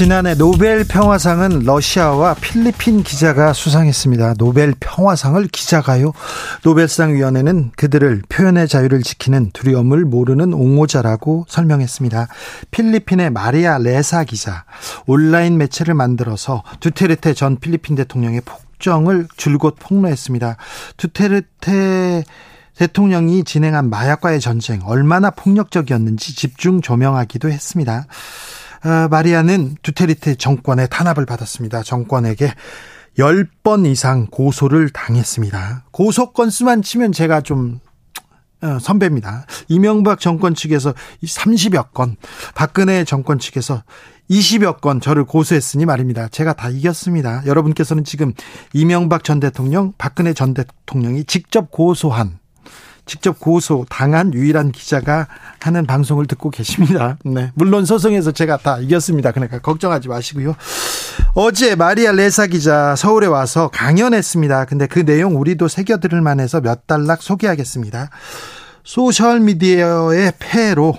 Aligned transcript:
지난해 0.00 0.34
노벨 0.34 0.84
평화상은 0.84 1.58
러시아와 1.58 2.32
필리핀 2.32 3.02
기자가 3.02 3.52
수상했습니다. 3.52 4.32
노벨 4.38 4.72
평화상을 4.80 5.46
기자가요? 5.48 6.14
노벨상 6.62 7.12
위원회는 7.12 7.72
그들을 7.76 8.22
표현의 8.30 8.66
자유를 8.66 9.02
지키는 9.02 9.50
두려움을 9.52 10.06
모르는 10.06 10.54
옹호자라고 10.54 11.44
설명했습니다. 11.50 12.28
필리핀의 12.70 13.28
마리아 13.28 13.76
레사 13.76 14.24
기자 14.24 14.64
온라인 15.04 15.58
매체를 15.58 15.92
만들어서 15.92 16.62
두테르테 16.80 17.34
전 17.34 17.58
필리핀 17.58 17.94
대통령의 17.96 18.40
폭정을 18.40 19.28
줄곧 19.36 19.76
폭로했습니다. 19.78 20.56
두테르테 20.96 22.24
대통령이 22.74 23.44
진행한 23.44 23.90
마약과의 23.90 24.40
전쟁 24.40 24.80
얼마나 24.86 25.28
폭력적이었는지 25.28 26.34
집중 26.34 26.80
조명하기도 26.80 27.50
했습니다. 27.50 28.06
어, 28.84 29.08
마리아는 29.08 29.76
두테리테 29.82 30.36
정권의 30.36 30.88
탄압을 30.90 31.26
받았습니다. 31.26 31.82
정권에게 31.82 32.52
10번 33.18 33.86
이상 33.86 34.26
고소를 34.26 34.90
당했습니다. 34.90 35.84
고소 35.90 36.32
건수만 36.32 36.82
치면 36.82 37.12
제가 37.12 37.42
좀 37.42 37.80
어, 38.62 38.78
선배입니다. 38.78 39.46
이명박 39.68 40.20
정권 40.20 40.54
측에서 40.54 40.92
30여 41.22 41.92
건, 41.92 42.16
박근혜 42.54 43.04
정권 43.04 43.38
측에서 43.38 43.82
20여 44.30 44.80
건 44.80 45.00
저를 45.00 45.24
고소했으니 45.24 45.86
말입니다. 45.86 46.28
제가 46.28 46.52
다 46.52 46.68
이겼습니다. 46.68 47.42
여러분께서는 47.46 48.04
지금 48.04 48.32
이명박 48.72 49.24
전 49.24 49.40
대통령, 49.40 49.92
박근혜 49.98 50.34
전 50.34 50.54
대통령이 50.54 51.24
직접 51.24 51.70
고소한 51.70 52.39
직접 53.06 53.38
고소 53.40 53.86
당한 53.88 54.32
유일한 54.34 54.72
기자가 54.72 55.26
하는 55.60 55.86
방송을 55.86 56.26
듣고 56.26 56.50
계십니다. 56.50 57.16
네. 57.24 57.50
물론 57.54 57.84
소송에서 57.84 58.32
제가 58.32 58.58
다 58.58 58.78
이겼습니다. 58.78 59.32
그러니까 59.32 59.58
걱정하지 59.58 60.08
마시고요. 60.08 60.54
어제 61.34 61.74
마리아 61.74 62.12
레사 62.12 62.46
기자 62.46 62.94
서울에 62.96 63.26
와서 63.26 63.68
강연했습니다. 63.68 64.64
근데 64.66 64.86
그 64.86 65.04
내용 65.04 65.36
우리도 65.36 65.68
새겨들을 65.68 66.20
만해서 66.20 66.60
몇 66.60 66.86
단락 66.86 67.22
소개하겠습니다. 67.22 68.10
소셜미디어의 68.84 70.32
폐해로 70.38 70.96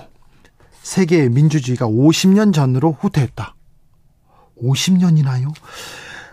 세계의 0.82 1.30
민주주의가 1.30 1.86
50년 1.86 2.52
전으로 2.52 2.96
후퇴했다. 3.00 3.54
50년이나요? 4.62 5.52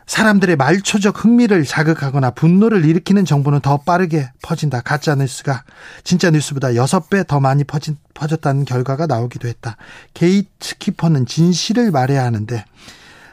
사람들의 0.09 0.55
말초적 0.55 1.23
흥미를 1.23 1.65
자극하거나 1.65 2.31
분노를 2.31 2.83
일으키는 2.83 3.25
정보는 3.25 3.59
더 3.59 3.77
빠르게 3.77 4.31
퍼진다. 4.41 4.81
가짜 4.81 5.13
뉴스가 5.13 5.63
진짜 6.03 6.31
뉴스보다 6.31 6.69
6배 6.69 7.27
더 7.27 7.39
많이 7.39 7.63
퍼진, 7.63 7.95
퍼졌다는 8.15 8.65
결과가 8.65 9.05
나오기도 9.05 9.47
했다. 9.47 9.77
게이트키퍼는 10.15 11.27
진실을 11.27 11.91
말해야 11.91 12.23
하는데 12.23 12.65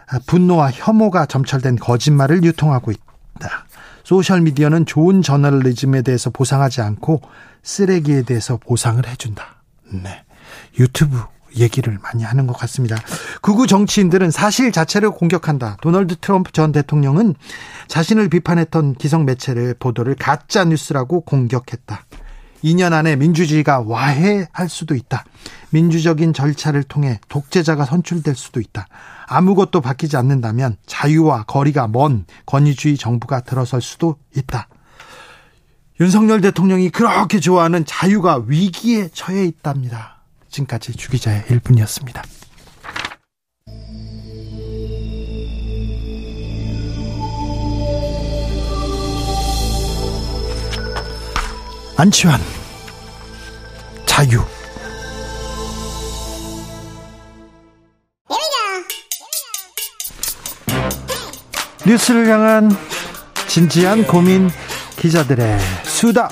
아, 0.06 0.18
분노와 0.26 0.70
혐오가 0.70 1.24
점철된 1.24 1.76
거짓말을 1.76 2.44
유통하고 2.44 2.90
있다. 2.90 3.64
소셜미디어는 4.04 4.84
좋은 4.84 5.22
저널리즘에 5.22 6.02
대해서 6.02 6.28
보상하지 6.28 6.82
않고 6.82 7.22
쓰레기에 7.62 8.22
대해서 8.24 8.58
보상을 8.58 9.04
해준다. 9.06 9.62
네. 9.94 10.24
유튜브 10.78 11.24
얘기를 11.58 11.98
많이 12.02 12.24
하는 12.24 12.46
것 12.46 12.56
같습니다. 12.58 12.96
극우 13.42 13.66
정치인들은 13.66 14.30
사실 14.30 14.72
자체를 14.72 15.10
공격한다. 15.10 15.78
도널드 15.80 16.16
트럼프 16.16 16.52
전 16.52 16.72
대통령은 16.72 17.34
자신을 17.88 18.28
비판했던 18.28 18.94
기성 18.94 19.24
매체를 19.24 19.74
보도를 19.78 20.14
가짜 20.16 20.64
뉴스라고 20.64 21.22
공격했다. 21.22 22.04
2년 22.64 22.92
안에 22.92 23.16
민주주의가 23.16 23.80
와해할 23.80 24.68
수도 24.68 24.94
있다. 24.94 25.24
민주적인 25.70 26.32
절차를 26.32 26.82
통해 26.84 27.20
독재자가 27.28 27.84
선출될 27.84 28.34
수도 28.34 28.60
있다. 28.60 28.86
아무것도 29.28 29.80
바뀌지 29.80 30.16
않는다면 30.16 30.76
자유와 30.86 31.44
거리가 31.44 31.88
먼 31.88 32.24
권위주의 32.46 32.96
정부가 32.96 33.40
들어설 33.40 33.82
수도 33.82 34.16
있다. 34.34 34.68
윤석열 36.00 36.40
대통령이 36.40 36.90
그렇게 36.90 37.40
좋아하는 37.40 37.84
자유가 37.86 38.42
위기에 38.46 39.08
처해 39.12 39.44
있답니다. 39.44 40.15
지금까지 40.56 40.94
주기자의 40.94 41.42
1분이었습니다. 41.42 42.22
안치환 51.98 52.40
자유 54.04 54.42
뉴스를 61.86 62.28
향한 62.28 62.70
진지한 63.48 64.06
고민 64.06 64.50
기자들의 64.98 65.58
수다 65.84 66.28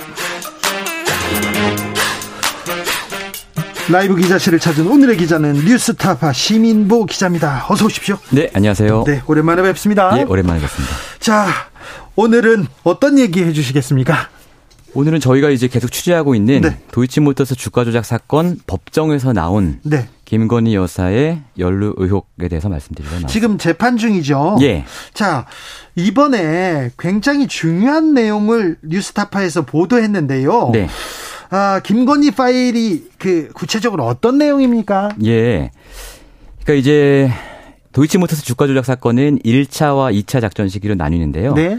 라이브 3.90 4.16
기자실을 4.16 4.58
찾은 4.60 4.86
오늘의 4.86 5.18
기자는 5.18 5.56
뉴스타파 5.66 6.32
시민보 6.32 7.04
기자입니다. 7.04 7.66
어서 7.68 7.84
오십시오. 7.84 8.16
네, 8.30 8.50
안녕하세요. 8.54 9.04
네, 9.06 9.22
오랜만에 9.26 9.62
뵙습니다. 9.62 10.18
예, 10.18 10.22
오랜만에 10.22 10.58
뵙습니다. 10.60 10.94
자, 11.20 11.46
오늘은 12.16 12.66
어떤 12.82 13.18
얘기 13.18 13.42
해주시겠습니까? 13.44 14.30
오늘은 14.94 15.20
저희가 15.20 15.50
이제 15.50 15.68
계속 15.68 15.90
취재하고 15.92 16.34
있는 16.34 16.62
네. 16.62 16.78
도이치모터스 16.92 17.56
주가 17.56 17.84
조작 17.84 18.06
사건 18.06 18.58
법정에서 18.66 19.32
나온 19.34 19.80
네. 19.82 20.08
김건희 20.24 20.74
여사의 20.74 21.42
연루 21.58 21.94
의혹에 21.98 22.48
대해서 22.48 22.70
말씀드리려 22.70 23.10
나왔습니다. 23.10 23.32
지금 23.32 23.58
재판 23.58 23.98
중이죠. 23.98 24.58
예. 24.62 24.84
자, 25.12 25.46
이번에 25.94 26.90
굉장히 26.98 27.48
중요한 27.48 28.14
내용을 28.14 28.76
뉴스타파에서 28.82 29.62
보도했는데요. 29.62 30.70
네. 30.72 30.88
아, 31.50 31.80
김건희 31.80 32.30
파일이 32.32 33.08
그 33.18 33.48
구체적으로 33.54 34.04
어떤 34.06 34.38
내용입니까? 34.38 35.10
예. 35.24 35.70
그러니까 36.64 36.74
이제 36.80 37.30
도이치모터스 37.92 38.44
주가 38.44 38.66
조작 38.66 38.84
사건은 38.84 39.38
1차와 39.40 40.12
2차 40.24 40.40
작전 40.40 40.68
시기로 40.68 40.94
나뉘는데요. 40.94 41.54
네. 41.54 41.78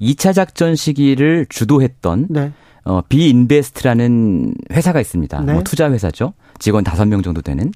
2차 0.00 0.34
작전 0.34 0.76
시기를 0.76 1.46
주도했던 1.48 2.26
네. 2.30 2.52
어, 2.84 3.00
비인베스트라는 3.08 4.54
회사가 4.72 5.00
있습니다. 5.00 5.40
네. 5.40 5.52
뭐 5.54 5.62
투자 5.64 5.90
회사죠. 5.90 6.34
직원 6.58 6.84
5명 6.84 7.24
정도 7.24 7.42
되는. 7.42 7.72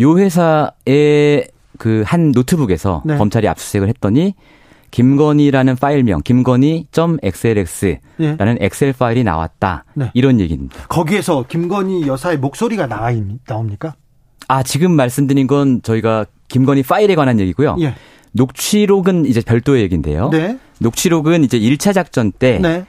요 0.00 0.18
회사의 0.18 1.48
그 1.78 2.02
한 2.06 2.32
노트북에서 2.32 3.02
네. 3.04 3.16
검찰이 3.16 3.48
압수수색을 3.48 3.88
했더니 3.88 4.34
김건희라는 4.92 5.74
파일명 5.76 6.20
김건희.xlx라는 6.22 7.98
네. 8.18 8.56
엑셀 8.60 8.92
파일이 8.92 9.24
나왔다. 9.24 9.84
네. 9.94 10.10
이런 10.14 10.38
얘기입니다. 10.38 10.86
거기에서 10.88 11.44
김건희 11.48 12.06
여사의 12.06 12.38
목소리가 12.38 12.86
나와 12.86 13.10
나옵니까? 13.48 13.94
아, 14.46 14.62
지금 14.62 14.92
말씀드린 14.92 15.48
건 15.48 15.82
저희가 15.82 16.26
김건희 16.48 16.82
파일에 16.84 17.14
관한 17.14 17.40
얘기고요. 17.40 17.76
예. 17.80 17.94
녹취록은 18.32 19.26
이제 19.26 19.40
별도의 19.40 19.82
얘기인데요. 19.82 20.28
네. 20.30 20.58
녹취록은 20.78 21.44
이제 21.44 21.58
1차 21.58 21.94
작전 21.94 22.30
때 22.30 22.58
네. 22.58 22.84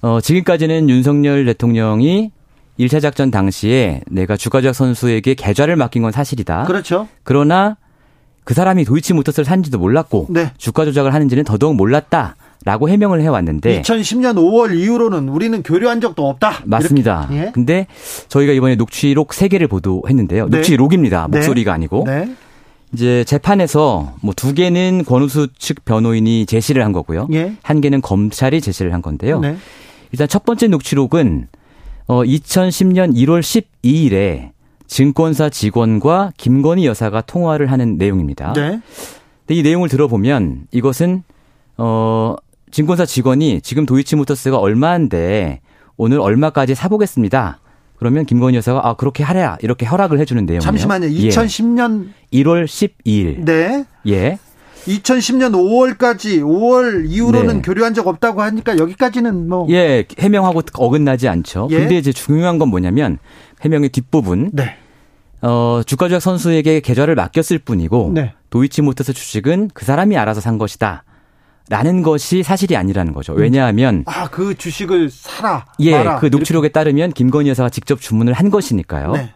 어, 0.00 0.20
지금까지는 0.20 0.88
윤석열 0.88 1.44
대통령이 1.44 2.30
1차 2.78 3.00
작전 3.02 3.30
당시에 3.30 4.00
내가 4.10 4.36
주가적 4.36 4.74
선수에게 4.74 5.34
계좌를 5.34 5.76
맡긴 5.76 6.02
건 6.02 6.12
사실이다. 6.12 6.64
그렇죠. 6.64 7.08
그러나 7.22 7.76
그 8.44 8.54
사람이 8.54 8.84
도이치모터스를 8.84 9.44
산지도 9.44 9.78
몰랐고 9.78 10.26
네. 10.30 10.52
주가 10.58 10.84
조작을 10.84 11.14
하는지는 11.14 11.44
더더욱 11.44 11.76
몰랐다. 11.76 12.36
라고 12.64 12.88
해명을 12.88 13.20
해왔는데 13.22 13.82
2010년 13.82 14.36
5월 14.36 14.78
이후로는 14.78 15.28
우리는 15.28 15.64
교류한 15.64 16.00
적도 16.00 16.28
없다. 16.28 16.60
맞습니다. 16.64 17.28
예? 17.32 17.50
근데 17.52 17.88
저희가 18.28 18.52
이번에 18.52 18.76
녹취록 18.76 19.30
3개를 19.30 19.68
보도했는데요. 19.68 20.48
네. 20.48 20.58
녹취록입니다. 20.58 21.26
네. 21.28 21.38
목소리가 21.38 21.72
아니고. 21.72 22.04
네. 22.06 22.32
이제 22.92 23.24
재판에서 23.24 24.14
뭐 24.20 24.32
두 24.36 24.54
개는 24.54 25.02
권우수 25.04 25.48
측 25.58 25.84
변호인이 25.84 26.46
제시를 26.46 26.84
한 26.84 26.92
거고요. 26.92 27.26
예? 27.32 27.54
한 27.64 27.80
개는 27.80 28.00
검찰이 28.00 28.60
제시를 28.60 28.94
한 28.94 29.02
건데요. 29.02 29.40
네. 29.40 29.56
일단 30.12 30.28
첫 30.28 30.44
번째 30.44 30.68
녹취록은 30.68 31.48
어 32.06 32.22
2010년 32.22 33.12
1월 33.16 33.40
12일에 33.40 34.50
증권사 34.92 35.48
직원과 35.48 36.32
김건희 36.36 36.84
여사가 36.84 37.22
통화를 37.22 37.72
하는 37.72 37.96
내용입니다. 37.96 38.52
네. 38.52 38.78
근데 39.46 39.54
이 39.58 39.62
내용을 39.62 39.88
들어보면 39.88 40.66
이것은 40.70 41.22
어 41.78 42.36
증권사 42.70 43.06
직원이 43.06 43.62
지금 43.62 43.86
도이치모터스가 43.86 44.58
얼마인데 44.58 45.60
오늘 45.96 46.20
얼마까지 46.20 46.74
사보겠습니다. 46.74 47.58
그러면 47.96 48.26
김건희 48.26 48.58
여사가 48.58 48.86
아 48.86 48.94
그렇게 48.94 49.24
하랴 49.24 49.56
이렇게 49.62 49.86
허락을 49.86 50.18
해주는 50.18 50.44
내용이에요. 50.44 50.60
잠시만요. 50.60 51.06
2010년 51.06 52.08
예. 52.34 52.42
1월 52.42 52.66
12일. 52.66 53.46
네. 53.46 53.86
예. 54.08 54.38
2010년 54.86 55.52
5월까지 55.52 56.42
5월 56.42 57.04
이후로는 57.08 57.56
네. 57.56 57.62
교류한 57.62 57.94
적 57.94 58.08
없다고 58.08 58.42
하니까 58.42 58.76
여기까지는 58.76 59.48
뭐 59.48 59.66
예, 59.70 60.04
해명하고 60.18 60.62
어긋나지 60.74 61.28
않죠. 61.28 61.68
예. 61.70 61.78
근데 61.78 61.96
이제 61.96 62.12
중요한 62.12 62.58
건 62.58 62.68
뭐냐면 62.68 63.18
해명의 63.62 63.90
뒷부분. 63.90 64.50
네. 64.52 64.76
어, 65.40 65.82
주가 65.86 66.08
조작 66.08 66.20
선수에게 66.20 66.80
계좌를 66.80 67.14
맡겼을 67.14 67.58
뿐이고 67.58 68.12
네. 68.14 68.32
도이치모터스 68.50 69.12
주식은 69.12 69.70
그 69.74 69.84
사람이 69.84 70.16
알아서 70.16 70.40
산 70.40 70.58
것이다. 70.58 71.04
라는 71.68 72.02
것이 72.02 72.42
사실이 72.42 72.76
아니라는 72.76 73.12
거죠. 73.12 73.32
왜냐하면 73.34 74.02
아 74.06 74.28
그 74.28 74.54
주식을 74.56 75.08
사라. 75.10 75.64
예, 75.80 75.92
마라. 75.92 76.18
그 76.18 76.26
녹취록에 76.26 76.66
이렇게. 76.66 76.72
따르면 76.72 77.12
김건희 77.12 77.48
여사가 77.50 77.70
직접 77.70 78.00
주문을 78.00 78.32
한 78.32 78.50
것이니까요. 78.50 79.12
네. 79.12 79.30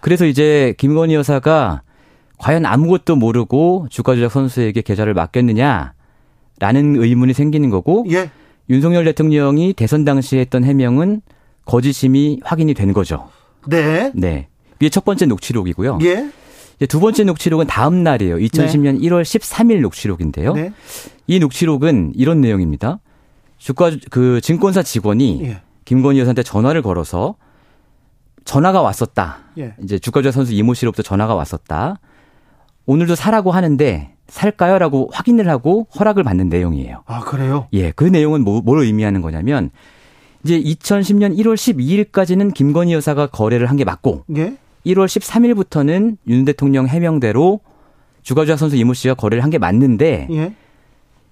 그래서 0.00 0.26
이제 0.26 0.74
김건희 0.78 1.14
여사가 1.14 1.82
과연 2.38 2.64
아무것도 2.66 3.16
모르고 3.16 3.86
주가 3.90 4.14
조작 4.14 4.30
선수에게 4.32 4.82
계좌를 4.82 5.14
맡겼느냐라는 5.14 5.92
의문이 6.96 7.32
생기는 7.32 7.70
거고 7.70 8.04
예. 8.10 8.30
윤석열 8.68 9.04
대통령이 9.04 9.72
대선 9.72 10.04
당시에 10.04 10.40
했던 10.40 10.64
해명은 10.64 11.22
거짓임이 11.64 12.40
확인이 12.44 12.74
된 12.74 12.92
거죠. 12.92 13.28
네. 13.66 14.12
네. 14.14 14.48
이게 14.80 14.88
첫 14.88 15.04
번째 15.04 15.26
녹취록이고요. 15.26 15.98
예. 16.02 16.30
두 16.86 16.98
번째 17.00 17.24
녹취록은 17.24 17.66
다음 17.66 18.02
날이에요. 18.02 18.36
2010년 18.36 19.00
네. 19.00 19.08
1월 19.08 19.22
13일 19.22 19.80
녹취록인데요. 19.80 20.54
네. 20.54 20.72
이 21.26 21.38
녹취록은 21.38 22.12
이런 22.14 22.40
내용입니다. 22.40 23.00
주가 23.58 23.90
그 24.10 24.40
증권사 24.40 24.82
직원이 24.82 25.40
예. 25.44 25.60
김건희 25.84 26.18
여사한테 26.20 26.42
전화를 26.42 26.80
걸어서 26.82 27.36
전화가 28.44 28.80
왔었다. 28.80 29.40
예. 29.58 29.74
이제 29.82 29.98
주가조작 29.98 30.32
선수 30.32 30.54
이모 30.54 30.72
씨로부터 30.72 31.02
전화가 31.02 31.34
왔었다. 31.34 32.00
오늘도 32.86 33.14
사라고 33.14 33.52
하는데 33.52 34.14
살까요?라고 34.28 35.10
확인을 35.12 35.48
하고 35.48 35.86
허락을 35.98 36.24
받는 36.24 36.48
내용이에요. 36.48 37.02
아 37.06 37.20
그래요? 37.20 37.68
예, 37.72 37.90
그 37.90 38.04
내용은 38.04 38.42
뭐, 38.42 38.62
뭘 38.62 38.82
의미하는 38.82 39.20
거냐면 39.20 39.70
이제 40.44 40.60
2010년 40.60 41.36
1월 41.38 41.54
12일까지는 41.54 42.54
김건희 42.54 42.92
여사가 42.94 43.26
거래를 43.28 43.68
한 43.68 43.76
게 43.76 43.84
맞고 43.84 44.24
예? 44.36 44.56
1월 44.86 45.06
13일부터는 45.06 46.16
윤 46.28 46.44
대통령 46.44 46.86
해명대로 46.86 47.60
주가조작 48.22 48.58
선수 48.58 48.76
이모 48.76 48.94
씨가 48.94 49.14
거래를 49.14 49.42
한 49.44 49.50
게 49.50 49.58
맞는데 49.58 50.28
예? 50.30 50.54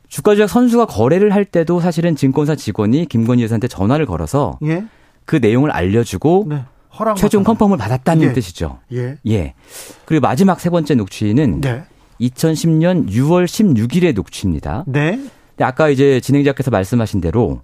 주가조작 0.08 0.48
선수가 0.50 0.86
거래를 0.86 1.34
할 1.34 1.44
때도 1.44 1.80
사실은 1.80 2.16
증권사 2.16 2.54
직원이 2.56 3.06
김건희 3.06 3.42
여사한테 3.44 3.68
전화를 3.68 4.06
걸어서 4.06 4.58
예? 4.64 4.84
그 5.24 5.36
내용을 5.36 5.70
알려주고 5.70 6.46
네. 6.48 6.62
최종 7.16 7.44
컨펌을 7.44 7.76
받았다는 7.76 8.28
예. 8.28 8.32
뜻이죠. 8.32 8.78
예. 8.92 9.16
예. 9.26 9.54
그리고 10.06 10.22
마지막 10.22 10.58
세 10.60 10.70
번째 10.70 10.94
녹취는 10.94 11.60
네. 11.60 11.84
2010년 12.20 13.08
6월 13.10 13.44
16일의 13.44 14.14
녹취입니다. 14.14 14.84
네. 14.86 15.20
아까 15.60 15.88
이제 15.90 16.20
진행자께서 16.20 16.70
말씀하신 16.70 17.20
대로 17.20 17.60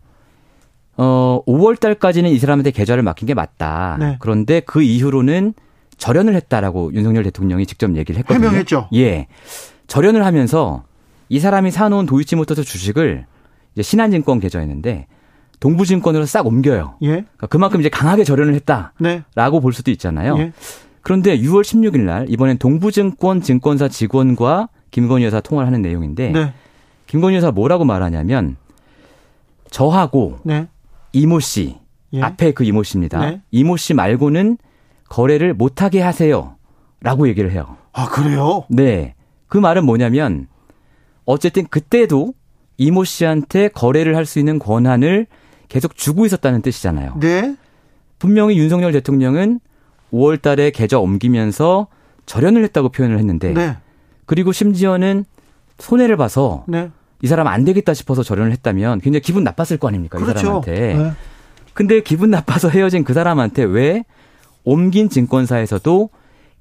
어 0.97 1.41
5월 1.47 1.79
달까지는 1.79 2.31
이 2.31 2.39
사람한테 2.39 2.71
계좌를 2.71 3.03
맡긴 3.03 3.27
게 3.27 3.35
맞다. 3.35 3.97
네. 3.99 4.17
그런데 4.21 4.61
그 4.61 4.83
이후로는 4.83 5.55
절연을 5.97 6.35
했다라고 6.35 6.93
윤석열 6.95 7.25
대통령이 7.25 7.67
직접 7.67 7.97
얘기를 7.97 8.19
했거든요. 8.21 8.47
해명했죠. 8.47 8.89
예. 8.95 9.27
절연을 9.87 10.25
하면서 10.25 10.85
이 11.29 11.41
사람이 11.41 11.71
사놓은 11.71 12.07
도이치모터스 12.07 12.65
주식을 12.65 13.27
이제 13.75 13.83
신한증권 13.83 14.41
계좌였는데 14.41 15.07
동부증권으로 15.61 16.27
싹 16.27 16.47
옮겨요. 16.47 16.97
예. 17.03 17.09
그러니까 17.09 17.47
그만큼 17.47 17.81
이제 17.81 17.89
강하게 17.89 18.25
절연을 18.25 18.55
했다라고 18.55 18.93
네. 19.01 19.61
볼 19.61 19.73
수도 19.73 19.91
있잖아요. 19.91 20.37
예. 20.39 20.53
그런데 21.03 21.39
6월 21.39 21.63
16일 21.63 22.01
날 22.01 22.27
이번엔 22.29 22.59
동부증권 22.59 23.43
증권사 23.43 23.89
직원과 23.89 24.69
김건희 24.91 25.25
여사 25.25 25.41
통화를 25.41 25.67
하는 25.67 25.83
내용인데 25.83 26.31
네. 26.31 26.53
김건희 27.07 27.37
여사 27.37 27.51
뭐라고 27.51 27.85
말하냐면 27.85 28.57
저하고 29.71 30.39
네. 30.45 30.69
이모 31.15 31.41
씨 31.41 31.77
예. 32.13 32.21
앞에 32.23 32.53
그 32.53 32.65
이모 32.65 32.83
씨입니다. 32.83 33.21
네. 33.21 33.41
이모 33.51 33.77
씨 33.77 33.95
말고는 33.95 34.59
거래를 35.09 35.55
못하게 35.55 36.03
하세요라고 36.03 37.29
얘기를 37.29 37.51
해요. 37.53 37.77
아 37.93 38.09
그래요? 38.09 38.65
네. 38.69 39.15
그 39.47 39.57
말은 39.59 39.85
뭐냐면 39.87 40.49
어쨌든 41.25 41.67
그때도 41.67 42.35
이모 42.77 43.05
씨한테 43.05 43.69
거래를 43.69 44.17
할 44.17 44.27
수 44.27 44.39
있는 44.39 44.59
권한을 44.59 45.27
계속 45.69 45.97
주고 45.97 46.27
있었다는 46.27 46.61
뜻이잖아요. 46.63 47.15
네. 47.21 47.57
분명히 48.19 48.59
윤석열 48.59 48.93
대통령은 48.93 49.61
5월 50.13 50.41
달에 50.43 50.71
계좌 50.71 50.99
옮기면서 50.99 51.87
절연을 52.27 52.63
했다고 52.65 52.89
표현을 52.91 53.19
했는데 53.19 53.53
네. 53.53 53.77
그리고 54.27 54.53
심지어는 54.53 55.25
손해를 55.79 56.17
봐서 56.17 56.65
네. 56.67 56.91
이 57.23 57.27
사람 57.27 57.47
안 57.47 57.65
되겠다 57.65 57.95
싶어서 57.95 58.23
절연을 58.23 58.53
했다면 58.53 59.01
굉장히 59.01 59.23
기분 59.23 59.45
나빴을 59.45 59.79
거 59.79 59.89
아닙니까? 59.89 60.19
그렇죠. 60.19 60.39
이 60.39 60.43
사람한테. 60.43 60.95
네. 60.95 61.13
근데 61.73 62.01
기분 62.01 62.31
나빠서 62.31 62.69
헤어진 62.69 63.05
그 63.05 63.15
사람한테 63.15 63.65
왜 63.65 64.05
옮긴 64.63 65.09
증권사에서도 65.09 66.11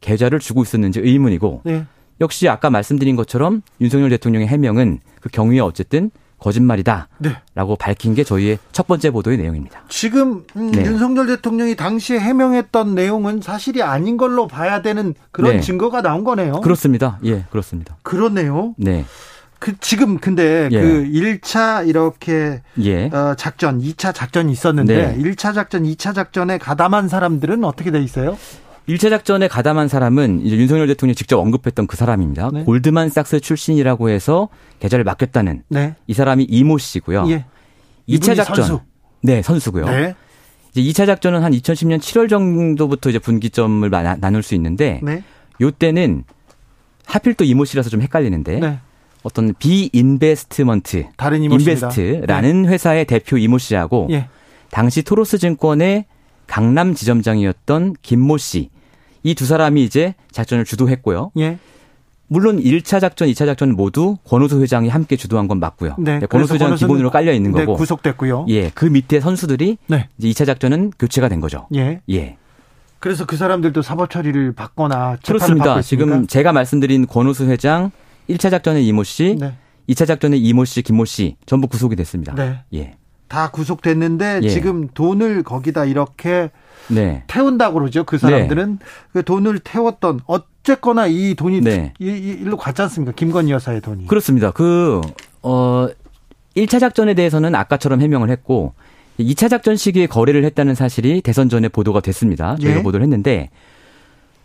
계좌를 0.02 0.40
주고 0.40 0.64
있었는지 0.64 1.00
의문이고 1.00 1.62
네. 1.66 1.86
역시 2.22 2.48
아까 2.50 2.70
말씀드린 2.70 3.16
것처럼 3.16 3.62
윤석열 3.82 4.10
대통령의 4.10 4.48
해명은 4.48 5.00
그 5.22 5.30
경위에 5.30 5.60
어쨌든 5.60 6.12
거짓말이다. 6.40 7.08
네. 7.20 7.38
라고 7.56 7.78
밝힌 7.78 8.14
게 8.16 8.26
저희의 8.26 8.60
첫 8.74 8.86
번째 8.86 9.12
보도의 9.12 9.38
내용입니다. 9.38 9.84
지금 9.88 10.44
음, 10.58 10.72
네. 10.72 10.84
윤석열 10.84 11.28
대통령이 11.28 11.76
당시에 11.76 12.20
해명했던 12.20 12.96
내용은 12.96 13.40
사실이 13.42 13.82
아닌 13.82 14.18
걸로 14.18 14.48
봐야 14.48 14.82
되는 14.82 15.14
그런 15.32 15.54
네. 15.54 15.62
증거가 15.62 16.02
나온 16.02 16.26
거네요. 16.26 16.60
그렇습니다. 16.60 17.18
예, 17.24 17.46
그렇습니다. 17.50 17.96
그렇네요. 18.04 18.76
네. 18.78 19.06
그 19.64 19.80
지금 19.80 20.18
근데 20.18 20.68
예. 20.74 20.82
그 20.82 21.04
1차 21.06 21.88
이렇게 21.88 22.62
예. 22.82 23.06
어, 23.06 23.34
작전, 23.38 23.80
2차 23.80 24.14
작전이 24.14 24.52
있었는데 24.52 25.16
네. 25.16 25.24
1차 25.24 25.54
작전, 25.54 25.84
2차 25.84 26.14
작전에 26.14 26.58
가담한 26.58 27.08
사람들은 27.08 27.64
어떻게 27.64 27.90
돼 27.90 28.02
있어요? 28.02 28.38
1차 28.90 29.10
작전에 29.10 29.48
가담한 29.48 29.88
사람은 29.88 30.42
이제 30.42 30.58
윤석열 30.58 30.88
대통령이 30.88 31.16
직접 31.16 31.40
언급했던 31.40 31.88
그 31.88 31.96
사람입니다. 31.96 32.50
네. 32.52 32.66
골드만삭스 32.66 33.40
출신이라고 33.40 34.10
해서 34.10 34.50
계좌를 34.82 35.06
맡겼다는 35.06 35.64
네. 35.70 35.96
이 36.08 36.14
사람이 36.14 36.44
이모 36.44 36.78
씨고요. 36.78 37.30
예. 37.30 37.46
2차 38.10 38.36
작전. 38.36 38.56
선수. 38.66 38.82
네, 39.22 39.42
선수고요. 39.42 39.86
네. 39.86 40.14
이제 40.76 40.82
2차 40.82 41.08
작전은 41.08 41.42
한 41.42 41.54
2010년 41.54 42.00
7월 42.00 42.28
정도부터 42.28 43.12
이제 43.12 43.20
분기점을 43.20 43.90
나눌 43.90 44.44
수 44.44 44.56
있는데 44.56 45.00
네. 45.02 45.24
요때는 45.62 46.26
하필 47.06 47.34
또 47.36 47.46
이모 47.46 47.64
씨라서 47.64 47.90
좀 47.90 48.02
헷갈리는데 48.02 48.60
네. 48.60 48.80
어떤 49.24 49.54
비인베스트먼트 49.58 51.08
다른 51.18 51.44
인베스트라는 51.44 52.62
네. 52.64 52.68
회사의 52.70 53.06
대표 53.06 53.38
이모 53.38 53.58
씨하고 53.58 54.08
예. 54.12 54.28
당시 54.70 55.02
토로스 55.02 55.38
증권의 55.38 56.06
강남 56.48 56.94
지점장이었던 56.94 57.96
김모 58.02 58.38
씨. 58.38 58.70
이 59.24 59.34
두 59.36 59.46
사람이 59.46 59.84
이제 59.84 60.16
작전을 60.32 60.66
주도했고요. 60.66 61.32
예. 61.38 61.58
물론 62.28 62.60
1차 62.62 63.00
작전, 63.00 63.28
2차 63.30 63.46
작전 63.46 63.74
모두 63.74 64.18
권호수 64.26 64.62
회장이 64.62 64.90
함께 64.90 65.16
주도한 65.16 65.48
건 65.48 65.60
맞고요. 65.60 65.96
네. 66.00 66.20
네 66.20 66.26
권호수 66.26 66.56
회장 66.56 66.76
기본으로 66.76 67.10
깔려 67.10 67.32
있는 67.32 67.52
네, 67.52 67.66
거고. 67.66 67.78
구속됐고요. 67.78 68.48
예. 68.50 68.70
그 68.72 68.86
밑에 68.86 69.20
선수들이 69.20 69.78
네. 69.88 70.10
이제 70.18 70.30
2차 70.30 70.46
작전은 70.46 70.94
교체가 71.00 71.30
된 71.30 71.40
거죠. 71.40 71.68
예. 71.76 72.02
예. 72.10 72.38
그래서 73.00 73.26
그 73.26 73.38
사람들도 73.38 73.82
사법 73.82 74.10
처리를 74.10 74.54
받거나 74.54 75.18
그렇습니다. 75.26 75.82
지금 75.82 76.26
제가 76.26 76.54
말씀드린 76.54 77.06
권호수 77.06 77.46
회장 77.46 77.92
1차 78.30 78.52
작전의 78.52 78.86
이모 78.86 79.04
씨, 79.04 79.36
네. 79.40 79.54
2차 79.90 80.08
작전의 80.08 80.40
이모 80.40 80.66
씨, 80.66 80.82
김모 80.82 81.06
씨 81.06 81.36
전부 81.46 81.68
구속이 81.68 81.96
됐습니다. 81.96 82.34
네. 82.36 82.60
예. 82.74 82.96
다 83.28 83.50
구속됐는데 83.50 84.42
예. 84.44 84.50
지금 84.50 84.88
돈을 84.94 85.44
거기다 85.44 85.86
이렇게 85.86 86.52
네. 86.88 87.24
태운다고 87.28 87.80
그러죠. 87.80 88.04
그 88.04 88.18
사람들은 88.18 88.80
네. 88.80 88.86
그 89.12 89.24
돈을 89.24 89.60
태웠던 89.60 90.22
어쨌거나 90.28 91.08
이 91.08 91.34
돈이 91.36 91.62
네. 91.62 91.94
일로 92.00 92.58
갔지 92.58 92.82
않습니까? 92.84 93.14
김건희 93.14 93.52
여사의 93.52 93.82
돈이. 93.82 94.08
그렇습니다. 94.08 94.52
그, 94.52 95.02
어, 95.42 95.88
1차 96.56 96.80
작전에 96.80 97.14
대해서는 97.16 97.56
아까처럼 97.56 98.02
해명을 98.02 98.30
했고 98.30 98.74
2차 99.20 99.50
작전 99.50 99.76
시기에 99.76 100.08
거래를 100.08 100.46
했다는 100.46 100.76
사실이 100.76 101.22
대선 101.22 101.50
전에 101.50 101.70
보도가 101.70 102.02
됐습니다. 102.02 102.56
저희가 102.58 102.80
예. 102.80 102.84
보도를 102.84 103.04
했는데 103.04 103.50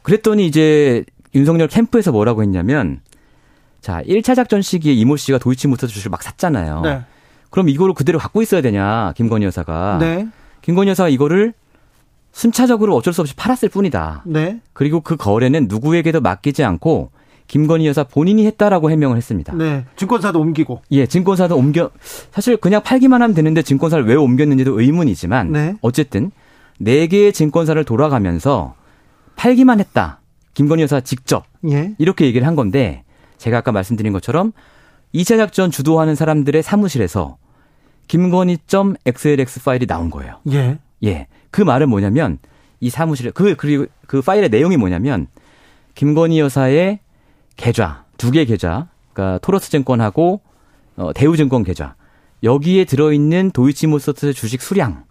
그랬더니 0.02 0.46
이제 0.46 1.04
윤석열 1.34 1.68
캠프에서 1.68 2.12
뭐라고 2.12 2.42
했냐면 2.42 3.00
자, 3.80 4.02
1차 4.02 4.34
작전 4.34 4.62
시기에 4.62 4.92
이모 4.92 5.16
씨가 5.16 5.38
도이치모터 5.38 5.86
주식을 5.86 6.10
막 6.10 6.22
샀잖아요. 6.22 6.82
그럼 7.50 7.68
이거를 7.68 7.94
그대로 7.94 8.18
갖고 8.18 8.42
있어야 8.42 8.60
되냐, 8.60 9.12
김건희 9.16 9.46
여사가. 9.46 9.98
네. 10.00 10.28
김건희 10.62 10.90
여사가 10.90 11.08
이거를 11.08 11.54
순차적으로 12.32 12.94
어쩔 12.94 13.12
수 13.12 13.20
없이 13.20 13.34
팔았을 13.34 13.68
뿐이다. 13.70 14.22
네. 14.26 14.60
그리고 14.72 15.00
그 15.00 15.16
거래는 15.16 15.66
누구에게도 15.68 16.20
맡기지 16.20 16.62
않고 16.62 17.10
김건희 17.46 17.86
여사 17.86 18.04
본인이 18.04 18.44
했다라고 18.46 18.90
해명을 18.90 19.16
했습니다. 19.16 19.54
네. 19.54 19.86
증권사도 19.96 20.38
옮기고. 20.38 20.82
예, 20.90 21.06
증권사도 21.06 21.56
옮겨 21.56 21.90
사실 22.30 22.58
그냥 22.58 22.82
팔기만 22.82 23.22
하면 23.22 23.34
되는데 23.34 23.62
증권사를 23.62 24.04
왜 24.06 24.14
옮겼는지도 24.14 24.78
의문이지만 24.78 25.52
네. 25.52 25.74
어쨌든 25.80 26.30
네 26.78 27.06
개의 27.06 27.32
증권사를 27.32 27.82
돌아가면서 27.84 28.74
팔기만 29.36 29.80
했다. 29.80 30.20
김건희 30.52 30.82
여사 30.82 31.00
직접 31.00 31.44
예. 31.70 31.94
이렇게 31.98 32.26
얘기를 32.26 32.46
한 32.46 32.54
건데 32.54 33.04
제가 33.38 33.58
아까 33.58 33.72
말씀드린 33.72 34.12
것처럼 34.12 34.52
2차 35.14 35.38
작전 35.38 35.70
주도하는 35.70 36.14
사람들의 36.14 36.62
사무실에서 36.62 37.38
김건희.xlx 38.08 39.62
파일이 39.64 39.86
나온 39.86 40.10
거예요. 40.10 40.40
예. 40.50 40.78
예. 41.04 41.26
그 41.50 41.62
말은 41.62 41.88
뭐냐면 41.88 42.38
이 42.80 42.90
사무실에 42.90 43.30
그 43.30 43.54
그리고 43.56 43.86
그 44.06 44.22
파일의 44.22 44.48
내용이 44.50 44.76
뭐냐면 44.76 45.26
김건희 45.94 46.38
여사의 46.40 47.00
계좌 47.56 48.04
두 48.18 48.30
개 48.30 48.44
계좌, 48.44 48.88
그러니까 49.12 49.38
토러스증권하고 49.38 50.40
어, 50.96 51.12
대우증권 51.12 51.64
계좌 51.64 51.94
여기에 52.42 52.84
들어있는 52.84 53.50
도이치모터스 53.52 54.32
주식 54.32 54.62
수량 54.62 55.04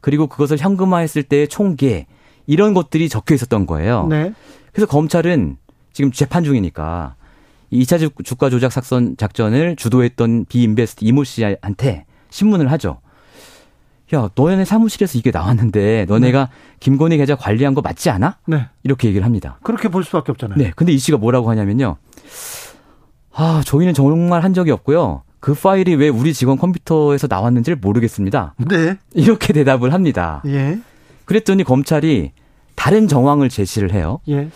그리고 0.00 0.26
그것을 0.26 0.58
현금화했을 0.58 1.22
때의 1.22 1.48
총계 1.48 2.06
이런 2.46 2.74
것들이 2.74 3.08
적혀 3.08 3.34
있었던 3.34 3.66
거예요. 3.66 4.06
네. 4.08 4.32
그래서 4.72 4.86
검찰은 4.86 5.56
지금 5.92 6.12
재판 6.12 6.44
중이니까 6.44 7.16
2차 7.72 8.24
주가 8.24 8.50
조작 8.50 8.72
사건 8.72 9.16
작전을 9.16 9.76
주도했던 9.76 10.46
비인베스트 10.48 11.04
이모 11.04 11.24
씨한테 11.24 12.04
신문을 12.30 12.70
하죠. 12.72 13.00
야, 14.14 14.28
너네 14.36 14.64
사무실에서 14.64 15.18
이게 15.18 15.32
나왔는데 15.32 16.06
너네가 16.08 16.44
네. 16.44 16.50
김건희 16.78 17.16
계좌 17.16 17.34
관리한 17.34 17.74
거 17.74 17.80
맞지 17.80 18.08
않아? 18.10 18.36
네. 18.46 18.66
이렇게 18.84 19.08
얘기를 19.08 19.24
합니다. 19.24 19.58
그렇게 19.62 19.88
볼 19.88 20.04
수밖에 20.04 20.30
없잖아요. 20.30 20.58
네. 20.58 20.72
근데 20.76 20.92
이 20.92 20.98
씨가 20.98 21.18
뭐라고 21.18 21.50
하냐면요. 21.50 21.96
아, 23.32 23.62
저희는 23.66 23.94
정말 23.94 24.44
한 24.44 24.54
적이 24.54 24.70
없고요. 24.70 25.22
그 25.40 25.54
파일이 25.54 25.94
왜 25.96 26.08
우리 26.08 26.32
직원 26.32 26.56
컴퓨터에서 26.56 27.26
나왔는지를 27.28 27.76
모르겠습니다. 27.76 28.54
네. 28.58 28.96
이렇게 29.12 29.52
대답을 29.52 29.92
합니다. 29.92 30.42
예. 30.46 30.78
그랬더니 31.24 31.64
검찰이 31.64 32.32
다른 32.76 33.08
정황을 33.08 33.48
제시를 33.48 33.92
해요. 33.92 34.20
예. 34.28 34.50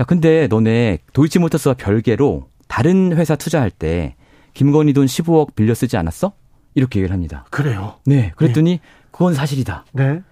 야, 0.00 0.04
근데 0.04 0.46
너네 0.48 0.98
도이치모터스와 1.12 1.74
별개로 1.74 2.48
다른 2.68 3.16
회사 3.16 3.34
투자할 3.36 3.70
때 3.70 4.14
김건희 4.54 4.92
돈 4.92 5.06
15억 5.06 5.54
빌려 5.54 5.74
쓰지 5.74 5.96
않았어? 5.96 6.32
이렇게 6.74 7.00
얘기를 7.00 7.12
합니다. 7.12 7.44
그래요? 7.50 7.94
네. 8.06 8.32
그랬더니 8.36 8.72
네. 8.72 8.80
그건 9.10 9.34
사실이다. 9.34 9.84
네. 9.92 10.22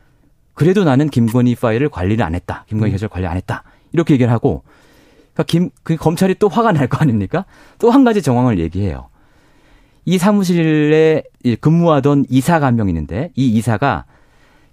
그래도 0.55 0.85
나는 0.85 1.09
김건희 1.09 1.55
파일을 1.57 1.89
관리를 1.89 2.25
안 2.25 2.35
했다. 2.35 2.65
김건희 2.69 2.91
음. 2.91 2.93
계좌를 2.93 3.09
관리 3.09 3.27
안 3.27 3.37
했다. 3.37 3.65
이렇게 3.93 4.15
얘기를 4.15 4.31
하고 4.33 4.63
그러니까 5.35 5.43
김, 5.45 5.71
그 5.83 5.97
검찰이 5.97 6.37
또 6.39 6.49
화가 6.49 6.73
날 6.73 6.89
거 6.89 6.99
아닙니까? 6.99 7.45
또 7.79 7.91
한 7.91 8.05
가지 8.05 8.23
정황을 8.23 8.59
얘기해요. 8.59 9.09
이 10.05 10.19
사무실에 10.19 11.25
근무하던 11.61 12.27
이사가 12.29 12.67
한 12.67 12.77
명 12.77 12.89
있는데 12.89 13.31
이 13.35 13.49
이사가 13.49 14.05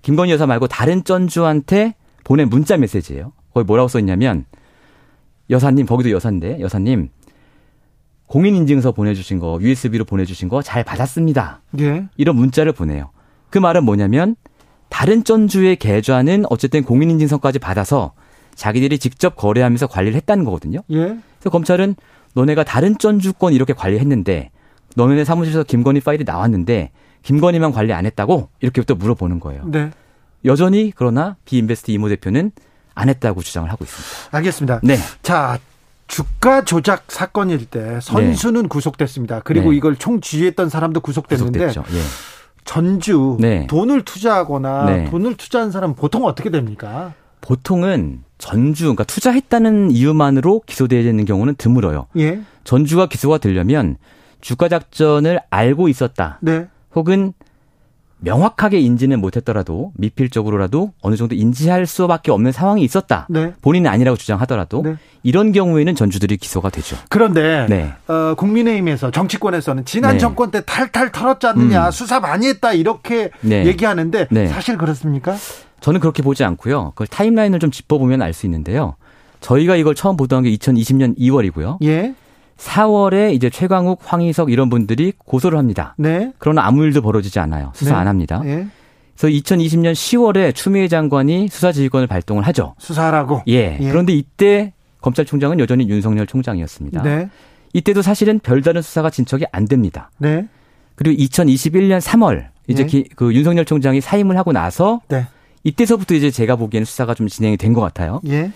김건희 0.04 0.32
여사 0.32 0.46
말고 0.46 0.68
다른 0.68 1.04
전주한테 1.04 1.96
보낸 2.24 2.50
문자 2.50 2.78
메시지예요. 2.78 3.32
거기 3.54 3.66
뭐라고 3.66 3.88
써 3.88 4.00
있냐면 4.00 4.46
여사님 5.50 5.86
거기도 5.86 6.12
여사인데 6.12 6.60
여사님 6.60 7.10
공인인증서 8.28 8.94
보내주신 8.94 9.40
거 9.40 9.60
USB로 9.62 10.06
보내주신 10.06 10.50
거 10.50 10.62
잘 10.62 10.84
받았습니다. 10.84 11.62
예. 11.80 12.08
이런 12.18 12.36
문자를 12.36 12.72
보내요. 12.72 13.12
그 13.50 13.58
말은 13.60 13.84
뭐냐면 13.84 14.36
다른 14.90 15.24
전주의 15.24 15.76
계좌는 15.76 16.46
어쨌든 16.50 16.84
공인인증서까지 16.84 17.60
받아서 17.60 18.14
자기들이 18.56 18.98
직접 19.00 19.36
거래하면서 19.36 19.88
관리를 19.88 20.16
했다는 20.16 20.46
거거든요. 20.46 20.80
예. 20.92 20.98
그래서 20.98 21.50
검찰은 21.52 21.96
너네가 22.36 22.64
다른 22.64 22.98
전주권 22.98 23.54
이렇게 23.54 23.74
관리했는데 23.74 24.52
너네 24.96 25.24
사무실에서 25.26 25.64
김건희 25.64 26.00
파일이 26.02 26.24
나왔는데 26.24 26.92
김건희만 27.24 27.72
관리 27.72 27.94
안 27.94 28.06
했다고 28.06 28.50
이렇게 28.62 28.82
또 28.84 28.96
물어보는 28.96 29.40
거예요. 29.40 29.64
네. 29.66 29.92
여전히 30.46 30.92
그러나 30.96 31.38
비인베스트 31.46 31.92
이모 31.92 32.10
대표는 32.10 32.52
안 32.96 33.10
했다고 33.10 33.42
주장을 33.42 33.70
하고 33.72 33.84
있습니다. 33.86 34.38
알겠습니다. 34.38 34.80
네. 34.84 34.98
자, 35.22 35.60
주가 36.08 36.64
조작 36.64 37.06
사건일 37.08 37.66
때 37.66 38.00
선수는 38.02 38.64
네. 38.64 38.68
구속됐습니다. 38.68 39.42
그리고 39.44 39.72
네. 39.72 39.78
이걸 39.78 39.96
총 39.96 40.22
지휘했던 40.22 40.70
사람도 40.70 41.00
구속됐는데 41.00 41.66
예. 41.66 41.72
전주 42.66 43.38
네. 43.40 43.68
돈을 43.68 44.04
투자하거나 44.04 44.86
네. 44.86 45.10
돈을 45.10 45.36
투자한 45.36 45.72
사람 45.72 45.96
보통 45.96 46.26
어떻게 46.26 46.50
됩니까? 46.50 47.14
보통은 47.42 48.24
전주, 48.38 48.86
그러니까 48.86 49.04
투자했다는 49.06 49.92
이유만으로 49.92 50.62
기소되는 50.66 51.26
경우는 51.26 51.56
드물어요. 51.56 52.08
예. 52.18 52.42
전주가 52.64 53.08
기소가 53.08 53.38
되려면 53.38 53.98
주가 54.40 54.70
작전을 54.70 55.40
알고 55.50 55.88
있었다. 55.90 56.38
네. 56.42 56.68
혹은 56.96 57.34
명확하게 58.24 58.80
인지는 58.80 59.20
못했더라도 59.20 59.92
미필적으로라도 59.98 60.94
어느 61.02 61.16
정도 61.16 61.36
인지할 61.36 61.86
수밖에 61.86 62.32
없는 62.32 62.52
상황이 62.52 62.84
있었다. 62.84 63.28
네. 63.30 63.54
본인은 63.62 63.90
아니라고 63.90 64.18
주장하더라도 64.18 64.82
네. 64.84 64.96
이런 65.24 65.52
경우에는 65.52 65.94
전주들이 65.96 66.38
기소가 66.38 66.70
되죠. 66.70 66.96
그런데 67.10 67.66
네. 67.70 67.94
어, 68.08 68.34
국민의힘에서 68.36 69.12
정치권에서는 69.12 69.86
지난 69.86 70.14
네. 70.14 70.18
정권 70.20 70.52
때 70.52 70.62
탈탈 70.66 71.12
털었지 71.12 71.48
않느냐 71.48 71.88
음. 71.88 71.92
수사 71.92 72.20
많이 72.20 72.48
했다 72.48 72.74
이렇게 72.74 73.30
네. 73.42 73.66
얘기하는데 73.66 74.28
네. 74.32 74.48
사실 74.48 74.78
그렇습니까? 74.78 75.36
저는 75.82 76.00
그렇게 76.00 76.24
보지 76.24 76.46
않고요. 76.46 76.92
그걸 76.92 77.08
타임라인을 77.08 77.60
좀 77.60 77.72
짚어보면 77.72 78.22
알 78.22 78.34
수 78.34 78.46
있는데요. 78.46 78.96
저희가 79.42 79.76
이걸 79.76 79.96
처음 79.96 80.16
보도한 80.16 80.44
게 80.46 80.50
2020년 80.56 81.18
2월이고요. 81.20 81.78
예. 81.84 82.16
4월에 82.64 83.34
이제 83.34 83.50
최광욱, 83.50 84.00
황희석 84.04 84.52
이런 84.52 84.70
분들이 84.70 85.14
고소를 85.18 85.58
합니다. 85.58 85.96
네. 85.98 86.32
그러나 86.38 86.66
아무 86.66 86.84
일도 86.84 87.02
벌어지지 87.02 87.40
않아요. 87.40 87.72
수사 87.76 87.92
네. 87.94 87.98
안 88.00 88.08
합니다. 88.08 88.42
네. 88.44 88.68
그래서 89.18 89.28
2020년 89.38 89.94
10월에 89.94 90.56
추미애 90.56 90.88
장관이 90.88 91.50
수사지휘권을 91.50 92.08
발동을 92.08 92.44
하죠. 92.48 92.76
수사하라고. 92.80 93.44
예. 93.48 93.78
예. 93.80 93.90
그런데 93.90 94.14
이때 94.14 94.74
검찰총장은 95.02 95.60
여전히 95.60 95.88
윤석열 95.88 96.26
총장이었습니다. 96.26 97.04
네. 97.04 97.30
이때도 97.74 98.02
사실은 98.02 98.40
별다른 98.40 98.82
수사가 98.82 99.10
진척이 99.10 99.46
안 99.52 99.66
됩니다. 99.66 100.10
네. 100.18 100.48
그리고 100.96 101.22
2021년 101.22 102.00
3월 102.02 102.48
이제 102.68 102.86
네. 102.88 103.04
그 103.16 103.34
윤석열 103.34 103.66
총장이 103.66 104.00
사임을 104.02 104.38
하고 104.38 104.52
나서 104.52 105.02
네. 105.10 105.26
이때서부터 105.64 106.16
이제 106.16 106.32
제가 106.32 106.56
보기에는 106.56 106.86
수사가 106.86 107.14
좀 107.14 107.28
진행이 107.28 107.58
된 107.58 107.74
것 107.74 107.82
같아요. 107.82 108.22
예. 108.28 108.52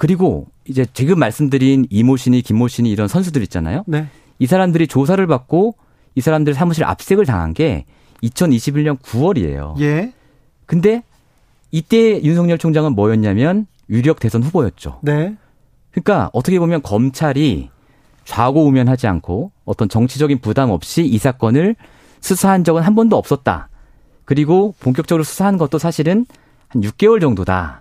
그리고 0.00 0.46
이제 0.64 0.86
지금 0.94 1.18
말씀드린 1.18 1.86
이모 1.90 2.16
씨니 2.16 2.40
김모 2.40 2.68
씨니 2.68 2.90
이런 2.90 3.06
선수들 3.06 3.42
있잖아요. 3.42 3.84
네. 3.86 4.06
이 4.38 4.46
사람들이 4.46 4.86
조사를 4.86 5.24
받고 5.26 5.74
이 6.14 6.22
사람들 6.22 6.54
사무실 6.54 6.84
압색을 6.84 7.26
당한 7.26 7.52
게 7.52 7.84
2021년 8.22 8.98
9월이에요. 8.98 9.78
예. 9.82 10.14
근데 10.64 11.02
이때 11.70 12.22
윤석열 12.22 12.56
총장은 12.56 12.94
뭐였냐면 12.94 13.66
유력 13.90 14.20
대선 14.20 14.42
후보였죠. 14.42 15.00
네. 15.02 15.36
그러니까 15.90 16.30
어떻게 16.32 16.58
보면 16.58 16.80
검찰이 16.80 17.68
좌고우면하지 18.24 19.06
않고 19.06 19.52
어떤 19.66 19.90
정치적인 19.90 20.38
부담 20.38 20.70
없이 20.70 21.04
이 21.04 21.18
사건을 21.18 21.76
수사한 22.20 22.64
적은 22.64 22.80
한 22.80 22.94
번도 22.94 23.18
없었다. 23.18 23.68
그리고 24.24 24.74
본격적으로 24.80 25.24
수사한 25.24 25.58
것도 25.58 25.76
사실은 25.76 26.24
한 26.68 26.80
6개월 26.80 27.20
정도다. 27.20 27.79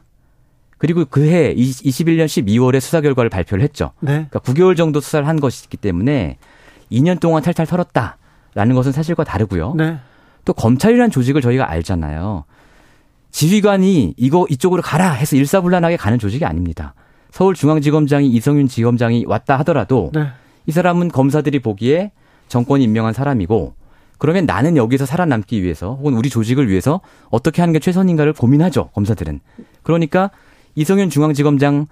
그리고 0.79 1.05
그해 1.05 1.53
21년 1.53 2.25
12월에 2.25 2.79
수사 2.79 3.01
결과를 3.01 3.29
발표를 3.29 3.63
했죠. 3.63 3.91
네. 3.99 4.25
그러니까 4.29 4.39
9개월 4.39 4.75
정도 4.75 5.01
수사를 5.01 5.27
한 5.27 5.39
것이기 5.39 5.77
때문에 5.77 6.37
2년 6.89 7.19
동안 7.19 7.43
탈탈 7.43 7.67
털었다라는 7.67 8.75
것은 8.75 8.93
사실과 8.93 9.23
다르고요. 9.25 9.75
네. 9.75 9.99
또 10.45 10.53
검찰이라는 10.53 11.11
조직을 11.11 11.41
저희가 11.41 11.69
알잖아요. 11.69 12.45
지휘관이 13.31 14.15
이거 14.17 14.47
이쪽으로 14.49 14.81
가라 14.81 15.11
해서 15.11 15.35
일사불란하게 15.35 15.97
가는 15.97 16.17
조직이 16.17 16.45
아닙니다. 16.45 16.95
서울중앙지검장이 17.31 18.29
이성윤 18.29 18.67
지검장이 18.69 19.25
왔다 19.27 19.59
하더라도 19.59 20.11
네. 20.13 20.29
이 20.65 20.71
사람은 20.71 21.09
검사들이 21.09 21.59
보기에 21.59 22.11
정권이 22.47 22.85
임명한 22.85 23.13
사람이고 23.13 23.75
그러면 24.17 24.45
나는 24.45 24.77
여기서 24.77 25.05
살아남기 25.05 25.61
위해서 25.61 25.93
혹은 25.95 26.13
우리 26.13 26.29
조직을 26.29 26.69
위해서 26.69 27.01
어떻게 27.29 27.61
하는 27.61 27.73
게 27.73 27.79
최선인가를 27.79 28.33
고민하죠 28.33 28.89
검사들은. 28.93 29.41
그러니까 29.83 30.31
이성윤 30.75 31.09
중앙지검장 31.09 31.87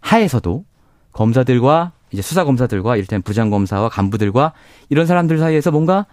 하에서도 0.00 0.64
검사들과 1.12 1.92
이제 2.12 2.22
수사 2.22 2.44
검사들과 2.44 2.96
일단 2.96 3.22
부장 3.22 3.50
검사와 3.50 3.88
간부들과 3.88 4.52
이런 4.88 5.06
사람들 5.06 5.38
사이에서 5.38 5.70
뭔가 5.70 6.06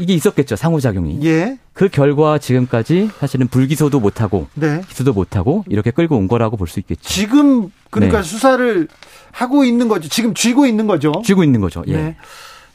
이게 0.00 0.14
있었겠죠 0.14 0.56
상호작용이. 0.56 1.20
예. 1.24 1.58
그 1.74 1.88
결과 1.88 2.38
지금까지 2.38 3.10
사실은 3.18 3.46
불기소도 3.48 4.00
못하고 4.00 4.48
네. 4.54 4.80
기소도 4.88 5.12
못하고 5.12 5.64
이렇게 5.68 5.90
끌고 5.90 6.16
온 6.16 6.28
거라고 6.28 6.56
볼 6.56 6.66
수 6.66 6.80
있겠죠. 6.80 7.02
지금 7.02 7.70
그러니까 7.90 8.22
네. 8.22 8.28
수사를 8.28 8.88
하고 9.32 9.64
있는 9.64 9.88
거죠. 9.88 10.08
지금 10.08 10.32
쥐고 10.34 10.66
있는 10.66 10.86
거죠. 10.86 11.12
쥐고 11.24 11.44
있는 11.44 11.60
거죠. 11.60 11.84
예. 11.88 11.92
네. 11.96 12.16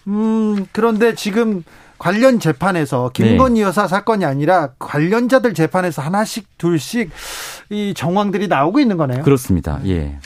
음 0.07 0.65
그런데 0.71 1.15
지금 1.15 1.63
관련 1.97 2.39
재판에서 2.39 3.09
김건희 3.13 3.59
네. 3.59 3.61
여사 3.61 3.87
사건이 3.87 4.25
아니라 4.25 4.71
관련자들 4.79 5.53
재판에서 5.53 6.01
하나씩 6.01 6.57
둘씩 6.57 7.09
이 7.69 7.93
정황들이 7.95 8.47
나오고 8.47 8.79
있는 8.79 8.97
거네요. 8.97 9.23
그렇습니다. 9.23 9.79
예. 9.85 10.19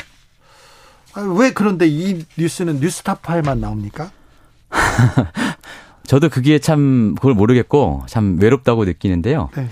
아, 1.14 1.22
왜 1.22 1.52
그런데 1.52 1.88
이 1.88 2.26
뉴스는 2.38 2.80
뉴스타파에만 2.80 3.60
나옵니까? 3.60 4.12
저도 6.08 6.30
그게 6.30 6.60
참 6.60 7.16
그걸 7.16 7.34
모르겠고 7.34 8.04
참 8.08 8.38
외롭다고 8.40 8.86
느끼는데요. 8.86 9.50
네. 9.56 9.70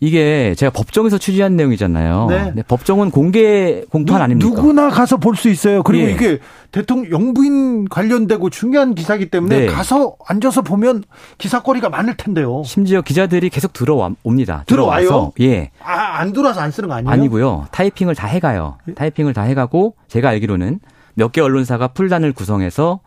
이게 0.00 0.54
제가 0.56 0.70
법정에서 0.70 1.16
취재한 1.18 1.56
내용이잖아요. 1.56 2.26
네. 2.28 2.52
네 2.56 2.62
법정은 2.62 3.10
공개 3.10 3.82
공판 3.90 4.18
누, 4.18 4.22
아닙니까? 4.22 4.48
누구나 4.50 4.90
가서 4.90 5.16
볼 5.16 5.36
수 5.36 5.48
있어요. 5.48 5.82
그리고 5.82 6.06
예. 6.08 6.12
이게 6.12 6.38
대통령 6.72 7.10
영부인 7.10 7.88
관련되고 7.88 8.50
중요한 8.50 8.94
기사기 8.94 9.30
때문에 9.30 9.60
네. 9.60 9.66
가서 9.66 10.16
앉아서 10.26 10.62
보면 10.62 11.04
기사거리가 11.38 11.88
많을 11.88 12.16
텐데요. 12.16 12.62
심지어 12.66 13.00
기자들이 13.00 13.48
계속 13.50 13.72
들어옵니다. 13.72 14.64
들어와요? 14.66 15.32
예. 15.40 15.70
아, 15.82 16.18
안 16.18 16.32
들어와서 16.32 16.60
안 16.60 16.70
쓰는 16.70 16.88
거 16.88 16.96
아니에요? 16.96 17.10
아니고요. 17.10 17.66
타이핑을 17.70 18.14
다 18.14 18.26
해가요. 18.26 18.76
예? 18.88 18.94
타이핑을 18.94 19.32
다 19.32 19.42
해가고 19.42 19.94
제가 20.08 20.28
알기로는 20.30 20.80
몇 21.14 21.32
개 21.32 21.40
언론사가 21.40 21.88
풀단을 21.88 22.32
구성해서 22.32 23.00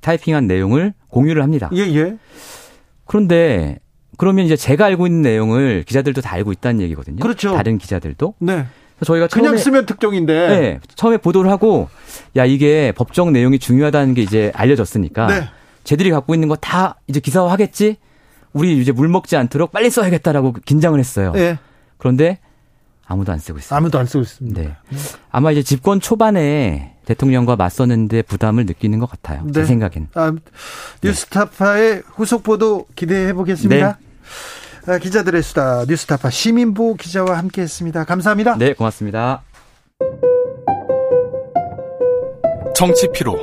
타이핑한 0.00 0.46
내용을 0.46 0.94
공유를 1.08 1.42
합니다. 1.42 1.68
예, 1.74 1.82
예. 1.94 2.16
그런데 3.04 3.78
그러면 4.20 4.44
이제 4.44 4.54
제가 4.54 4.84
알고 4.84 5.06
있는 5.06 5.22
내용을 5.22 5.82
기자들도 5.86 6.20
다 6.20 6.34
알고 6.34 6.52
있다는 6.52 6.82
얘기거든요. 6.82 7.20
그렇죠. 7.20 7.54
다른 7.54 7.78
기자들도. 7.78 8.34
네. 8.40 8.66
저희가 9.02 9.28
처음에, 9.28 9.46
그냥 9.48 9.56
쓰면 9.58 9.86
특종인데. 9.86 10.48
네. 10.48 10.80
처음에 10.94 11.16
보도를 11.16 11.50
하고 11.50 11.88
야 12.36 12.44
이게 12.44 12.92
법정 12.92 13.32
내용이 13.32 13.58
중요하다는 13.58 14.12
게 14.12 14.20
이제 14.20 14.52
알려졌으니까 14.54 15.26
네. 15.26 15.48
쟤들이 15.84 16.10
갖고 16.10 16.34
있는 16.34 16.48
거 16.48 16.56
다 16.56 16.96
이제 17.06 17.18
기사화 17.18 17.50
하겠지. 17.50 17.96
우리 18.52 18.78
이제 18.78 18.92
물 18.92 19.08
먹지 19.08 19.38
않도록 19.38 19.72
빨리 19.72 19.88
써야겠다라고 19.88 20.52
긴장을 20.66 20.98
했어요. 20.98 21.32
네. 21.32 21.58
그런데 21.96 22.40
아무도 23.06 23.32
안 23.32 23.38
쓰고 23.38 23.58
있어요. 23.58 23.78
아무도 23.78 23.98
안 23.98 24.04
쓰고 24.04 24.20
있습니다. 24.20 24.60
네. 24.60 24.76
아마 25.30 25.50
이제 25.50 25.62
집권 25.62 25.98
초반에 25.98 26.94
대통령과 27.06 27.56
맞서는데 27.56 28.20
부담을 28.20 28.66
느끼는 28.66 28.98
것 28.98 29.08
같아요. 29.08 29.44
네. 29.46 29.52
제 29.52 29.64
생각엔. 29.64 30.08
아, 30.12 30.30
뉴스타파의 31.02 32.02
후속 32.06 32.42
보도 32.42 32.84
기대해 32.94 33.32
보겠습니다. 33.32 33.96
네. 33.98 34.09
아, 34.86 34.98
기자들의 34.98 35.42
수다 35.42 35.84
뉴스타파 35.86 36.30
시민보 36.30 36.94
기자와 36.94 37.36
함께했습니다. 37.38 38.04
감사합니다. 38.04 38.56
네, 38.56 38.72
고맙습니다. 38.72 39.42
정치 42.74 43.08
피로, 43.12 43.38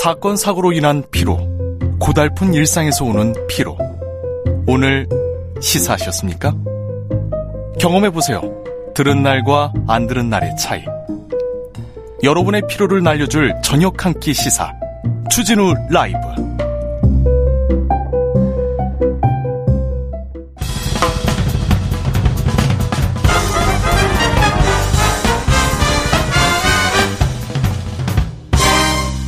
사건 0.00 0.36
사고로 0.36 0.72
인한 0.72 1.02
피로, 1.10 1.38
고달픈 1.98 2.54
일상에서 2.54 3.04
오는 3.04 3.34
피로. 3.48 3.76
오늘 4.68 5.08
시사하셨습니까? 5.60 6.54
경험해 7.80 8.10
보세요. 8.10 8.40
들은 8.94 9.22
날과 9.22 9.72
안 9.88 10.06
들은 10.06 10.30
날의 10.30 10.56
차이. 10.56 10.84
여러분의 12.22 12.62
피로를 12.68 13.02
날려줄 13.02 13.54
저녁 13.62 14.04
한 14.06 14.14
끼 14.20 14.32
시사. 14.32 14.72
추진우 15.30 15.74
라이브. 15.90 16.18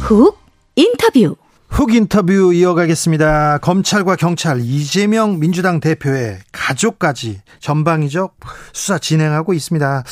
훅 0.09 0.39
인터뷰. 0.75 1.37
훅 1.69 1.93
인터뷰 1.93 2.55
이어가겠습니다. 2.55 3.59
검찰과 3.59 4.17
경찰 4.17 4.59
이재명 4.59 5.39
민주당 5.39 5.81
대표의 5.81 6.39
가족까지 6.51 7.43
전방위적 7.59 8.35
수사 8.73 8.97
진행하고 8.97 9.53
있습니다. 9.53 10.05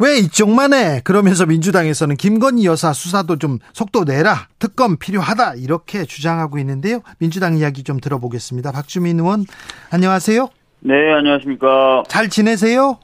왜 0.00 0.18
이쪽만 0.18 0.74
해? 0.74 1.00
그러면서 1.02 1.46
민주당에서는 1.46 2.16
김건희 2.16 2.66
여사 2.66 2.92
수사도 2.92 3.38
좀 3.38 3.58
속도 3.72 4.04
내라. 4.04 4.48
특검 4.58 4.98
필요하다. 4.98 5.54
이렇게 5.54 6.04
주장하고 6.04 6.58
있는데요. 6.58 7.00
민주당 7.18 7.56
이야기 7.56 7.84
좀 7.84 7.98
들어보겠습니다. 7.98 8.70
박주민 8.70 9.18
의원, 9.18 9.46
안녕하세요. 9.90 10.46
네, 10.80 10.92
안녕하십니까. 11.16 12.02
잘 12.08 12.28
지내세요? 12.28 12.98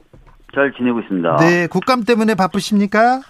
잘 0.53 0.71
지내고 0.77 0.99
있습니다. 0.99 1.37
네, 1.37 1.65
국감 1.65 2.03
때문에 2.03 2.35
바쁘십니까? 2.35 3.21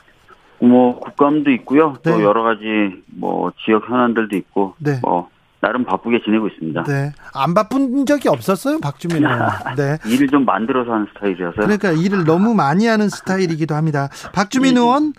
뭐 0.68 1.00
국감도 1.00 1.52
있고요. 1.52 1.94
네. 2.04 2.12
또 2.12 2.24
여러 2.24 2.44
가지 2.44 2.64
뭐 3.08 3.52
지역 3.66 3.90
현안들도 3.90 4.36
있고 4.38 4.76
네. 4.80 5.00
뭐 5.02 5.30
나름 5.60 5.86
바쁘게 5.86 6.22
지내고 6.24 6.48
있습니다. 6.48 6.84
네. 6.84 7.12
안 7.34 7.54
바쁜 7.54 8.06
적이 8.06 8.30
없었어요, 8.30 8.80
박주민 8.82 9.24
의원. 9.24 9.40
네. 9.78 9.98
일을 10.06 10.28
좀 10.28 10.46
만들어서 10.46 10.92
하는 10.92 11.08
스타일이라서. 11.14 11.56
그러니까 11.56 11.92
일을 11.92 12.26
너무 12.26 12.54
많이 12.54 12.86
하는 12.86 13.10
스타일이기도 13.10 13.76
합니다. 13.76 14.10
박주민 14.34 14.76
네. 14.76 14.80
의원, 14.82 15.14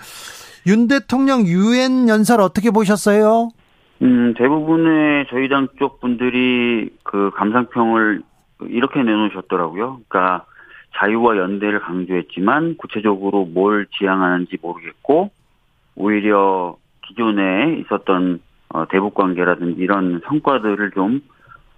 윤 0.66 0.86
대통령 0.88 1.46
유엔 1.46 2.08
연설 2.08 2.40
어떻게 2.40 2.70
보셨어요? 2.70 3.50
음, 4.02 4.34
대부분의 4.36 5.26
저희 5.30 5.48
당 5.48 5.68
쪽 5.78 6.00
분들이 6.00 6.90
그 7.04 7.30
감상평을 7.36 8.22
이렇게 8.68 9.02
내놓으셨더라고요. 9.02 10.00
그러니까 10.08 10.44
자유와 10.96 11.36
연대를 11.36 11.80
강조했지만 11.80 12.76
구체적으로 12.76 13.44
뭘 13.44 13.86
지향하는지 13.98 14.58
모르겠고 14.60 15.30
오히려 15.96 16.76
기존에 17.06 17.78
있었던 17.80 18.40
어, 18.70 18.88
대북 18.88 19.14
관계라든지 19.14 19.80
이런 19.80 20.20
성과들을 20.26 20.90
좀 20.92 21.20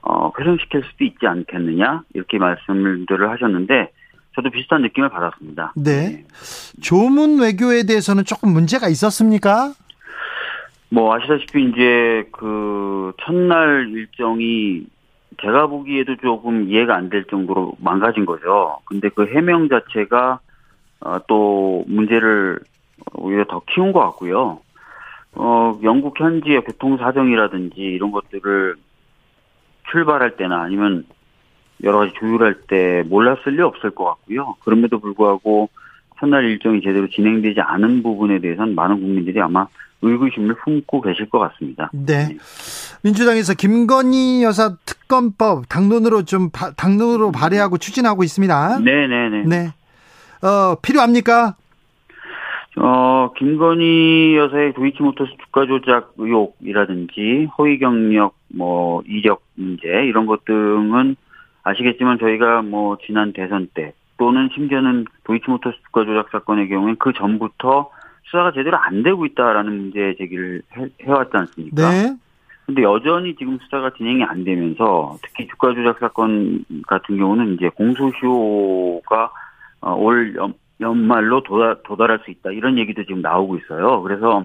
어, 0.03 0.31
훼손시킬 0.39 0.83
수도 0.85 1.05
있지 1.05 1.27
않겠느냐 1.27 2.03
이렇게 2.15 2.39
말씀들을 2.39 3.31
하셨는데 3.31 3.91
저도 4.35 4.51
비슷한 4.51 4.83
느낌을 4.83 5.09
받았습니다. 5.09 5.73
네. 5.77 5.93
네. 5.93 6.25
조문 6.83 7.41
외교에 7.41 7.85
대해서는 7.85 8.25
조금 8.25 8.51
문제가 8.51 8.89
있었습니까? 8.89 9.73
뭐 10.91 11.15
아시다시피 11.15 11.65
이제 11.71 12.29
그 12.33 13.13
첫날 13.25 13.89
일정이 13.91 14.87
제가 15.41 15.67
보기에도 15.67 16.17
조금 16.17 16.69
이해가 16.69 16.95
안 16.97 17.09
될 17.11 17.25
정도로 17.25 17.75
망가진 17.79 18.27
거죠. 18.27 18.79
근데 18.85 19.09
그 19.09 19.27
해명 19.27 19.69
자체가 19.69 20.41
어, 21.01 21.19
또 21.29 21.85
문제를 21.87 22.59
오히려 23.15 23.45
더 23.45 23.61
키운 23.67 23.93
것 23.93 24.01
같고요. 24.01 24.61
어, 25.35 25.79
영국 25.83 26.19
현지의 26.19 26.63
교통 26.65 26.97
사정이라든지 26.97 27.81
이런 27.81 28.11
것들을 28.11 28.75
출발할 29.91 30.37
때나 30.37 30.63
아니면 30.63 31.05
여러 31.85 31.99
가지 31.99 32.13
조율할 32.19 32.63
때 32.69 33.05
몰랐을 33.07 33.57
리 33.57 33.63
없을 33.63 33.91
것 33.91 34.05
같고요. 34.05 34.57
그럼에도 34.65 34.99
불구하고 34.99 35.69
첫날 36.19 36.45
일정이 36.45 36.81
제대로 36.81 37.07
진행되지 37.09 37.61
않은 37.61 38.03
부분에 38.03 38.39
대해서는 38.41 38.75
많은 38.75 39.01
국민들이 39.01 39.41
아마 39.41 39.67
의구심을 40.03 40.55
품고 40.65 41.03
계실 41.03 41.29
것 41.29 41.39
같습니다. 41.39 41.91
네. 41.93 42.29
네. 42.29 42.37
민주당에서 43.03 43.55
김건희 43.55 44.43
여사 44.43 44.77
특검법 44.85 45.69
당론으로 45.69 46.25
좀 46.25 46.51
당론으로 46.51 47.33
발의하고 47.33 47.79
추진하고 47.79 48.25
있습니다. 48.25 48.81
네네네. 48.81 49.29
네, 49.29 49.45
네. 49.45 49.45
네. 49.45 50.47
어, 50.47 50.77
필요합니까? 50.81 51.57
어, 52.79 53.33
김건희 53.39 54.37
여사의 54.37 54.75
도이치모터스 54.75 55.33
주가 55.47 55.67
조작 55.67 56.13
의혹이라든지 56.19 57.49
허위 57.57 57.79
경력, 57.79 58.35
뭐 58.49 59.03
이력 59.07 59.43
문제 59.55 59.89
이런 59.89 60.27
것 60.27 60.45
등은 60.45 61.17
아시겠지만 61.63 62.19
저희가 62.19 62.63
뭐 62.63 62.99
지난 63.07 63.33
대선 63.33 63.69
때 63.73 63.95
또는 64.19 64.51
심지어는 64.55 65.07
도이치모터스 65.25 65.77
주가 65.87 66.05
조작 66.05 66.29
사건의 66.31 66.69
경우에 66.69 66.95
그 66.99 67.13
전부터 67.15 67.91
수사가 68.25 68.53
제대로 68.53 68.77
안 68.77 69.03
되고 69.03 69.25
있다라는 69.25 69.77
문제 69.77 70.15
제기를 70.19 70.63
해, 70.77 70.87
해왔지 71.03 71.31
않습니까? 71.33 71.91
네. 71.91 72.15
근데 72.67 72.83
여전히 72.83 73.37
지금 73.37 73.59
수사가 73.59 73.91
진행이 73.91 74.25
안 74.25 74.43
되면서 74.43 75.17
특히 75.23 75.47
주가 75.47 75.73
조작 75.73 76.01
사건 76.01 76.65
같은 76.89 77.17
경우는 77.17 77.55
이제 77.55 77.69
공소시효가 77.69 79.31
어, 79.83 79.95
올 79.95 80.37
연말로 80.81 81.43
도달, 81.45 81.77
도달할 81.85 82.19
수 82.25 82.31
있다. 82.33 82.51
이런 82.51 82.77
얘기도 82.77 83.05
지금 83.05 83.23
나오고 83.23 83.57
있어요. 83.59 84.03
그래서 84.03 84.45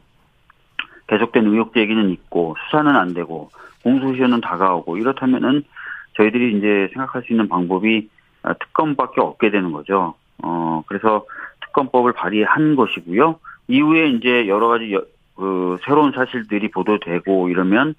계속된 1.08 1.48
의혹 1.48 1.74
제기는 1.74 2.12
있고 2.12 2.56
수사는 2.66 2.96
안 2.96 3.16
되고 3.16 3.50
공소시효는 3.84 4.42
다가오고 4.42 4.98
이렇다면은 4.98 5.64
저희들이 6.16 6.58
이제 6.58 6.90
생각할 6.94 7.24
수 7.24 7.34
있는 7.34 7.50
방법이 7.50 8.08
특검밖에 8.44 9.20
없게 9.20 9.50
되는 9.50 9.72
거죠. 9.72 10.14
어 10.44 10.84
그래서 10.86 11.26
특검법을 11.66 12.14
발의한 12.14 12.76
것이고요. 12.76 13.40
이후에 13.68 14.10
이제 14.10 14.48
여러 14.48 14.68
가지 14.68 14.94
여, 14.94 15.04
그 15.36 15.78
새로운 15.86 16.12
사실들이 16.12 16.70
보도되고 16.70 17.50
이러면 17.50 17.96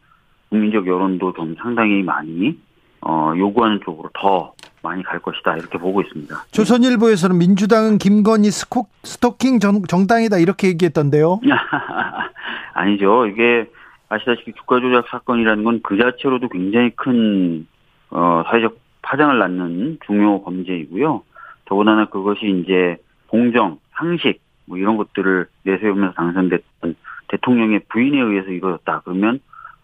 국민적 0.52 0.86
여론도 0.86 1.32
좀 1.32 1.54
상당히 1.58 2.02
많이 2.02 2.58
어 3.00 3.32
요구하는 3.34 3.80
쪽으로 3.82 4.10
더 4.12 4.52
많이 4.82 5.02
갈 5.02 5.18
것이다 5.18 5.56
이렇게 5.56 5.78
보고 5.78 6.02
있습니다. 6.02 6.44
조선일보에서는 6.50 7.38
민주당은 7.38 7.96
김건희 7.96 8.50
스코, 8.50 8.86
스토킹 9.02 9.60
정, 9.60 9.82
정당이다 9.82 10.36
이렇게 10.36 10.68
얘기했던데요. 10.68 11.40
아니죠. 12.74 13.26
이게 13.26 13.66
아시다시피 14.10 14.52
주가 14.52 14.78
조작 14.80 15.08
사건이라는 15.08 15.64
건 15.64 15.80
그 15.82 15.96
자체로도 15.96 16.50
굉장히 16.50 16.90
큰 16.90 17.66
어, 18.10 18.42
사회적 18.46 18.76
파장을 19.00 19.38
낳는 19.38 19.98
중요 20.04 20.42
범죄이고요. 20.42 21.22
더군다나 21.64 22.04
그것이 22.10 22.62
이제 22.62 22.98
공정, 23.28 23.78
상식 23.92 24.42
뭐 24.66 24.76
이런 24.76 24.98
것들을 24.98 25.46
내세우면서 25.62 26.12
당선됐던 26.14 26.94
대통령의 27.28 27.80
부인에 27.88 28.20
의해서 28.20 28.50
이루어졌다. 28.50 29.00
그러면 29.04 29.40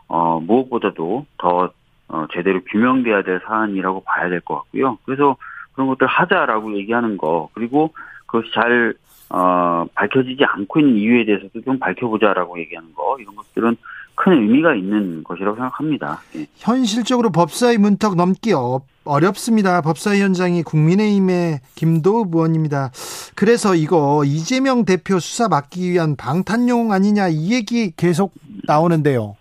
어, 0.08 0.40
무엇보다도 0.40 1.26
더 1.38 1.70
어, 2.08 2.26
제대로 2.32 2.60
규명돼야 2.64 3.22
될 3.22 3.40
사안이라고 3.46 4.00
봐야 4.04 4.28
될 4.28 4.40
것 4.40 4.56
같고요. 4.56 4.98
그래서 5.04 5.36
그런 5.72 5.88
것들 5.88 6.06
하자라고 6.06 6.76
얘기하는 6.78 7.16
거 7.18 7.50
그리고 7.52 7.92
그것이 8.26 8.50
잘 8.54 8.94
어, 9.30 9.84
밝혀지지 9.94 10.42
않고 10.44 10.80
있는 10.80 10.96
이유에 10.96 11.24
대해서도 11.26 11.60
좀 11.62 11.78
밝혀보자라고 11.78 12.58
얘기하는 12.60 12.94
거 12.94 13.18
이런 13.20 13.36
것들은 13.36 13.76
큰 14.14 14.32
의미가 14.32 14.74
있는 14.74 15.22
것이라고 15.22 15.54
생각합니다. 15.56 16.20
예. 16.36 16.46
현실적으로 16.56 17.30
법사위 17.30 17.76
문턱 17.78 18.16
넘기 18.16 18.52
어, 18.54 18.80
어렵습니다. 19.04 19.80
법사위원장이 19.82 20.62
국민의힘의 20.62 21.60
김도 21.76 22.26
의원입니다. 22.32 22.90
그래서 23.36 23.74
이거 23.74 24.22
이재명 24.24 24.84
대표 24.84 25.18
수사 25.18 25.48
막기 25.48 25.90
위한 25.90 26.16
방탄용 26.16 26.92
아니냐 26.92 27.28
이 27.28 27.52
얘기 27.52 27.92
계속 27.96 28.32
나오는데요. 28.66 29.36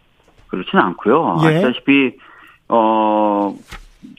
그렇지는 0.48 0.84
않고요. 0.84 1.38
예. 1.44 1.48
아시다시피 1.48 2.18
어 2.70 3.56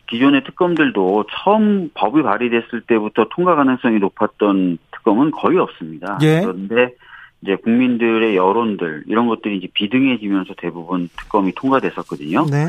기존의 0.09 0.45
특검들도 0.45 1.25
처음 1.31 1.91
법이 1.95 2.23
발의됐을 2.23 2.83
때부터 2.87 3.27
통과 3.31 3.55
가능성이 3.55 3.99
높았던 3.99 4.79
특검은 4.93 5.31
거의 5.31 5.59
없습니다. 5.59 6.19
예. 6.23 6.41
그런데 6.41 6.95
이제 7.43 7.57
국민들의 7.57 8.37
여론들 8.37 9.05
이런 9.07 9.29
것들이 9.29 9.59
이제 9.59 9.69
비등해지면서 9.73 10.55
대부분 10.57 11.09
특검이 11.17 11.53
통과됐었거든요. 11.55 12.47
네. 12.47 12.67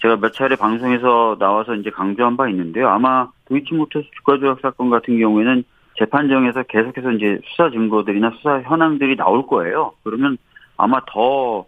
제가 0.00 0.16
몇 0.16 0.32
차례 0.32 0.56
방송에서 0.56 1.36
나와서 1.38 1.74
이제 1.74 1.90
강조한 1.90 2.36
바 2.36 2.48
있는데요. 2.48 2.88
아마 2.88 3.28
도이치모터스 3.46 4.06
주가 4.16 4.38
조작 4.38 4.60
사건 4.60 4.90
같은 4.90 5.18
경우에는 5.18 5.64
재판정에서 5.98 6.62
계속해서 6.64 7.12
이제 7.12 7.38
수사 7.46 7.70
증거들이나 7.70 8.32
수사 8.36 8.60
현황들이 8.60 9.16
나올 9.16 9.46
거예요. 9.46 9.92
그러면 10.04 10.36
아마 10.76 11.00
더, 11.06 11.64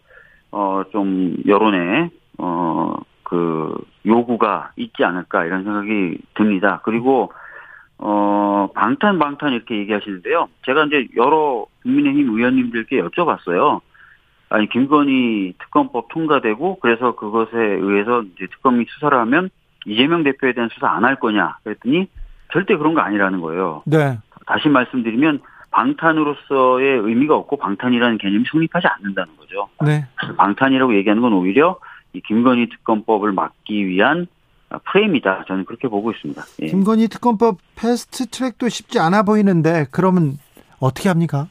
어, 0.50 0.82
좀, 0.92 1.36
여론에, 1.46 2.10
어, 2.38 2.94
그, 3.22 3.74
요구가 4.06 4.70
있지 4.76 5.04
않을까, 5.04 5.44
이런 5.44 5.64
생각이 5.64 6.18
듭니다. 6.34 6.80
그리고, 6.84 7.32
어, 7.98 8.68
방탄, 8.74 9.18
방탄 9.18 9.52
이렇게 9.52 9.76
얘기하시는데요. 9.78 10.48
제가 10.64 10.84
이제 10.84 11.08
여러 11.16 11.66
국민의힘 11.82 12.28
의원님들께 12.30 13.02
여쭤봤어요. 13.02 13.80
아니, 14.50 14.68
김건희 14.68 15.54
특검법 15.58 16.08
통과되고, 16.08 16.78
그래서 16.80 17.14
그것에 17.16 17.56
의해서 17.56 18.22
이제 18.22 18.46
특검이 18.46 18.86
수사를 18.88 19.16
하면 19.18 19.50
이재명 19.86 20.22
대표에 20.22 20.52
대한 20.54 20.70
수사 20.72 20.88
안 20.88 21.04
할 21.04 21.16
거냐. 21.16 21.58
그랬더니 21.64 22.08
절대 22.52 22.76
그런 22.76 22.94
거 22.94 23.00
아니라는 23.00 23.40
거예요. 23.40 23.82
네. 23.84 24.18
다시 24.46 24.68
말씀드리면 24.68 25.40
방탄으로서의 25.70 26.98
의미가 26.98 27.36
없고 27.36 27.56
방탄이라는 27.56 28.18
개념이 28.18 28.44
성립하지 28.50 28.86
않는다는 28.86 29.36
거죠. 29.36 29.68
네. 29.84 30.06
방탄이라고 30.36 30.94
얘기하는 30.96 31.22
건 31.22 31.32
오히려 31.32 31.78
이 32.12 32.20
김건희 32.20 32.68
특검법을 32.70 33.32
막기 33.32 33.86
위한 33.86 34.26
프레임이다. 34.90 35.44
저는 35.46 35.64
그렇게 35.64 35.88
보고 35.88 36.10
있습니다. 36.10 36.42
예. 36.62 36.66
김건희 36.66 37.08
특검법 37.08 37.58
패스트 37.76 38.26
트랙도 38.26 38.68
쉽지 38.68 38.98
않아 38.98 39.22
보이는데 39.22 39.86
그러면 39.90 40.38
어떻게 40.80 41.08
합니까? 41.08 41.48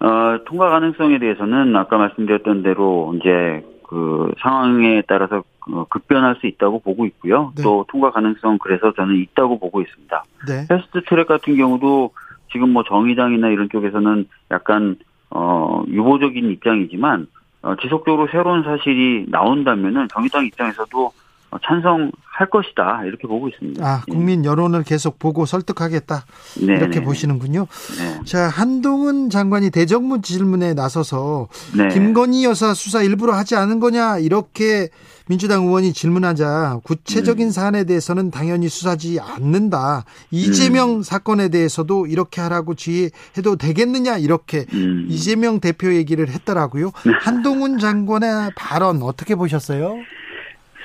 어, 0.00 0.38
통과 0.46 0.70
가능성에 0.70 1.18
대해서는 1.18 1.76
아까 1.76 1.98
말씀드렸던 1.98 2.62
대로 2.62 3.14
이제 3.16 3.64
그 3.86 4.32
상황에 4.40 5.02
따라서 5.06 5.42
어, 5.72 5.84
급변할 5.90 6.36
수 6.40 6.46
있다고 6.46 6.80
보고 6.80 7.04
있고요. 7.06 7.52
네. 7.56 7.62
또 7.62 7.84
통과 7.88 8.10
가능성 8.10 8.58
그래서 8.58 8.92
저는 8.92 9.16
있다고 9.16 9.58
보고 9.58 9.82
있습니다. 9.82 10.24
네. 10.48 10.66
패스트 10.68 11.02
트랙 11.06 11.26
같은 11.26 11.56
경우도 11.56 12.12
지금 12.52 12.72
뭐 12.72 12.82
정의당이나 12.84 13.48
이런 13.48 13.68
쪽에서는 13.68 14.26
약간 14.50 14.96
어 15.30 15.84
유보적인 15.88 16.50
입장이지만 16.50 17.26
어, 17.62 17.76
지속적으로 17.76 18.26
새로운 18.28 18.62
사실이 18.62 19.26
나온다면은 19.28 20.08
정의당 20.08 20.46
입장에서도 20.46 21.06
어, 21.06 21.12
찬성할 21.58 22.50
것이다 22.50 23.04
이렇게 23.04 23.26
보고 23.26 23.48
있습니다. 23.48 23.84
아 23.84 24.02
국민 24.08 24.44
여론을 24.44 24.84
계속 24.84 25.18
보고 25.18 25.46
설득하겠다 25.46 26.24
네 26.66 26.74
이렇게 26.74 27.00
네. 27.00 27.04
보시는군요. 27.04 27.66
네. 27.98 28.24
자 28.24 28.48
한동훈 28.48 29.30
장관이 29.30 29.70
대정부 29.70 30.20
질문에 30.20 30.74
나서서 30.74 31.48
네. 31.76 31.88
김건희 31.88 32.44
여사 32.44 32.72
수사 32.74 33.02
일부러 33.02 33.32
하지 33.32 33.56
않은 33.56 33.80
거냐 33.80 34.18
이렇게 34.18 34.88
민주당 35.28 35.64
의원이 35.64 35.92
질문하자 35.92 36.80
구체적인 36.82 37.48
음. 37.48 37.50
사안에 37.52 37.84
대해서는 37.84 38.32
당연히 38.32 38.68
수사지 38.68 39.20
않는다. 39.20 40.04
이재명 40.32 40.96
음. 40.96 41.02
사건에 41.02 41.48
대해서도 41.48 42.06
이렇게 42.06 42.40
하라고 42.40 42.74
지휘해도 42.74 43.54
되겠느냐 43.56 44.18
이렇게 44.18 44.66
음. 44.72 45.06
이재명 45.08 45.60
대표 45.60 45.94
얘기를 45.94 46.28
했더라고요. 46.28 46.90
한동훈 47.20 47.78
장관의 47.78 48.50
발언 48.56 49.02
어떻게 49.02 49.36
보셨어요? 49.36 49.98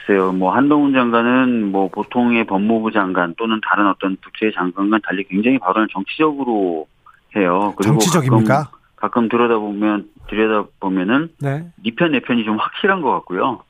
글쎄요, 0.06 0.32
뭐 0.34 0.54
한동훈 0.54 0.94
장관은 0.94 1.72
뭐 1.72 1.88
보통의 1.88 2.46
법무부 2.46 2.91
장관 2.91 3.34
또는 3.38 3.60
다른 3.68 3.88
어떤 3.88 4.18
부처의 4.22 4.54
장관과 4.54 5.00
달리 5.04 5.24
굉장히 5.24 5.58
발언을 5.58 5.88
정치적으로 5.91 6.88
해요. 7.36 7.74
그리고 7.76 7.98
정치적입니까? 7.98 8.54
가끔, 8.56 8.80
가끔 8.96 9.30
들여다보면 9.30 10.10
들여다보면은 10.28 11.30
네. 11.41 11.68
니편 11.84 12.12
네 12.12 12.20
내편이 12.20 12.46
좀 12.46 12.58
확실한 12.58 13.02
것 13.02 13.12
같고요. 13.13 13.62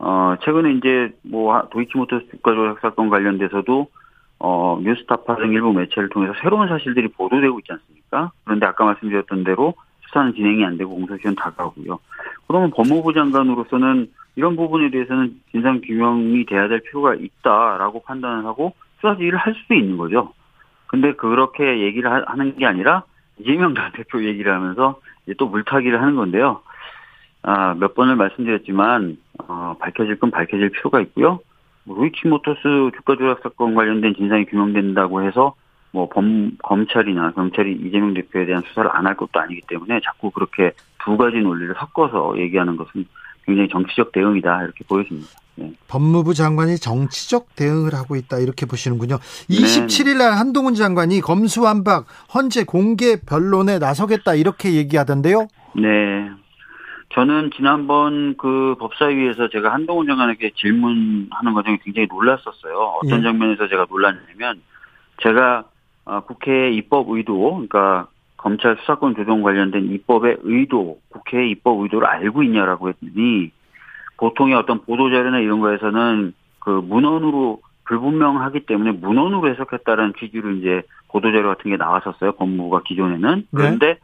어 0.00 0.34
최근에 0.44 0.72
이제 0.74 1.12
뭐 1.22 1.62
도이치모터스 1.70 2.26
주가 2.30 2.54
조작 2.54 2.80
사건 2.80 3.08
관련돼서도 3.08 3.86
어 4.40 4.80
뉴스타파 4.82 5.36
등 5.36 5.52
일부 5.52 5.72
매체를 5.72 6.08
통해서 6.08 6.34
새로운 6.42 6.68
사실들이 6.68 7.08
보도되고 7.08 7.58
있지 7.60 7.72
않습니까? 7.72 8.32
그런데 8.44 8.66
아까 8.66 8.84
말씀드렸던 8.84 9.44
대로 9.44 9.74
수사는 10.06 10.34
진행이 10.34 10.64
안 10.64 10.76
되고 10.76 10.90
공소시효는 10.94 11.36
다가오고요. 11.36 11.98
그러면 12.48 12.70
법무부 12.70 13.12
장관으로서는 13.12 14.08
이런 14.38 14.54
부분에 14.54 14.90
대해서는 14.90 15.40
진상 15.50 15.80
규명이 15.80 16.46
돼야 16.46 16.68
될 16.68 16.78
필요가 16.78 17.12
있다라고 17.12 18.04
판단을 18.04 18.44
하고 18.44 18.72
수사 19.00 19.16
지휘를 19.16 19.36
할 19.36 19.52
수도 19.54 19.74
있는 19.74 19.96
거죠. 19.96 20.32
근데 20.86 21.12
그렇게 21.14 21.80
얘기를 21.80 22.08
하는 22.08 22.56
게 22.56 22.64
아니라 22.64 23.02
이재명 23.40 23.74
대표 23.74 24.24
얘기를 24.24 24.54
하면서 24.54 25.00
또 25.38 25.48
물타기를 25.48 26.00
하는 26.00 26.14
건데요. 26.14 26.60
아, 27.42 27.74
몇 27.74 27.96
번을 27.96 28.14
말씀드렸지만 28.14 29.16
어, 29.40 29.74
밝혀질 29.80 30.20
건 30.20 30.30
밝혀질 30.30 30.70
필요가 30.70 31.00
있고요. 31.00 31.40
뭐 31.82 31.98
루이치모터스 31.98 32.92
주가 32.94 33.16
조작 33.16 33.40
사건 33.42 33.74
관련된 33.74 34.14
진상이 34.14 34.44
규명된다고 34.44 35.22
해서 35.24 35.56
뭐 35.90 36.08
범, 36.08 36.52
검찰이나 36.62 37.32
경찰이 37.32 37.72
이재명 37.72 38.14
대표에 38.14 38.46
대한 38.46 38.62
수사를 38.68 38.88
안 38.94 39.04
할 39.04 39.16
것도 39.16 39.40
아니기 39.40 39.62
때문에 39.66 39.98
자꾸 40.04 40.30
그렇게 40.30 40.70
두 41.02 41.16
가지 41.16 41.38
논리를 41.38 41.74
섞어서 41.76 42.38
얘기하는 42.38 42.76
것은 42.76 43.04
굉장히 43.48 43.68
정치적 43.70 44.12
대응이다 44.12 44.62
이렇게 44.64 44.84
보여집니다. 44.86 45.30
네. 45.54 45.72
법무부 45.88 46.34
장관이 46.34 46.76
정치적 46.76 47.56
대응을 47.56 47.94
하고 47.94 48.14
있다 48.14 48.38
이렇게 48.38 48.66
보시는군요. 48.66 49.16
27일 49.48 50.18
날 50.18 50.32
한동훈 50.32 50.74
장관이 50.74 51.20
검수완박 51.20 52.06
헌재 52.34 52.64
공개 52.64 53.16
변론에 53.16 53.78
나서겠다 53.78 54.34
이렇게 54.34 54.74
얘기하던데요. 54.74 55.48
네. 55.76 56.30
저는 57.14 57.50
지난번 57.56 58.36
그 58.36 58.76
법사위에서 58.78 59.48
제가 59.48 59.72
한동훈 59.72 60.06
장관에게 60.06 60.50
질문하는 60.54 61.54
과정이 61.54 61.78
굉장히 61.82 62.06
놀랐었어요. 62.08 62.98
어떤 63.02 63.20
예. 63.20 63.22
장면에서 63.22 63.66
제가 63.66 63.86
놀랐냐면 63.88 64.60
제가 65.22 65.64
아, 66.04 66.20
국회 66.20 66.70
입법 66.70 67.10
의도, 67.10 67.36
그러니까 67.54 68.08
검찰 68.38 68.76
수사권 68.76 69.16
조정 69.16 69.42
관련된 69.42 69.92
입법의 69.92 70.38
의도, 70.42 70.98
국회의 71.10 71.50
입법 71.50 71.80
의도를 71.80 72.06
알고 72.06 72.42
있냐라고 72.44 72.88
했더니 72.88 73.50
보통의 74.16 74.54
어떤 74.54 74.80
보도자료나 74.84 75.40
이런 75.40 75.60
거에서는 75.60 76.32
그 76.60 76.70
문헌으로 76.70 77.60
불분명하기 77.84 78.60
때문에 78.66 78.92
문헌으로 78.92 79.48
해석했다는 79.50 80.14
취지로 80.18 80.50
이제 80.50 80.82
보도자료 81.08 81.48
같은 81.48 81.70
게 81.70 81.76
나왔었어요. 81.76 82.32
법무부가 82.32 82.82
기존에는. 82.84 83.36
네. 83.36 83.44
그런데 83.50 83.86
네. 83.86 83.98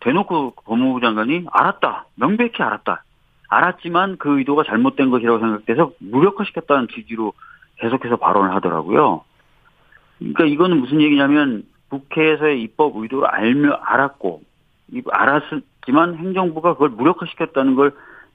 대놓고 0.00 0.54
법무부 0.64 1.00
장관이 1.00 1.46
알았다. 1.50 2.06
명백히 2.16 2.62
알았다. 2.62 3.04
알았지만 3.48 4.16
그 4.18 4.38
의도가 4.38 4.64
잘못된 4.64 5.10
것이라고 5.10 5.38
생각돼서 5.38 5.92
무력화시켰다는 5.98 6.88
취지로 6.88 7.32
계속해서 7.76 8.16
발언을 8.16 8.54
하더라고요. 8.54 9.24
그러니까 10.18 10.44
이거는 10.44 10.80
무슨 10.80 11.00
얘기냐면 11.00 11.64
국회에서의 11.92 12.62
입법 12.62 12.96
의도를 12.96 13.28
알며 13.28 13.72
알았고 13.72 14.42
알았지만 15.10 16.16
행정부가 16.16 16.74
그걸 16.74 16.90
무력화시켰다는 16.90 17.74
걸 17.74 17.92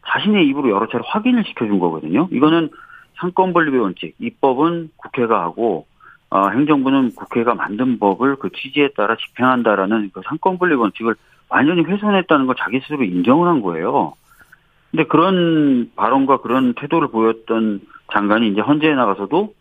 자신의 0.07 0.47
입으로 0.47 0.69
여러 0.69 0.87
차례 0.87 1.03
확인을 1.05 1.43
시켜준 1.45 1.79
거거든요. 1.79 2.27
이거는 2.31 2.69
삼권 3.15 3.53
분립의 3.53 3.79
원칙, 3.79 4.15
입법은 4.19 4.91
국회가 4.95 5.41
하고 5.41 5.87
어, 6.29 6.49
행정부는 6.49 7.15
국회가 7.15 7.55
만든 7.55 7.99
법을 7.99 8.35
그 8.35 8.49
취지에 8.51 8.89
따라 8.89 9.15
집행한다라는 9.15 10.11
그 10.13 10.21
삼권 10.25 10.57
분립 10.57 10.79
원칙을 10.79 11.15
완전히 11.49 11.83
훼손했다는 11.83 12.45
걸 12.45 12.55
자기 12.59 12.79
스스로 12.81 13.03
인정을 13.03 13.47
한 13.47 13.61
거예요. 13.61 14.13
근데 14.91 15.05
그런 15.05 15.91
발언과 15.95 16.37
그런 16.37 16.73
태도를 16.73 17.09
보였던 17.09 17.81
장관이 18.13 18.49
이제 18.49 18.61
헌재에 18.61 18.93
나가서도 18.93 19.53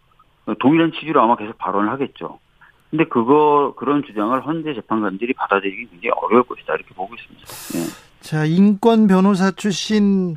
동일한 0.58 0.92
취지로 0.92 1.22
아마 1.22 1.36
계속 1.36 1.56
발언을 1.58 1.90
하겠죠. 1.90 2.38
근데 2.90 3.04
그거 3.04 3.74
그런 3.76 4.02
주장을 4.04 4.46
헌재 4.46 4.74
재판관들이 4.74 5.32
받아들이기 5.34 5.88
굉장히 5.90 6.10
어려울 6.22 6.44
것이다 6.44 6.74
이렇게 6.74 6.94
보고 6.94 7.14
있습니다. 7.14 7.46
네. 7.46 8.06
자 8.20 8.44
인권 8.44 9.06
변호사 9.06 9.50
출신 9.50 10.36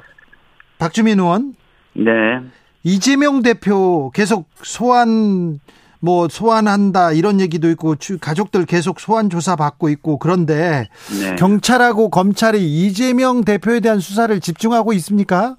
박주민 0.78 1.20
의원. 1.20 1.56
네. 1.94 2.42
이재명 2.84 3.42
대표 3.42 4.12
계속 4.14 4.50
소환 4.56 5.60
뭐 6.02 6.28
소환한다 6.28 7.12
이런 7.12 7.42
얘기도 7.42 7.70
있고 7.72 7.96
가족들 8.22 8.66
계속 8.66 9.00
소환 9.00 9.30
조사 9.30 9.56
받고 9.56 9.90
있고 9.90 10.18
그런데 10.18 10.88
네. 11.22 11.36
경찰하고 11.36 12.10
검찰이 12.10 12.60
이재명 12.60 13.44
대표에 13.44 13.82
대한 13.82 14.00
수사를 14.00 14.40
집중하고 14.40 14.94
있습니까? 14.94 15.58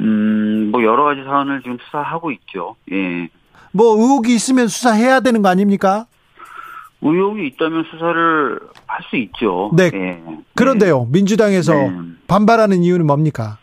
음, 0.00 0.70
뭐 0.72 0.82
여러 0.82 1.04
가지 1.04 1.22
사안을 1.22 1.62
지금 1.62 1.78
수사하고 1.84 2.32
있죠. 2.32 2.76
예. 2.92 3.28
뭐 3.72 3.96
의혹이 3.96 4.34
있으면 4.34 4.68
수사해야 4.68 5.20
되는 5.20 5.42
거 5.42 5.48
아닙니까? 5.48 6.06
의혹이 7.02 7.46
있다면 7.46 7.84
수사를 7.90 8.60
할 8.86 9.00
수 9.08 9.16
있죠. 9.16 9.70
네. 9.74 9.90
예. 9.94 10.22
그런데요, 10.54 11.04
네. 11.04 11.06
민주당에서 11.12 11.72
네. 11.72 11.90
반발하는 12.28 12.82
이유는 12.82 13.06
뭡니까? 13.06 13.58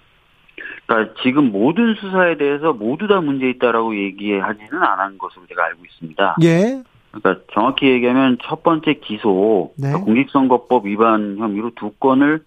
그러니까 0.86 1.14
지금 1.22 1.52
모든 1.52 1.96
수사에 1.96 2.38
대해서 2.38 2.74
모두 2.74 3.08
다 3.08 3.22
문제 3.22 3.50
있다라고 3.50 3.96
얘기하지는 3.96 4.82
않은 4.82 5.18
것으로 5.18 5.46
제가 5.48 5.66
알고 5.66 5.86
있습니다. 5.86 6.38
예. 6.44 6.82
그러니까 7.12 7.44
정확히 7.54 7.88
얘기하면 7.88 8.38
첫 8.44 8.64
번째 8.64 8.96
기소, 8.96 9.74
네. 9.78 9.90
그러니까 9.90 10.06
공직선거법 10.06 10.86
위반 10.86 11.38
혐의로 11.38 11.72
두 11.76 11.92
건을 11.92 12.44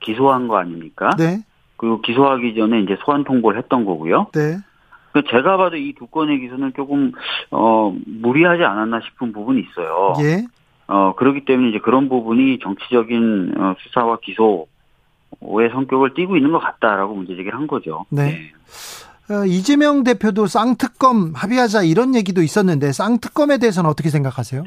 기소한 0.00 0.48
거 0.48 0.56
아닙니까? 0.56 1.10
네. 1.18 1.44
그리고 1.76 2.00
기소하기 2.00 2.54
전에 2.54 2.80
이제 2.80 2.96
소환 3.04 3.24
통보를 3.24 3.58
했던 3.58 3.84
거고요. 3.84 4.28
네. 4.34 4.58
그러니까 5.12 5.30
제가 5.30 5.56
봐도 5.56 5.76
이 5.76 5.92
두 5.94 6.06
건의 6.06 6.40
기소는 6.40 6.72
조금 6.76 7.12
어 7.50 7.94
무리하지 8.06 8.62
않았나 8.62 9.00
싶은 9.00 9.32
부분이 9.32 9.60
있어요. 9.60 10.14
예. 10.22 10.44
어 10.86 11.14
그렇기 11.14 11.44
때문에 11.44 11.70
이제 11.70 11.78
그런 11.78 12.08
부분이 12.08 12.58
정치적인 12.60 13.54
어, 13.58 13.74
수사와 13.80 14.18
기소 14.22 14.66
의 15.42 15.70
성격을 15.70 16.14
띠고 16.14 16.36
있는 16.36 16.50
것 16.52 16.58
같다라고 16.58 17.14
문제 17.14 17.36
제기를 17.36 17.54
한 17.58 17.66
거죠. 17.66 18.04
네. 18.10 18.50
네. 19.28 19.34
어, 19.34 19.44
이재명 19.46 20.02
대표도 20.02 20.46
쌍특검 20.48 21.34
합의하자 21.36 21.84
이런 21.84 22.16
얘기도 22.16 22.42
있었는데 22.42 22.90
쌍특검에 22.92 23.58
대해서는 23.58 23.88
어떻게 23.88 24.10
생각하세요? 24.10 24.64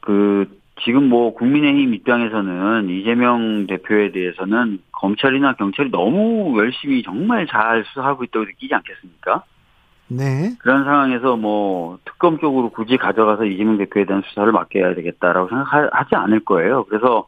그 0.00 0.46
지금 0.82 1.08
뭐 1.08 1.34
국민의힘 1.34 1.94
입장에서는 1.94 2.88
이재명 2.90 3.66
대표에 3.66 4.10
대해서는 4.10 4.80
검찰이나 4.92 5.54
경찰이 5.54 5.90
너무 5.90 6.58
열심히 6.58 7.02
정말 7.02 7.46
잘 7.46 7.84
수사하고 7.84 8.24
있다고 8.24 8.44
느끼지 8.46 8.74
않겠습니까? 8.74 9.44
네. 10.08 10.54
그런 10.58 10.84
상황에서 10.84 11.36
뭐 11.36 11.98
특검 12.04 12.38
쪽으로 12.38 12.70
굳이 12.70 12.96
가져가서 12.96 13.44
이재명 13.46 13.78
대표에 13.78 14.04
대한 14.04 14.22
수사를 14.26 14.50
맡겨야 14.52 14.94
되겠다라고 14.94 15.48
생각하지 15.48 16.14
않을 16.14 16.40
거예요. 16.40 16.84
그래서 16.84 17.26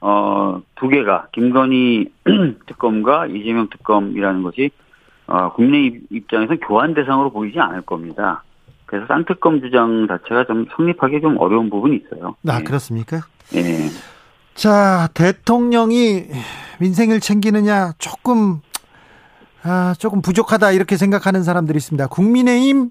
어, 0.00 0.60
두 0.76 0.88
개가 0.88 1.28
김건희 1.32 2.10
특검과 2.66 3.26
이재명 3.26 3.68
특검이라는 3.68 4.42
것이 4.42 4.70
어, 5.26 5.52
국내 5.52 5.92
입장에서는 6.10 6.60
교환 6.60 6.94
대상으로 6.94 7.30
보이지 7.30 7.60
않을 7.60 7.82
겁니다. 7.82 8.42
그래서 8.88 9.06
쌍특검 9.06 9.60
주장 9.60 10.06
자체가 10.08 10.46
좀 10.46 10.64
성립하기 10.74 11.20
좀 11.20 11.36
어려운 11.38 11.68
부분이 11.68 11.96
있어요. 11.96 12.36
아, 12.48 12.58
네. 12.58 12.64
그렇습니까? 12.64 13.20
예. 13.54 13.90
자, 14.54 15.08
대통령이 15.14 16.24
민생을 16.80 17.20
챙기느냐 17.20 17.92
조금 17.98 18.60
아, 19.62 19.94
조금 19.98 20.22
부족하다 20.22 20.72
이렇게 20.72 20.96
생각하는 20.96 21.42
사람들이 21.42 21.76
있습니다. 21.76 22.06
국민의힘 22.06 22.90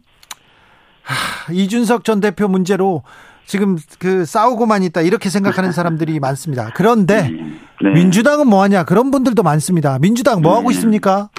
아, 1.07 1.51
이준석 1.51 2.03
전 2.03 2.19
대표 2.19 2.47
문제로 2.47 3.01
지금 3.47 3.77
그 3.97 4.23
싸우고만 4.25 4.83
있다 4.83 5.01
이렇게 5.01 5.29
생각하는 5.29 5.71
사람들이 5.71 6.19
많습니다. 6.21 6.71
그런데 6.75 7.31
네. 7.81 7.89
민주당은 7.89 8.47
뭐 8.47 8.61
하냐 8.61 8.83
그런 8.83 9.09
분들도 9.09 9.41
많습니다. 9.41 9.97
민주당 9.99 10.41
뭐 10.41 10.55
하고 10.55 10.69
네. 10.69 10.75
있습니까? 10.75 11.29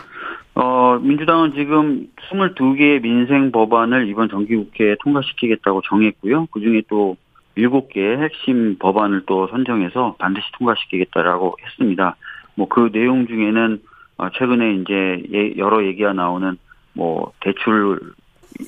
어, 0.61 0.99
민주당은 0.99 1.53
지금 1.55 2.09
22개의 2.31 3.01
민생 3.01 3.53
법안을 3.53 4.09
이번 4.09 4.29
정기국회에 4.29 4.97
통과시키겠다고 5.01 5.83
정했고요. 5.83 6.47
그 6.51 6.61
중에 6.61 6.83
또 6.89 7.17
7개의 7.57 8.19
핵심 8.19 8.77
법안을 8.77 9.23
또 9.27 9.47
선정해서 9.47 10.17
반드시 10.19 10.45
통과시키겠다라고 10.59 11.57
했습니다. 11.65 12.17
뭐 12.57 12.67
그 12.69 12.91
내용 12.91 13.29
중에는 13.29 13.81
어, 14.17 14.31
최근에 14.31 14.75
이제 14.75 15.23
예, 15.33 15.57
여러 15.59 15.87
얘기가 15.87 16.13
나오는 16.13 16.59
뭐 16.93 17.33
대출 17.41 18.01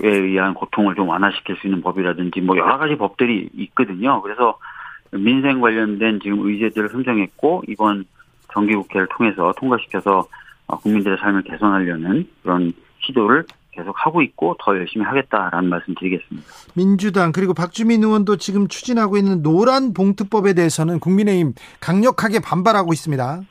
에 0.01 0.09
의한 0.09 0.55
고통을 0.55 0.95
좀 0.95 1.09
완화시킬 1.09 1.57
수 1.57 1.67
있는 1.67 1.81
법이라든지 1.81 2.41
뭐 2.43 2.57
여러 2.57 2.79
가지 2.79 2.95
법들이 2.95 3.49
있거든요. 3.53 4.23
그래서 4.23 4.57
민생 5.11 5.61
관련된 5.61 6.21
지금 6.23 6.47
의제들을 6.47 6.91
선정했고 6.91 7.65
이번 7.67 8.05
정기국회를 8.53 9.09
통해서 9.09 9.53
통과시켜서 9.59 10.21
어, 10.21 10.25
국민들의 10.79 11.19
삶을 11.19 11.43
개선하려는 11.43 12.29
그런 12.43 12.73
시도를 13.01 13.45
계속 13.73 13.95
하고 13.95 14.21
있고 14.23 14.57
더 14.61 14.77
열심히 14.77 15.05
하겠다라는 15.05 15.69
말씀 15.69 15.95
드리겠습니다. 15.95 16.47
민주당 16.75 17.33
그리고 17.33 17.55
박주민 17.55 18.03
의원도 18.03 18.37
지금 18.37 18.69
추진하고 18.69 19.17
있는 19.17 19.43
노란 19.43 19.95
봉투법에 19.95 20.55
대해서는 20.55 20.99
국민의힘 21.01 21.55
강력하게 21.81 22.41
반발하고 22.41 22.93
있습니다. 22.93 23.43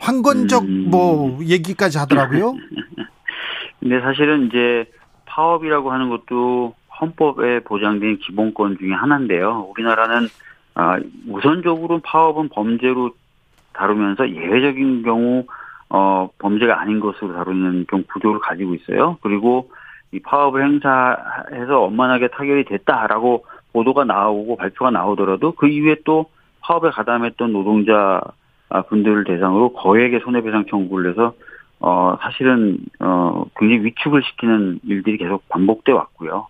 황건적 0.00 0.64
음... 0.64 0.90
뭐 0.90 1.38
얘기까지 1.42 1.98
하더라고요. 1.98 2.54
근데 3.80 4.00
사실은 4.00 4.46
이제 4.46 4.86
파업이라고 5.26 5.92
하는 5.92 6.08
것도 6.08 6.74
헌법에 7.00 7.60
보장된 7.60 8.18
기본권 8.18 8.78
중의 8.78 8.94
하나인데요. 8.94 9.68
우리나라는 9.70 10.28
아, 10.74 10.98
우선적으로 11.28 12.00
파업은 12.00 12.48
범죄로 12.48 13.10
다루면서 13.72 14.28
예외적인 14.30 15.02
경우 15.02 15.44
어, 15.90 16.28
범죄가 16.38 16.80
아닌 16.80 17.00
것으로 17.00 17.34
다루는 17.34 17.86
좀 17.90 18.04
구조를 18.12 18.40
가지고 18.40 18.74
있어요. 18.74 19.18
그리고 19.22 19.70
이 20.12 20.20
파업을 20.20 20.64
행사해서 20.64 21.80
원만하게 21.80 22.28
타결이 22.28 22.64
됐다라고 22.64 23.46
보도가 23.72 24.04
나오고 24.04 24.56
발표가 24.56 24.90
나오더라도 24.90 25.52
그 25.52 25.66
이후에 25.68 25.96
또 26.04 26.26
파업에 26.60 26.90
가담했던 26.90 27.52
노동자 27.52 28.20
분들을 28.88 29.24
대상으로 29.24 29.72
거액의 29.74 30.20
손해배상 30.20 30.66
청구를 30.66 31.10
해서 31.10 31.34
어, 31.80 32.16
사실은, 32.22 32.78
어, 33.00 33.44
굉장히 33.58 33.84
위축을 33.84 34.22
시키는 34.22 34.80
일들이 34.84 35.18
계속 35.18 35.46
반복돼 35.50 35.92
왔고요. 35.92 36.46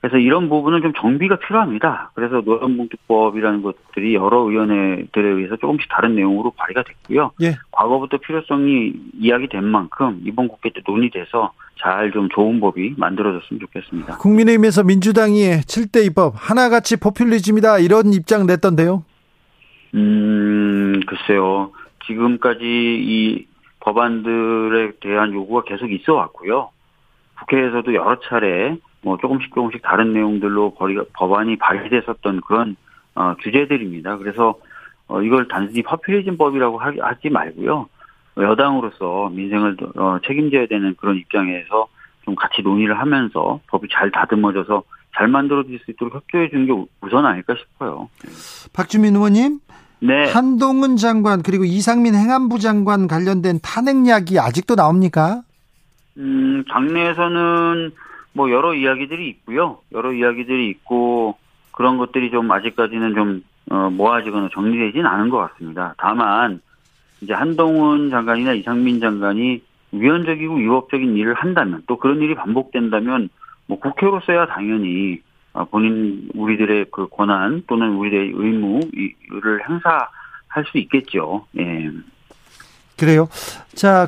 그래서 0.00 0.18
이런 0.18 0.48
부분은 0.48 0.82
좀 0.82 0.92
정비가 0.92 1.36
필요합니다. 1.36 2.10
그래서 2.14 2.42
노란봉투법이라는 2.44 3.62
것들이 3.62 4.14
여러 4.14 4.40
의원회들에 4.40 5.28
의해서 5.28 5.56
조금씩 5.56 5.88
다른 5.90 6.14
내용으로 6.14 6.52
발의가 6.56 6.82
됐고요. 6.82 7.32
예. 7.42 7.56
과거부터 7.72 8.18
필요성이 8.18 8.92
이야기된 9.18 9.64
만큼 9.64 10.20
이번 10.24 10.48
국회 10.48 10.70
때 10.70 10.80
논의돼서 10.86 11.52
잘 11.78 12.10
좀 12.12 12.28
좋은 12.30 12.60
법이 12.60 12.94
만들어졌으면 12.96 13.60
좋겠습니다. 13.60 14.18
국민의힘에서 14.18 14.84
민주당이 14.84 15.60
7대 15.62 16.06
입법 16.06 16.34
하나같이 16.36 16.96
포퓰리즘이다 16.98 17.78
이런 17.80 18.12
입장 18.12 18.46
냈던데요. 18.46 19.04
음, 19.94 21.00
글쎄요. 21.06 21.72
지금까지 22.06 22.62
이 22.64 23.46
법안들에 23.80 24.92
대한 25.00 25.32
요구가 25.32 25.62
계속 25.64 25.90
있어 25.90 26.14
왔고요. 26.14 26.70
국회에서도 27.40 27.94
여러 27.94 28.18
차례 28.20 28.76
뭐 29.06 29.16
조금씩 29.18 29.54
조금씩 29.54 29.82
다른 29.82 30.12
내용들로 30.12 30.74
법안이 31.12 31.58
발의됐었던 31.58 32.40
그런 32.40 32.74
어, 33.14 33.36
주제들입니다. 33.40 34.18
그래서 34.18 34.56
어, 35.06 35.22
이걸 35.22 35.46
단순히 35.46 35.84
파퓰리즘법이라고 35.84 36.76
하지 36.76 37.30
말고요. 37.30 37.88
여당으로서 38.36 39.30
민생을 39.30 39.76
어, 39.94 40.18
책임져야 40.26 40.66
되는 40.66 40.96
그런 40.96 41.18
입장에서 41.18 41.86
좀 42.24 42.34
같이 42.34 42.62
논의를 42.62 42.98
하면서 42.98 43.60
법이 43.68 43.86
잘 43.92 44.10
다듬어져서 44.10 44.82
잘 45.16 45.28
만들어질 45.28 45.78
수 45.84 45.92
있도록 45.92 46.16
협조해 46.16 46.50
주는 46.50 46.66
게 46.66 46.72
우선 47.00 47.24
아닐까 47.24 47.54
싶어요. 47.56 48.08
박주민 48.72 49.14
의원님, 49.14 49.60
네. 50.00 50.32
한동훈 50.32 50.96
장관 50.96 51.44
그리고 51.44 51.64
이상민 51.64 52.16
행안부 52.16 52.58
장관 52.58 53.06
관련된 53.06 53.60
탄핵 53.62 54.04
이야기 54.04 54.40
아직도 54.40 54.74
나옵니까? 54.74 55.42
음, 56.18 56.64
당내에서는 56.68 57.92
뭐 58.36 58.50
여러 58.50 58.74
이야기들이 58.74 59.28
있고요. 59.28 59.78
여러 59.92 60.12
이야기들이 60.12 60.68
있고 60.68 61.38
그런 61.72 61.96
것들이 61.96 62.30
좀 62.30 62.50
아직까지는 62.50 63.14
좀 63.14 63.42
어, 63.70 63.88
모아지거나 63.90 64.50
정리되지는 64.52 65.06
않은 65.06 65.30
것 65.30 65.38
같습니다. 65.38 65.94
다만 65.96 66.60
이제 67.22 67.32
한동훈 67.32 68.10
장관이나 68.10 68.52
이상민 68.52 69.00
장관이 69.00 69.62
위헌적이고 69.92 70.54
위법적인 70.54 71.16
일을 71.16 71.32
한다면 71.34 71.82
또 71.86 71.96
그런 71.96 72.20
일이 72.20 72.34
반복된다면 72.34 73.30
뭐 73.66 73.80
국회로서야 73.80 74.46
당연히 74.46 75.20
어, 75.54 75.64
본인 75.64 76.28
우리들의 76.34 76.86
그 76.92 77.08
권한 77.08 77.62
또는 77.66 77.94
우리들의 77.96 78.32
의무를 78.34 79.66
행사할 79.66 80.64
수 80.70 80.76
있겠죠. 80.76 81.46
예. 81.58 81.90
그래요. 82.98 83.28
자, 83.74 84.06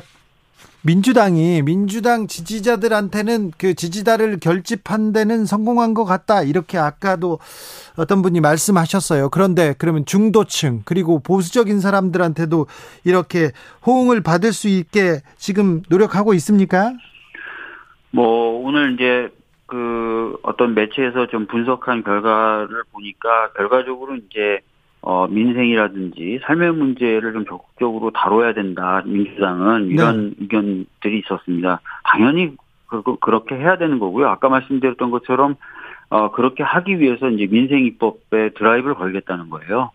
민주당이 0.81 1.61
민주당 1.63 2.27
지지자들한테는 2.27 3.51
그 3.57 3.73
지지자를 3.73 4.39
결집한 4.39 5.11
데는 5.11 5.45
성공한 5.45 5.93
것 5.93 6.05
같다. 6.05 6.41
이렇게 6.41 6.77
아까도 6.77 7.39
어떤 7.97 8.21
분이 8.21 8.39
말씀하셨어요. 8.39 9.29
그런데 9.29 9.75
그러면 9.77 10.05
중도층 10.05 10.83
그리고 10.85 11.19
보수적인 11.19 11.81
사람들한테도 11.81 12.67
이렇게 13.03 13.51
호응을 13.85 14.21
받을 14.21 14.53
수 14.53 14.69
있게 14.69 15.19
지금 15.35 15.81
노력하고 15.89 16.33
있습니까? 16.35 16.93
뭐 18.11 18.61
오늘 18.63 18.93
이제 18.93 19.29
그 19.65 20.37
어떤 20.43 20.75
매체에서 20.75 21.27
좀 21.27 21.45
분석한 21.45 22.03
결과를 22.03 22.83
보니까 22.93 23.51
결과적으로 23.51 24.15
이제 24.15 24.61
어, 25.01 25.27
민생이라든지 25.27 26.41
삶의 26.43 26.73
문제를 26.73 27.33
좀 27.33 27.45
적극적으로 27.45 28.11
다뤄야 28.11 28.53
된다. 28.53 29.01
민주당은 29.05 29.87
이런 29.87 30.29
네. 30.29 30.35
의견들이 30.39 31.19
있었습니다. 31.19 31.79
당연히 32.03 32.55
그, 32.87 33.01
그렇게 33.19 33.55
해야 33.55 33.77
되는 33.77 33.99
거고요. 33.99 34.27
아까 34.27 34.49
말씀드렸던 34.49 35.11
것처럼 35.11 35.55
어, 36.09 36.31
그렇게 36.31 36.63
하기 36.63 36.99
위해서 36.99 37.29
이제 37.29 37.47
민생 37.47 37.85
입법에 37.85 38.49
드라이브를 38.55 38.95
걸겠다는 38.95 39.49
거예요. 39.49 39.91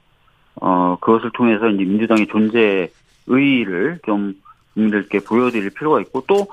어, 0.56 0.96
그것을 1.00 1.30
통해서 1.34 1.68
이제 1.68 1.84
민주당의 1.84 2.28
존재 2.28 2.90
의의를 3.26 3.98
좀 4.04 4.34
국민들께 4.74 5.20
보여드릴 5.20 5.70
필요가 5.70 6.00
있고 6.00 6.24
또 6.26 6.46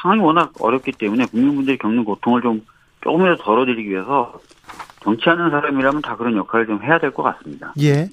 상황이 0.00 0.20
워낙 0.22 0.52
어렵기 0.60 0.92
때문에 0.92 1.26
국민분들이 1.26 1.78
겪는 1.78 2.04
고통을 2.04 2.42
좀 2.42 2.62
조금이라도 3.02 3.42
덜어드리기 3.42 3.90
위해서 3.90 4.40
정치하는 5.02 5.50
사람이라면 5.50 6.02
다 6.02 6.16
그런 6.16 6.36
역할을 6.36 6.66
좀 6.66 6.82
해야 6.82 6.98
될 6.98 7.12
것 7.12 7.22
같습니다. 7.22 7.72
예. 7.80 8.08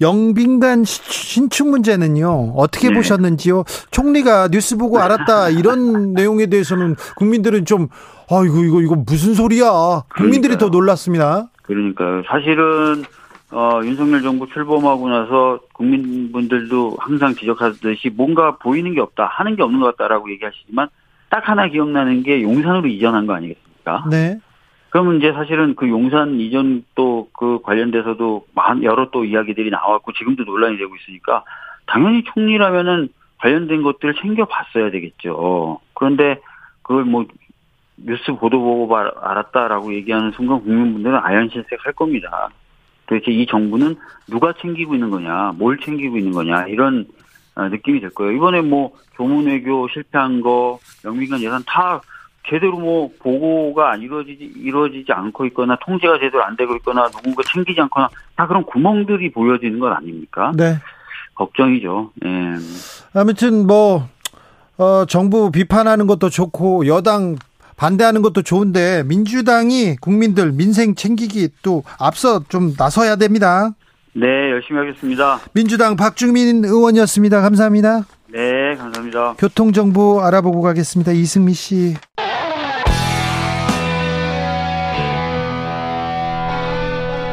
영빈관 0.00 0.84
신축 0.84 1.68
문제는요, 1.68 2.54
어떻게 2.56 2.88
네. 2.88 2.94
보셨는지요? 2.94 3.64
총리가 3.90 4.48
뉴스 4.48 4.76
보고 4.76 4.98
알았다, 5.00 5.50
이런 5.50 6.12
내용에 6.14 6.46
대해서는 6.46 6.96
국민들은 7.16 7.64
좀, 7.66 7.88
아이고, 8.30 8.64
이거, 8.64 8.80
이거 8.82 8.96
무슨 8.96 9.34
소리야. 9.34 10.02
국민들이 10.16 10.54
그러니까요. 10.54 10.58
더 10.58 10.68
놀랐습니다. 10.68 11.48
그러니까요. 11.62 12.22
사실은, 12.26 13.04
어, 13.52 13.80
윤석열 13.84 14.22
정부 14.22 14.46
출범하고 14.48 15.08
나서 15.08 15.60
국민분들도 15.74 16.96
항상 17.00 17.34
지적하듯이 17.34 18.10
뭔가 18.14 18.56
보이는 18.56 18.94
게 18.94 19.00
없다, 19.00 19.26
하는 19.26 19.56
게 19.56 19.62
없는 19.62 19.80
것 19.80 19.96
같다라고 19.96 20.30
얘기하시지만 20.32 20.88
딱 21.30 21.48
하나 21.48 21.68
기억나는 21.68 22.22
게 22.22 22.42
용산으로 22.42 22.88
이전한 22.88 23.26
거 23.26 23.34
아니겠습니까? 23.34 24.04
네. 24.10 24.38
그러면 24.90 25.18
이제 25.18 25.32
사실은 25.32 25.74
그 25.76 25.88
용산 25.88 26.40
이전 26.40 26.84
또 26.94 27.20
그 27.40 27.58
관련돼서도 27.62 28.44
여러 28.82 29.08
또 29.10 29.24
이야기들이 29.24 29.70
나왔고 29.70 30.12
지금도 30.12 30.44
논란이 30.44 30.76
되고 30.76 30.94
있으니까 30.94 31.42
당연히 31.86 32.22
총리라면은 32.24 33.08
관련된 33.38 33.82
것들을 33.82 34.14
챙겨봤어야 34.16 34.90
되겠죠. 34.90 35.80
그런데 35.94 36.38
그걸 36.82 37.04
뭐 37.04 37.24
뉴스 37.96 38.32
보도 38.34 38.60
보고 38.60 38.94
알았다라고 38.94 39.94
얘기하는 39.94 40.32
순간 40.32 40.60
국민분들은 40.62 41.18
아연실색할 41.18 41.94
겁니다. 41.94 42.50
도대체 43.06 43.30
이 43.30 43.46
정부는 43.46 43.96
누가 44.28 44.52
챙기고 44.52 44.94
있는 44.94 45.08
거냐, 45.08 45.54
뭘 45.56 45.78
챙기고 45.78 46.18
있는 46.18 46.32
거냐 46.32 46.66
이런 46.66 47.06
어, 47.54 47.68
느낌이 47.68 48.00
될 48.00 48.10
거예요. 48.10 48.32
이번에 48.32 48.60
뭐 48.60 48.92
조문외교 49.16 49.88
실패한 49.88 50.42
거, 50.42 50.78
영민관 51.06 51.40
예산 51.40 51.62
다 51.66 52.02
제대로 52.48 52.78
뭐 52.78 53.10
보고가 53.20 53.92
안 53.92 54.02
이루어지지 54.02 54.52
이루어지지 54.56 55.12
않고 55.12 55.46
있거나 55.46 55.76
통제가 55.84 56.18
제대로 56.18 56.44
안 56.44 56.56
되고 56.56 56.74
있거나 56.76 57.08
누군가 57.08 57.42
챙기지 57.52 57.80
않거나 57.82 58.08
다 58.36 58.46
그런 58.46 58.64
구멍들이 58.64 59.30
보여지는 59.32 59.78
것 59.78 59.92
아닙니까? 59.92 60.52
네. 60.56 60.78
걱정이죠. 61.34 62.10
예. 62.24 62.28
아무튼 63.14 63.66
뭐 63.66 64.08
어, 64.78 65.04
정부 65.06 65.50
비판하는 65.50 66.06
것도 66.06 66.30
좋고 66.30 66.86
여당 66.86 67.36
반대하는 67.76 68.20
것도 68.20 68.42
좋은데 68.42 69.04
민주당이 69.04 69.96
국민들 69.96 70.52
민생 70.52 70.94
챙기기 70.94 71.48
또 71.62 71.82
앞서 71.98 72.44
좀 72.48 72.74
나서야 72.76 73.16
됩니다. 73.16 73.70
네, 74.12 74.26
열심히 74.50 74.80
하겠습니다. 74.80 75.40
민주당 75.52 75.96
박주민 75.96 76.64
의원이었습니다. 76.64 77.40
감사합니다. 77.40 78.02
네, 78.32 78.74
감사합니다. 78.76 79.34
교통정보 79.38 80.20
알아보고 80.22 80.62
가겠습니다. 80.62 81.12
이승미 81.12 81.54
씨. 81.54 81.94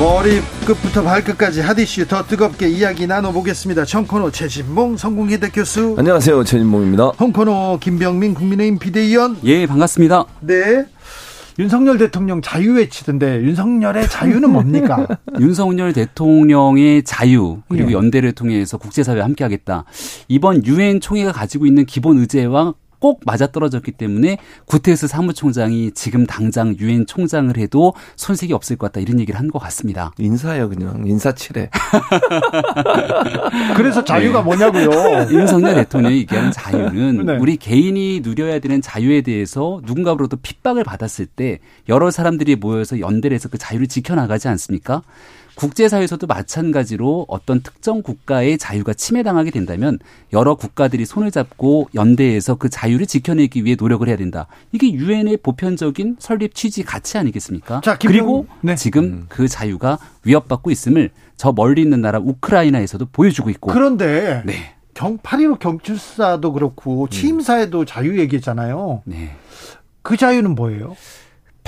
머리끝부터 0.00 1.02
발끝까지 1.02 1.60
핫이슈 1.60 2.08
더 2.08 2.24
뜨겁게 2.24 2.70
이야기 2.70 3.06
나눠보겠습니다. 3.06 3.84
청코노 3.84 4.30
최진봉 4.30 4.96
성공회대 4.96 5.50
교수. 5.50 5.94
안녕하세요. 5.98 6.42
최진봉입니다. 6.42 7.08
홍코노 7.20 7.80
김병민 7.82 8.32
국민의힘 8.32 8.78
비대위원. 8.78 9.36
예, 9.44 9.66
반갑습니다. 9.66 10.24
네. 10.40 10.86
윤석열 11.58 11.98
대통령 11.98 12.40
자유 12.40 12.76
외치던데 12.76 13.42
윤석열의 13.42 14.08
자유는 14.08 14.50
뭡니까? 14.50 15.06
윤석열 15.38 15.92
대통령의 15.92 17.02
자유 17.02 17.58
그리고 17.68 17.90
예. 17.90 17.92
연대를 17.92 18.32
통해서 18.32 18.78
국제사회와 18.78 19.26
함께하겠다. 19.26 19.84
이번 20.28 20.64
유엔 20.64 21.00
총회가 21.02 21.30
가지고 21.30 21.66
있는 21.66 21.84
기본 21.84 22.20
의제와 22.20 22.72
꼭 23.00 23.20
맞아떨어졌기 23.26 23.92
때문에 23.92 24.38
구테스 24.66 25.08
사무총장이 25.08 25.90
지금 25.92 26.26
당장 26.26 26.76
유엔 26.78 27.06
총장을 27.06 27.54
해도 27.58 27.92
손색이 28.16 28.52
없을 28.54 28.76
것 28.76 28.86
같다 28.92 29.00
이런 29.00 29.20
얘기를 29.20 29.38
한 29.38 29.50
것 29.50 29.58
같습니다. 29.58 30.12
인사예요 30.18 30.68
그냥 30.68 31.04
인사치레. 31.06 31.70
그래서 33.76 34.04
자유가 34.04 34.38
네. 34.38 34.44
뭐냐고요. 34.44 35.26
윤석열 35.36 35.74
대통령이 35.74 36.18
얘기하는 36.18 36.52
자유는 36.52 37.26
네. 37.26 37.36
우리 37.38 37.56
개인이 37.56 38.20
누려야 38.22 38.58
되는 38.60 38.80
자유에 38.80 39.22
대해서 39.22 39.80
누군가로부터 39.84 40.38
핍박을 40.40 40.84
받았을 40.84 41.26
때 41.26 41.58
여러 41.88 42.10
사람들이 42.10 42.56
모여서 42.56 43.00
연대를 43.00 43.34
해서 43.34 43.48
그 43.48 43.58
자유를 43.58 43.88
지켜나가지 43.88 44.48
않습니까? 44.48 45.02
국제사회에서도 45.54 46.26
마찬가지로 46.26 47.26
어떤 47.28 47.60
특정 47.60 48.02
국가의 48.02 48.58
자유가 48.58 48.92
침해당하게 48.92 49.50
된다면 49.50 49.98
여러 50.32 50.54
국가들이 50.54 51.04
손을 51.04 51.30
잡고 51.30 51.88
연대해서 51.94 52.54
그 52.54 52.68
자유를 52.68 53.06
지켜내기 53.06 53.64
위해 53.64 53.76
노력을 53.78 54.06
해야 54.06 54.16
된다. 54.16 54.46
이게 54.72 54.92
유엔의 54.92 55.38
보편적인 55.38 56.16
설립 56.18 56.54
취지 56.54 56.82
가치 56.82 57.18
아니겠습니까? 57.18 57.80
자, 57.84 57.98
그리고 57.98 58.46
네. 58.60 58.74
지금 58.74 59.04
음. 59.04 59.26
그 59.28 59.48
자유가 59.48 59.98
위협받고 60.24 60.70
있음을 60.70 61.10
저 61.36 61.52
멀리 61.52 61.82
있는 61.82 62.00
나라 62.00 62.18
우크라이나에서도 62.18 63.06
보여주고 63.12 63.50
있고. 63.50 63.72
그런데 63.72 64.42
네. 64.44 64.74
경, 64.94 65.18
8.15 65.18 65.58
경찰사도 65.58 66.52
그렇고 66.52 67.08
취임사에도 67.08 67.80
음. 67.80 67.86
자유 67.86 68.18
얘기했잖아요. 68.18 69.02
네. 69.04 69.36
그 70.02 70.16
자유는 70.16 70.54
뭐예요? 70.54 70.96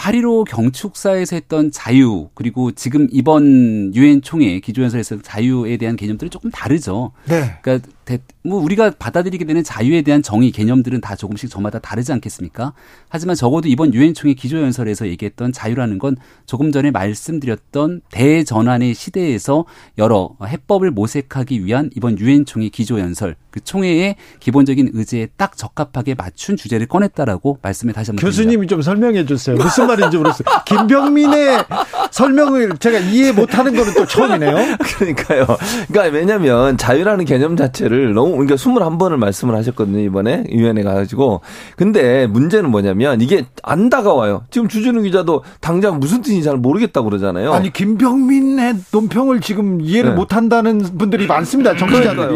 8.15 0.03 0.45
경축사에서 0.49 1.37
했던 1.37 1.71
자유 1.71 2.29
그리고 2.35 2.73
지금 2.73 3.07
이번 3.13 3.95
유엔 3.95 4.21
총회 4.21 4.59
기조연설에서 4.59 5.23
자유에 5.23 5.77
대한 5.77 5.95
개념들은 5.95 6.29
조금 6.29 6.51
다르죠. 6.51 7.13
네. 7.27 7.57
그러니까 7.63 7.89
뭐 8.45 8.61
우리가 8.61 8.91
받아들이게 8.99 9.45
되는 9.45 9.63
자유에 9.63 10.03
대한 10.03 10.23
정의 10.23 10.51
개념들은 10.51 11.01
다 11.01 11.15
조금씩 11.15 11.49
저마다 11.49 11.79
다르지 11.79 12.13
않겠습니까? 12.13 12.73
하지만 13.09 13.37
적어도 13.37 13.69
이번 13.69 13.95
유엔 13.95 14.15
총회 14.15 14.35
기조 14.35 14.61
연설에서 14.61 15.07
얘기했던 15.09 15.53
자유라는 15.53 15.99
건 15.99 16.17
조금 16.47 16.73
전에 16.73 16.91
말씀드렸던 16.91 18.03
대전환의 18.11 18.95
시대에서 18.95 19.65
여러 19.99 20.37
해법을 20.45 20.91
모색하기 20.91 21.65
위한 21.65 21.91
이번 21.97 22.19
유엔 22.19 22.45
총회 22.45 22.69
기조 22.69 22.99
연설 22.99 23.37
그 23.51 23.61
총회의 23.61 24.17
기본적인 24.41 24.91
의지에 24.95 25.29
딱 25.37 25.57
적합하게 25.57 26.15
맞춘 26.15 26.57
주제를 26.57 26.87
꺼냈다라고 26.87 27.59
말씀을 27.63 27.95
다시 27.95 28.11
한번 28.11 28.25
교수님이 28.25 28.67
좀 28.67 28.83
설명해 28.83 29.27
주세요. 29.27 29.57
무슨 29.57 29.87
말인지 29.87 30.17
모르겠어요. 30.17 30.49
김병민의 30.67 31.65
설명을 32.13 32.77
제가 32.79 32.99
이해 32.99 33.33
못하는 33.33 33.75
거는 33.75 33.95
또 33.95 34.07
처음이네요. 34.07 34.55
그러니까요. 34.79 35.47
그러니까 35.89 36.17
왜냐하면 36.17 36.77
자유라는 36.77 37.25
개념 37.25 37.57
자체를 37.57 38.13
너무 38.13 38.33
그러니까 38.33 38.57
21번을 38.57 39.17
말씀을 39.17 39.57
하셨거든요 39.57 39.99
이번에 40.01 40.45
위원회 40.51 40.83
가가지고. 40.83 41.41
근데 41.77 42.27
문제는 42.27 42.71
뭐냐면 42.71 43.21
이게 43.21 43.47
안 43.63 43.89
다가와요. 43.89 44.45
지금 44.51 44.69
주진우 44.69 45.03
기자도 45.03 45.43
당장 45.61 45.99
무슨 45.99 46.21
뜻인지 46.23 46.45
잘 46.45 46.59
모르겠다고 46.59 47.09
그러잖아요. 47.09 47.53
아니 47.53 47.73
김병민의 47.73 48.77
논평을 48.93 49.41
지금 49.41 49.81
이해를 49.81 50.11
네. 50.11 50.17
못한다는 50.17 50.81
분들이 50.99 51.27
많습니다. 51.27 51.77
정치자들이. 51.77 52.35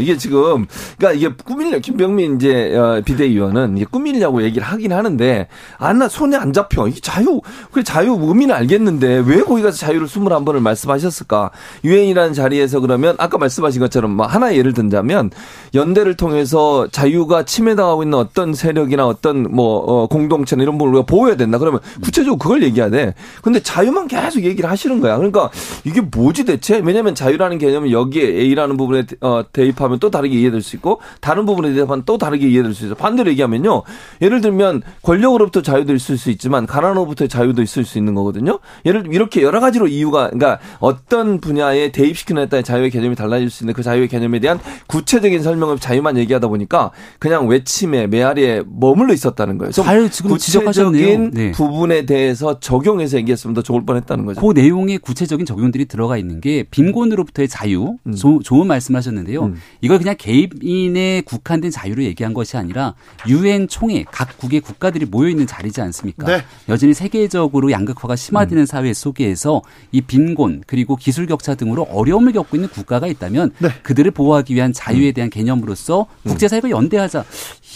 이게 0.00 0.16
지금 0.16 0.66
그러니까 0.98 1.12
이게 1.12 1.34
꾸밀려 1.44 1.80
김병민 1.80 2.36
이제 2.36 2.76
어, 2.76 3.02
비대위원은 3.04 3.76
이게 3.76 3.86
꾸밀려고 3.90 4.42
얘기를 4.44 4.64
하긴 4.64 4.92
하는데 4.92 5.48
안나 5.78 6.08
손에 6.08 6.36
안 6.36 6.52
잡혀. 6.52 6.86
이게 6.86 7.00
자유 7.00 7.40
그래 7.72 7.82
자유 7.82 8.16
의미는 8.20 8.54
알겠는데 8.54 9.15
왜 9.18 9.42
거기 9.42 9.62
가서 9.62 9.76
자유를 9.78 10.06
21번을 10.06 10.60
말씀하셨을까? 10.60 11.50
유엔이라는 11.84 12.32
자리에서 12.34 12.80
그러면 12.80 13.14
아까 13.18 13.38
말씀하신 13.38 13.80
것처럼 13.80 14.12
뭐 14.12 14.26
하나 14.26 14.54
예를 14.54 14.72
든자면 14.72 15.30
연대를 15.74 16.16
통해서 16.16 16.86
자유가 16.90 17.44
침해당하고 17.44 18.02
있는 18.02 18.18
어떤 18.18 18.54
세력이나 18.54 19.06
어떤 19.06 19.42
뭐 19.50 19.78
어, 19.78 20.06
공동체나 20.06 20.62
이런 20.62 20.78
부분을 20.78 20.98
우리가 20.98 21.06
보호해야 21.06 21.36
된다. 21.36 21.58
그러면 21.58 21.80
구체적으로 22.02 22.38
그걸 22.38 22.62
얘기해야 22.62 22.90
돼. 22.90 23.14
근데 23.42 23.60
자유만 23.60 24.08
계속 24.08 24.42
얘기를 24.42 24.70
하시는 24.70 25.00
거야. 25.00 25.16
그러니까 25.16 25.50
이게 25.84 26.00
뭐지 26.00 26.44
대체? 26.44 26.80
왜냐하면 26.84 27.14
자유라는 27.14 27.58
개념은 27.58 27.90
여기에 27.90 28.24
A라는 28.24 28.76
부분에 28.76 29.04
어, 29.20 29.44
대입하면 29.52 29.98
또 29.98 30.10
다르게 30.10 30.36
이해될 30.38 30.62
수 30.62 30.76
있고 30.76 31.00
다른 31.20 31.46
부분에 31.46 31.72
대입하면 31.74 32.04
또 32.06 32.18
다르게 32.18 32.48
이해될 32.48 32.74
수 32.74 32.86
있어. 32.86 32.94
반대로 32.94 33.30
얘기하면요. 33.30 33.82
예를 34.22 34.40
들면 34.40 34.82
권력으로부터 35.02 35.62
자유도 35.62 35.94
있을 35.94 36.18
수 36.18 36.30
있지만 36.30 36.66
가난으로부터의 36.66 37.28
자유도 37.28 37.62
있을 37.62 37.84
수 37.84 37.98
있는 37.98 38.14
거거든요. 38.14 38.58
예를 38.84 39.02
이렇게 39.12 39.42
여러 39.42 39.60
가지로 39.60 39.88
이유가 39.88 40.30
그러니까 40.30 40.58
어떤 40.78 41.40
분야에 41.40 41.92
대입시키느냐에 41.92 42.48
따라 42.48 42.62
자유의 42.62 42.90
개념이 42.90 43.14
달라질 43.16 43.50
수 43.50 43.64
있는 43.64 43.74
그 43.74 43.82
자유의 43.82 44.08
개념에 44.08 44.38
대한 44.40 44.58
구체적인 44.86 45.42
설명을 45.42 45.78
자유만 45.78 46.16
얘기하다 46.18 46.48
보니까 46.48 46.90
그냥 47.18 47.48
외침에 47.48 48.06
메아리에 48.06 48.62
머물러 48.66 49.12
있었다는 49.14 49.58
거예요. 49.58 49.72
잘 49.72 50.10
지금 50.10 50.30
구체적인 50.32 51.30
네. 51.32 51.52
부분에 51.52 52.06
대해서 52.06 52.60
적용해서 52.60 53.16
얘기했으면 53.18 53.54
더 53.54 53.62
좋을 53.62 53.84
뻔했다는 53.84 54.26
거죠. 54.26 54.40
그 54.40 54.52
내용에 54.52 54.98
구체적인 54.98 55.46
적용들이 55.46 55.86
들어가 55.86 56.16
있는 56.16 56.40
게 56.40 56.64
빈곤으로부터의 56.70 57.48
자유, 57.48 57.96
음. 58.06 58.14
조, 58.14 58.40
좋은 58.42 58.66
말씀하셨는데요. 58.66 59.44
음. 59.44 59.56
이걸 59.80 59.98
그냥 59.98 60.14
개인의 60.18 61.22
국한된 61.22 61.70
자유를 61.70 62.04
얘기한 62.04 62.34
것이 62.34 62.56
아니라 62.56 62.94
유엔 63.28 63.68
총회 63.68 64.04
각국의 64.04 64.60
국가들이 64.60 65.06
모여 65.06 65.28
있는 65.28 65.46
자리지 65.46 65.80
않습니까? 65.80 66.26
네. 66.26 66.42
여전히 66.68 66.94
세계적으로 66.94 67.70
양극화가 67.70 68.16
심화되는 68.16 68.62
음. 68.62 68.66
사회 68.66 68.88
속에서 68.96 69.62
이 69.92 70.00
빈곤 70.00 70.62
그리고 70.66 70.96
기술 70.96 71.26
격차 71.26 71.54
등으로 71.54 71.84
어려움을 71.84 72.32
겪고 72.32 72.56
있는 72.56 72.68
국가가 72.68 73.06
있다면 73.06 73.52
네. 73.58 73.68
그들을 73.82 74.10
보호하기 74.10 74.54
위한 74.54 74.72
자유에 74.72 75.12
대한 75.12 75.30
개념으로서 75.30 76.06
음. 76.24 76.30
국제사회가 76.30 76.70
연대하자 76.70 77.24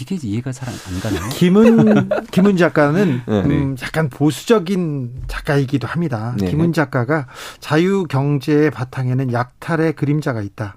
이게 0.00 0.18
이해가 0.22 0.52
잘 0.52 0.70
안 0.70 1.00
가네요. 1.00 1.28
김은 1.30 2.08
김은 2.30 2.56
작가는 2.56 3.22
네. 3.26 3.40
음, 3.42 3.76
약간 3.82 4.08
보수적인 4.08 5.24
작가이기도 5.28 5.86
합니다. 5.86 6.34
네. 6.38 6.50
김은 6.50 6.72
작가가 6.72 7.26
자유 7.58 8.04
경제의 8.08 8.70
바탕에는 8.70 9.32
약탈의 9.32 9.94
그림자가 9.94 10.42
있다. 10.42 10.76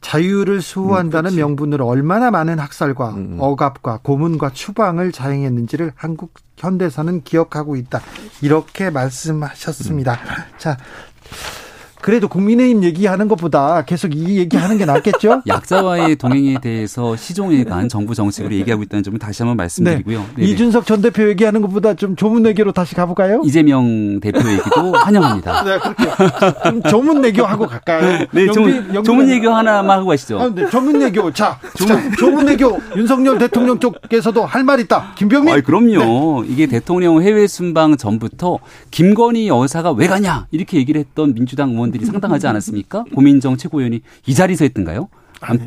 자유를 0.00 0.62
수호한다는 0.62 1.32
음, 1.32 1.36
명분으로 1.36 1.86
얼마나 1.86 2.30
많은 2.30 2.58
학살과 2.58 3.10
음, 3.10 3.16
음. 3.16 3.36
억압과 3.40 4.00
고문과 4.02 4.50
추방을 4.50 5.12
자행했는지를 5.12 5.92
한국 5.94 6.34
현대사는 6.56 7.22
기억하고 7.22 7.76
있다. 7.76 8.00
이렇게 8.42 8.90
말씀하셨습니다. 8.90 10.12
음. 10.12 10.58
자, 10.58 10.76
그래도 12.00 12.28
국민의힘 12.28 12.82
얘기하는 12.84 13.28
것보다 13.28 13.82
계속 13.82 14.14
이 14.14 14.38
얘기하는 14.38 14.78
게 14.78 14.84
낫겠죠? 14.84 15.42
약자와의 15.46 16.16
동행에 16.16 16.56
대해서 16.62 17.16
시종에 17.16 17.64
간 17.64 17.88
정부 17.88 18.14
정책으로 18.14 18.54
얘기하고 18.54 18.82
있다는 18.84 19.02
점을 19.02 19.18
다시 19.18 19.42
한번 19.42 19.56
말씀드리고요. 19.58 20.24
네. 20.36 20.44
이준석 20.44 20.86
전 20.86 21.02
대표 21.02 21.28
얘기하는 21.28 21.60
것보다 21.60 21.94
좀 21.94 22.16
조문 22.16 22.42
내교로 22.42 22.72
다시 22.72 22.94
가볼까요? 22.94 23.42
이재명 23.44 24.20
대표 24.20 24.40
얘기도 24.50 24.92
환영합니다. 24.96 25.64
네, 25.64 25.78
그렇게 25.78 26.04
좀 26.64 26.82
조문 26.84 27.20
내교하고 27.20 27.66
갈까요? 27.66 28.26
네, 28.32 28.46
영비, 28.46 28.52
조문, 28.52 29.04
조문 29.04 29.26
내교 29.26 29.50
하나만 29.50 29.98
하고 29.98 30.08
가시죠. 30.08 30.40
아, 30.40 30.50
네, 30.54 30.68
조문 30.70 30.98
내교. 30.98 31.32
자, 31.32 31.58
조문, 31.76 32.12
조문 32.16 32.46
내교. 32.46 32.78
윤석열 32.96 33.38
대통령 33.38 33.78
쪽에서도 33.78 34.44
할 34.46 34.60
말 34.64 34.78
있다. 34.80 35.12
김병민. 35.16 35.54
아, 35.54 35.60
그럼요. 35.62 36.42
네. 36.42 36.48
이게 36.52 36.66
대통령 36.66 37.22
해외 37.22 37.46
순방 37.46 37.96
전부터 37.96 38.58
김건희 38.90 39.48
여사가 39.48 39.92
왜 39.92 40.06
가냐 40.06 40.46
이렇게 40.50 40.76
얘기를 40.76 41.00
했던 41.00 41.34
민주당 41.34 41.70
의원 41.70 41.89
의원들이 41.90 42.06
상당하지 42.06 42.46
않았습니까? 42.46 43.04
고민정 43.14 43.56
최고위원이 43.56 44.00
이 44.26 44.34
자리에서 44.34 44.64
했던가요? 44.64 45.08
아니. 45.40 45.60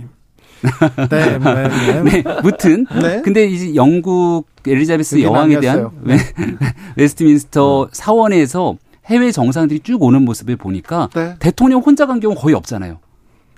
네, 1.09 1.38
네, 1.38 1.39
네. 1.39 2.24
네, 2.24 2.24
무튼. 2.41 2.86
네. 3.01 3.21
근데 3.21 3.45
이제 3.45 3.76
영국 3.76 4.45
엘리자베스 4.65 5.21
여왕에 5.21 5.59
대한 5.59 5.89
네. 6.01 6.17
웨스트민스터 6.95 7.89
사원에서 7.91 8.78
해외 9.05 9.32
정상들이 9.32 9.82
쭉 9.82 10.01
오는 10.01 10.24
모습을 10.24 10.55
보니까 10.55 11.09
네. 11.13 11.36
대통령 11.39 11.82
혼자 11.82 12.05
간 12.05 12.21
경우 12.21 12.34
거의 12.36 12.55
없잖아요. 12.55 12.99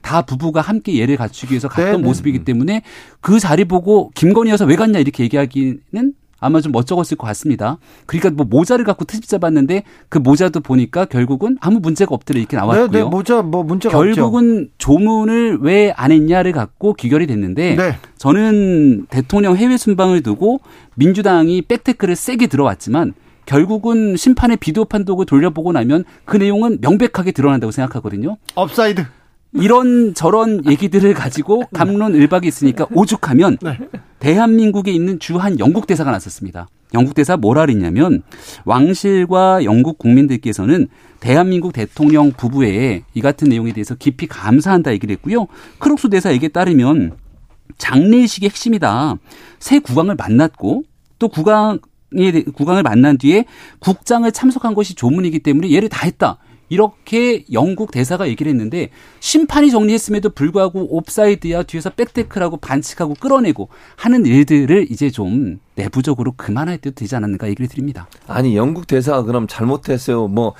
다 0.01 0.22
부부가 0.24 0.61
함께 0.61 0.95
예를 0.95 1.18
갖추기 1.18 1.53
위해서 1.53 1.68
갔던 1.68 1.91
네, 1.91 1.97
네. 1.97 2.03
모습이기 2.03 2.43
때문에 2.43 2.82
그 3.22 3.39
자리 3.39 3.66
보고 3.66 4.11
김건희 4.16 4.51
여사 4.51 4.66
왜 4.66 4.76
갔냐 4.76 4.99
이렇게 4.99 5.24
얘기하기는 5.24 6.13
아마 6.39 6.61
좀 6.61 6.71
멋쩍었을 6.71 7.17
것 7.17 7.25
같습니다. 7.27 7.77
그러니까 8.05 8.29
뭐 8.29 8.45
모자를 8.45 8.86
갖고 8.86 9.05
트집 9.05 9.27
잡았는데 9.27 9.83
그 10.09 10.17
모자도 10.17 10.59
보니까 10.59 11.05
결국은 11.05 11.57
아무 11.61 11.79
문제가 11.79 12.13
없더라 12.13 12.39
이렇게 12.39 12.57
나왔고요. 12.57 12.88
네, 12.89 12.99
네, 12.99 13.03
모자 13.03 13.41
뭐 13.41 13.63
문제가 13.63 13.97
결국은 13.97 14.69
없죠. 14.69 14.71
조문을 14.77 15.59
왜 15.61 15.93
안 15.97 16.11
했냐를 16.11 16.51
갖고 16.51 16.93
귀결이 16.93 17.27
됐는데 17.27 17.75
네. 17.75 17.97
저는 18.17 19.07
대통령 19.09 19.55
해외 19.55 19.77
순방을 19.77 20.21
두고 20.23 20.59
민주당이 20.95 21.63
백태클을 21.63 22.16
세게 22.15 22.47
들어왔지만 22.47 23.13
결국은 23.45 24.15
심판의 24.17 24.57
비디오 24.57 24.86
판독을 24.86 25.25
돌려보고 25.25 25.71
나면 25.71 26.03
그 26.25 26.38
내용은 26.38 26.79
명백하게 26.81 27.31
드러난다고 27.31 27.71
생각하거든요. 27.71 28.38
오프사이드. 28.55 29.05
이런 29.56 30.14
저런 30.14 30.66
얘기들을 30.66 31.14
가지고 31.14 31.64
갑론을박이 31.74 32.47
있으니까 32.47 32.88
오죽하면 32.93 33.58
네. 33.62 33.78
대한민국에 34.20 34.91
있는 34.91 35.20
주한 35.20 35.60
영국 35.60 35.88
대사가 35.88 36.12
나섰습니다. 36.12 36.68
영국 36.93 37.14
대사 37.14 37.38
뭐라 37.38 37.62
그랬냐면 37.66 38.22
왕실과 38.64 39.64
영국 39.64 39.97
국민들께서는 39.97 40.88
대한민국 41.20 41.74
대통령 41.74 42.32
부부의 42.32 43.03
이 43.14 43.22
같은 43.22 43.49
내용에 43.49 43.74
대해서 43.74 43.95
깊이 43.95 44.28
감사한다 44.28 44.91
얘기를 44.93 45.14
했고요. 45.16 45.47
크룩스 45.80 46.10
대사 46.10 46.32
에게 46.32 46.47
따르면 46.47 47.18
장례식의 47.78 48.49
핵심이다. 48.49 49.16
새 49.60 49.80
국왕을 49.80 50.16
만났고 50.16 50.84
또 51.20 51.28
국왕 51.28 51.80
국왕을 52.53 52.84
만난 52.84 53.18
뒤에 53.18 53.45
국장을 53.80 54.30
참석한 54.32 54.74
것이 54.74 54.95
조문이기 54.95 55.39
때문에 55.39 55.72
얘를 55.72 55.89
다 55.89 56.06
했다. 56.06 56.38
이렇게 56.76 57.45
영국 57.53 57.91
대사가 57.91 58.28
얘기를 58.28 58.49
했는데 58.49 58.89
심판이 59.21 59.71
정리했음에도 59.71 60.30
불구하고 60.32 60.97
옵사이드야 60.97 61.63
뒤에서 61.63 61.89
백테크라고 61.91 62.57
반칙하고 62.57 63.13
끌어내고 63.13 63.69
하는 63.95 64.26
일들을 64.26 64.88
이제 64.91 65.09
좀 65.09 65.59
내부적으로 65.76 66.34
그만할 66.38 66.78
때도 66.78 66.95
되지 66.95 67.15
않았는가 67.15 67.47
얘기를 67.47 67.67
드립니다. 67.67 68.07
아니 68.28 68.55
영국 68.55 68.88
대사가 68.88 69.23
그럼 69.23 69.47
잘못했어요. 69.47 70.28
뭐 70.28 70.53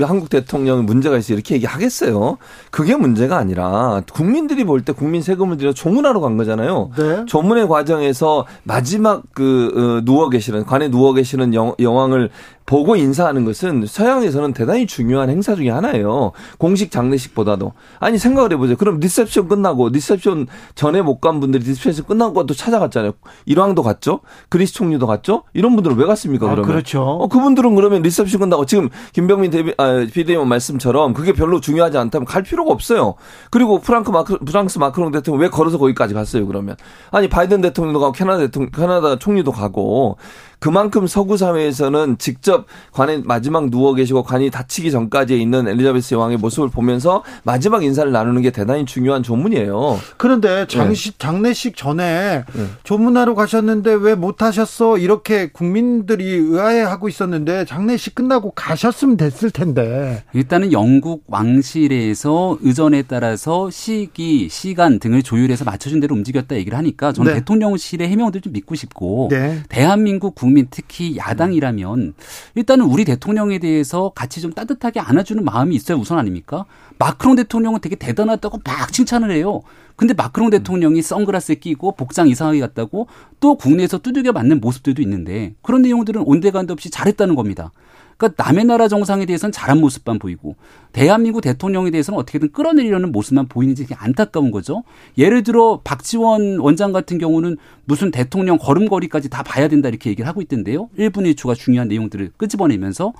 한국 0.00 0.30
대통령이 0.30 0.82
문제가 0.82 1.16
있어 1.18 1.34
이렇게 1.34 1.54
얘기하겠어요. 1.56 2.38
그게 2.70 2.96
문제가 2.96 3.36
아니라 3.36 4.02
국민들이 4.12 4.64
볼 4.64 4.84
때 4.84 4.92
국민 4.92 5.22
세금을 5.22 5.56
들여 5.56 5.72
조문하러 5.72 6.20
간 6.20 6.36
거잖아요. 6.36 6.90
네. 6.96 7.24
조문의 7.26 7.68
과정에서 7.68 8.46
마지막 8.64 9.22
그 9.32 9.70
어, 10.00 10.04
누워 10.04 10.28
계시는 10.28 10.64
관에 10.64 10.88
누워 10.88 11.12
계시는 11.14 11.54
영, 11.54 11.74
여왕을 11.78 12.30
보고 12.66 12.96
인사하는 12.96 13.44
것은 13.44 13.84
서양에서는 13.86 14.54
대단히 14.54 14.86
중요한 14.86 15.28
행사 15.28 15.54
중의 15.54 15.70
하나예요. 15.70 16.32
공식 16.58 16.90
장례식보다도. 16.90 17.72
아니 18.00 18.16
생각을 18.18 18.52
해보세요. 18.52 18.76
그럼 18.76 19.00
리셉션 19.00 19.48
끝나고 19.48 19.90
리셉션 19.90 20.46
전에 20.74 21.02
못 21.02 21.20
간 21.20 21.40
분들이 21.40 21.64
리셉션 21.64 22.04
끝나고 22.06 22.44
또 22.46 22.54
찾아갔잖아요. 22.54 23.12
일왕도 23.46 23.82
갔죠. 23.82 24.20
그리스 24.54 24.72
총리도 24.72 25.08
갔죠? 25.08 25.42
이런 25.52 25.74
분들은 25.74 25.96
왜 25.96 26.06
갔습니까, 26.06 26.46
아, 26.46 26.50
그러면? 26.50 26.70
아, 26.70 26.72
그렇죠. 26.72 27.02
어, 27.02 27.26
그분들은 27.26 27.74
그러면 27.74 28.02
리셉션 28.02 28.38
끝나고 28.38 28.66
지금 28.66 28.88
김병민 29.12 29.50
대비, 29.50 29.74
아, 29.78 30.06
비대위원 30.12 30.46
말씀처럼 30.46 31.12
그게 31.12 31.32
별로 31.32 31.60
중요하지 31.60 31.98
않다면 31.98 32.24
갈 32.24 32.44
필요가 32.44 32.70
없어요. 32.70 33.14
그리고 33.50 33.80
프랑크 33.80 34.12
마크, 34.12 34.38
프랑스 34.38 34.78
마크롱 34.78 35.10
대통령 35.10 35.42
왜 35.42 35.48
걸어서 35.48 35.76
거기까지 35.76 36.14
갔어요, 36.14 36.46
그러면? 36.46 36.76
아니, 37.10 37.28
바이든 37.28 37.62
대통령도 37.62 37.98
가고 37.98 38.12
캐나다 38.12 38.38
대통령, 38.42 38.70
캐나다 38.70 39.16
총리도 39.16 39.50
가고 39.50 40.18
그만큼 40.64 41.06
서구 41.06 41.36
사회에서는 41.36 42.16
직접 42.16 42.64
관에 42.90 43.20
마지막 43.22 43.68
누워 43.68 43.92
계시고 43.92 44.22
관이 44.22 44.50
닫히기 44.50 44.90
전까지 44.90 45.38
있는 45.38 45.68
엘리자베스 45.68 46.14
여왕의 46.14 46.38
모습을 46.38 46.70
보면서 46.70 47.22
마지막 47.42 47.84
인사를 47.84 48.10
나누는 48.10 48.40
게 48.40 48.50
대단히 48.50 48.86
중요한 48.86 49.22
조문이에요. 49.22 50.00
그런데 50.16 50.66
장식 50.66 51.18
네. 51.18 51.26
장례식 51.26 51.76
전에 51.76 52.44
네. 52.50 52.66
조문하러 52.82 53.34
가셨는데 53.34 53.92
왜 53.92 54.14
못 54.14 54.40
하셨어? 54.40 54.96
이렇게 54.96 55.50
국민들이 55.50 56.24
의아해하고 56.24 57.10
있었는데 57.10 57.66
장례식 57.66 58.14
끝나고 58.14 58.52
가셨으면 58.52 59.18
됐을 59.18 59.50
텐데. 59.50 60.24
일단은 60.32 60.72
영국 60.72 61.24
왕실에서 61.26 62.56
의전에 62.62 63.02
따라서 63.02 63.68
시기, 63.70 64.48
시간 64.48 64.98
등을 64.98 65.22
조율해서 65.22 65.66
맞춰준 65.66 66.00
대로 66.00 66.14
움직였다 66.14 66.56
얘기를 66.56 66.78
하니까 66.78 67.12
저는 67.12 67.32
네. 67.32 67.38
대통령실의 67.40 68.08
해명들 68.08 68.40
좀 68.40 68.54
믿고 68.54 68.76
싶고 68.76 69.28
네. 69.30 69.62
대한민국 69.68 70.34
국민 70.34 70.53
특히 70.70 71.16
야당이라면 71.16 72.14
일단은 72.54 72.86
우리 72.86 73.04
대통령에 73.04 73.58
대해서 73.58 74.12
같이 74.14 74.40
좀 74.40 74.52
따뜻하게 74.52 75.00
안아주는 75.00 75.44
마음이 75.44 75.74
있어야 75.74 75.98
우선 75.98 76.18
아닙니까? 76.18 76.64
마크롱 76.98 77.36
대통령은 77.36 77.80
되게 77.80 77.96
대단하다고 77.96 78.60
막 78.64 78.92
칭찬을 78.92 79.30
해요. 79.30 79.62
근데 79.96 80.14
마크롱 80.14 80.50
대통령이 80.50 81.02
선글라스 81.02 81.56
끼고 81.56 81.92
복장 81.92 82.28
이상하게 82.28 82.60
갔다고 82.60 83.08
또 83.40 83.56
국내에서 83.56 83.98
두들겨 83.98 84.32
맞는 84.32 84.60
모습들도 84.60 85.02
있는데 85.02 85.54
그런 85.62 85.82
내용들은 85.82 86.22
온데간데 86.24 86.72
없이 86.72 86.90
잘했다는 86.90 87.34
겁니다. 87.34 87.72
그러니까 88.16 88.42
남의 88.44 88.64
나라 88.64 88.88
정상에 88.88 89.26
대해서는 89.26 89.52
잘한 89.52 89.80
모습만 89.80 90.18
보이고 90.18 90.56
대한민국 90.92 91.40
대통령에 91.40 91.90
대해서는 91.90 92.18
어떻게든 92.18 92.52
끌어내리려는 92.52 93.12
모습만 93.12 93.48
보이는지 93.48 93.86
안타까운 93.96 94.50
거죠. 94.50 94.84
예를 95.18 95.42
들어 95.42 95.80
박지원 95.82 96.58
원장 96.58 96.92
같은 96.92 97.18
경우는 97.18 97.56
무슨 97.84 98.10
대통령 98.10 98.58
걸음걸이까지 98.58 99.30
다 99.30 99.42
봐야 99.42 99.68
된다 99.68 99.88
이렇게 99.88 100.10
얘기를 100.10 100.28
하고 100.28 100.40
있던데요. 100.42 100.88
1분 100.98 101.32
1초가 101.34 101.54
중요한 101.54 101.88
내용들을 101.88 102.32
끄집어내면서 102.36 103.12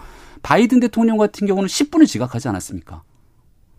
바이든 0.43 0.81
대통령 0.81 1.17
같은 1.17 1.47
경우는 1.47 1.69
10분을 1.69 2.07
지각하지 2.07 2.49
않았습니까? 2.49 3.03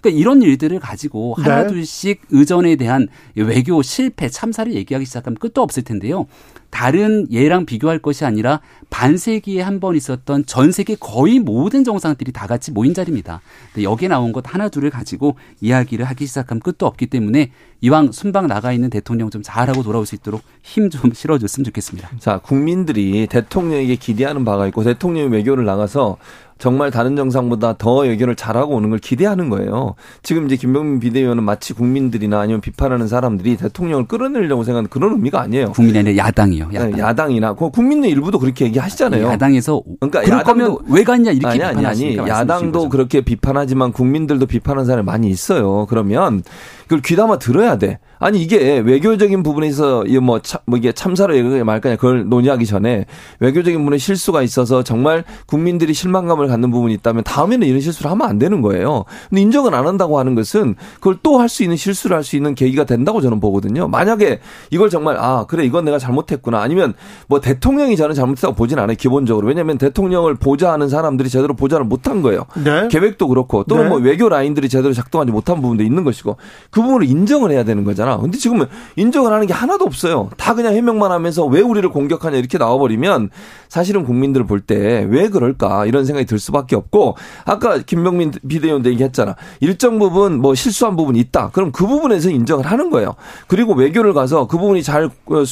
그러니까 0.06 0.20
이런 0.20 0.42
일들을 0.44 0.80
가지고 0.80 1.36
네. 1.40 1.44
하나둘씩 1.50 2.22
의전에 2.30 2.76
대한 2.76 3.08
외교 3.36 3.82
실패, 3.82 4.30
참사를 4.30 4.72
얘기하기 4.72 5.04
시작하면 5.06 5.38
끝도 5.38 5.64
없을 5.64 5.84
텐데요. 5.84 6.28
다른 6.70 7.26
예랑 7.32 7.66
비교할 7.66 8.00
것이 8.00 8.26
아니라 8.26 8.60
반세기에 8.90 9.62
한 9.62 9.80
번 9.80 9.96
있었던 9.96 10.46
전 10.46 10.72
세계 10.72 10.96
거의 10.96 11.40
모든 11.40 11.84
정상들이 11.84 12.32
다 12.34 12.48
같이 12.48 12.72
모인 12.72 12.94
자리입니다. 12.94 13.42
여기에 13.82 14.10
나온 14.10 14.32
것 14.34 14.44
하나 14.54 14.68
둘을 14.70 14.90
가지고 14.90 15.38
이야기를 15.62 16.06
하기 16.06 16.26
시작하면 16.26 16.60
끝도 16.62 16.86
없기 16.86 17.08
때문에 17.08 17.52
이왕 17.82 18.12
순방 18.12 18.48
나가 18.48 18.74
있는 18.74 18.90
대통령 18.90 19.30
좀 19.30 19.42
잘하고 19.44 19.84
돌아올 19.84 20.06
수 20.06 20.16
있도록 20.16 20.42
힘 20.64 20.90
좀 20.90 21.12
실어줬으면 21.14 21.66
좋겠습니다. 21.66 22.10
자, 22.20 22.40
국민들이 22.40 23.28
대통령에게 23.28 23.96
기대하는 23.96 24.44
바가 24.46 24.68
있고 24.68 24.84
대통령이 24.84 25.30
외교를 25.30 25.66
나가서 25.66 26.18
정말 26.66 26.90
다른 26.90 27.16
정상보다 27.16 27.76
더 27.78 27.98
외교를 27.98 28.36
잘하고 28.36 28.74
오는 28.74 28.90
걸 28.90 28.98
기대하는 28.98 29.52
거예요. 29.52 29.94
지금 30.24 30.48
이제 30.48 30.56
김병민 30.56 31.00
비대위원은 31.00 31.44
마치 31.44 31.74
국민들이나 31.74 32.40
아니면 32.40 32.60
비판하는 32.60 33.08
사람들이 33.08 33.56
대통령을 33.56 34.08
끌어내려고 34.08 34.64
생각하는 34.64 34.90
그런 34.90 35.12
의미가 35.12 35.42
아니에요. 35.42 35.74
아니라 36.00 36.26
야당이요. 36.26 36.70
야당. 36.74 36.92
네, 36.92 36.98
야당 36.98 37.32
이나 37.34 37.54
국민의 37.54 38.10
일부도 38.10 38.40
그렇게 38.40 38.66
얘기하시잖아요. 38.66 39.28
야당에서 39.28 39.84
그러니까 40.00 40.28
야당도 40.28 40.82
왜 40.90 41.04
갔냐 41.04 41.34
이렇게 41.34 41.48
아니 41.48 41.62
아니 41.62 41.86
아니 41.86 42.18
야당도 42.18 42.90
그렇게 42.90 43.22
비판하지만 43.22 43.92
국민들도 43.92 44.48
비판하는 44.48 44.88
사람이 44.88 45.06
많이 45.06 45.30
있어요. 45.30 45.86
그러면 45.88 46.42
그걸 46.86 47.02
귀담아 47.02 47.40
들어야 47.40 47.78
돼. 47.78 48.00
아니 48.18 48.42
이게 48.42 48.80
외교적인 48.80 49.44
부분에서 49.44 50.06
뭐, 50.22 50.40
참, 50.40 50.62
뭐 50.66 50.78
이게 50.80 50.94
참사로 50.94 51.36
말까냐 51.66 51.98
그걸 51.98 52.30
논의하기 52.30 52.66
전에 52.66 53.06
외교적인 53.40 53.78
부분에 53.80 53.98
실수가 53.98 54.42
있어서 54.42 54.84
정말 54.84 55.26
국민들이 55.48 55.94
실망감을 55.94 56.48
갖는 56.48 56.72
부분이 56.72 56.94
있다면 56.96 57.24
다음에는 57.24 57.68
이런 57.68 57.82
실수를 57.82 58.10
하면 58.12 58.28
안 58.28 58.40
되는 58.40 58.62
거예요. 58.62 59.04
근데 59.30 59.42
인정을 59.42 59.76
안 59.76 59.86
한다고 59.86 60.18
하는 60.18 60.34
것은 60.36 60.76
그걸 60.96 61.18
또 61.22 61.36
할 61.40 61.50
수 61.50 61.64
있는 61.64 61.76
실수를 61.78 62.16
할 62.16 62.24
수 62.24 62.36
있는 62.38 62.56
계기가 62.56 62.86
된다고 62.86 63.22
저는 63.22 63.40
보거든요. 63.40 63.88
만약에 63.88 64.40
이걸 64.72 64.90
정말 64.90 65.18
아 65.20 65.46
그래 65.48 65.64
이건 65.66 65.86
내가 65.86 66.00
잘못했구나 66.00 66.62
아니면 66.62 66.94
뭐 67.28 67.40
대통령이 67.42 67.98
저는 67.98 68.16
잘못했다고 68.16 68.56
보진 68.56 68.80
않아요 68.80 68.96
기본적으로 68.98 69.48
왜냐하면 69.48 69.78
대통령을 69.78 70.36
보좌하는 70.36 70.90
사람들이 70.90 71.30
제대로 71.30 71.54
보좌를 71.54 71.86
못한 71.86 72.22
거예요. 72.22 72.46
네. 72.64 72.88
계획도 72.90 73.28
그렇고 73.28 73.64
또는 73.66 73.84
네. 73.84 73.90
뭐 73.90 74.00
외교 74.00 74.30
라인들이 74.30 74.70
제대로 74.70 74.94
작동하지 74.94 75.32
못한 75.32 75.62
부분도 75.62 75.84
있는 75.84 76.04
것이고 76.04 76.38
그 76.76 76.82
부분을 76.82 77.08
인정을 77.08 77.52
해야 77.52 77.64
되는 77.64 77.86
거잖아. 77.86 78.18
근데 78.18 78.38
지금은 78.38 78.66
인정을 78.98 79.32
하는 79.32 79.48
게 79.48 79.54
하나도 79.54 79.86
없어요. 79.86 80.30
다 80.36 80.54
그냥 80.56 80.74
해명만 80.76 81.10
하면서 81.10 81.46
왜 81.46 81.62
우리를 81.62 81.88
공격하냐 81.90 82.36
이렇게 82.38 82.58
나와버리면 82.58 83.30
사실은 83.70 84.04
국민들을 84.04 84.46
볼 84.46 84.60
때 84.60 85.06
왜 85.10 85.30
그럴까 85.30 85.86
이런 85.86 86.04
생각이 86.04 86.26
들 86.26 86.38
수밖에 86.38 86.76
없고 86.76 87.16
아까 87.46 87.78
김병민 87.78 88.34
비대위원도 88.46 88.90
얘기했잖아. 88.90 89.38
일정 89.62 90.00
부분 90.00 90.42
뭐 90.42 90.54
실수한 90.54 90.98
부분이 90.98 91.18
있다. 91.20 91.52
그럼 91.54 91.72
그 91.72 91.88
부분에서 91.88 92.30
인정을 92.30 92.66
하는 92.66 92.90
거예요. 92.90 93.16
그리고 93.48 93.74
외교를 93.74 94.14
가서 94.14 94.48
그 94.48 94.58
부분이 94.58 94.84
잘 94.84 95.06
어, 95.06 95.44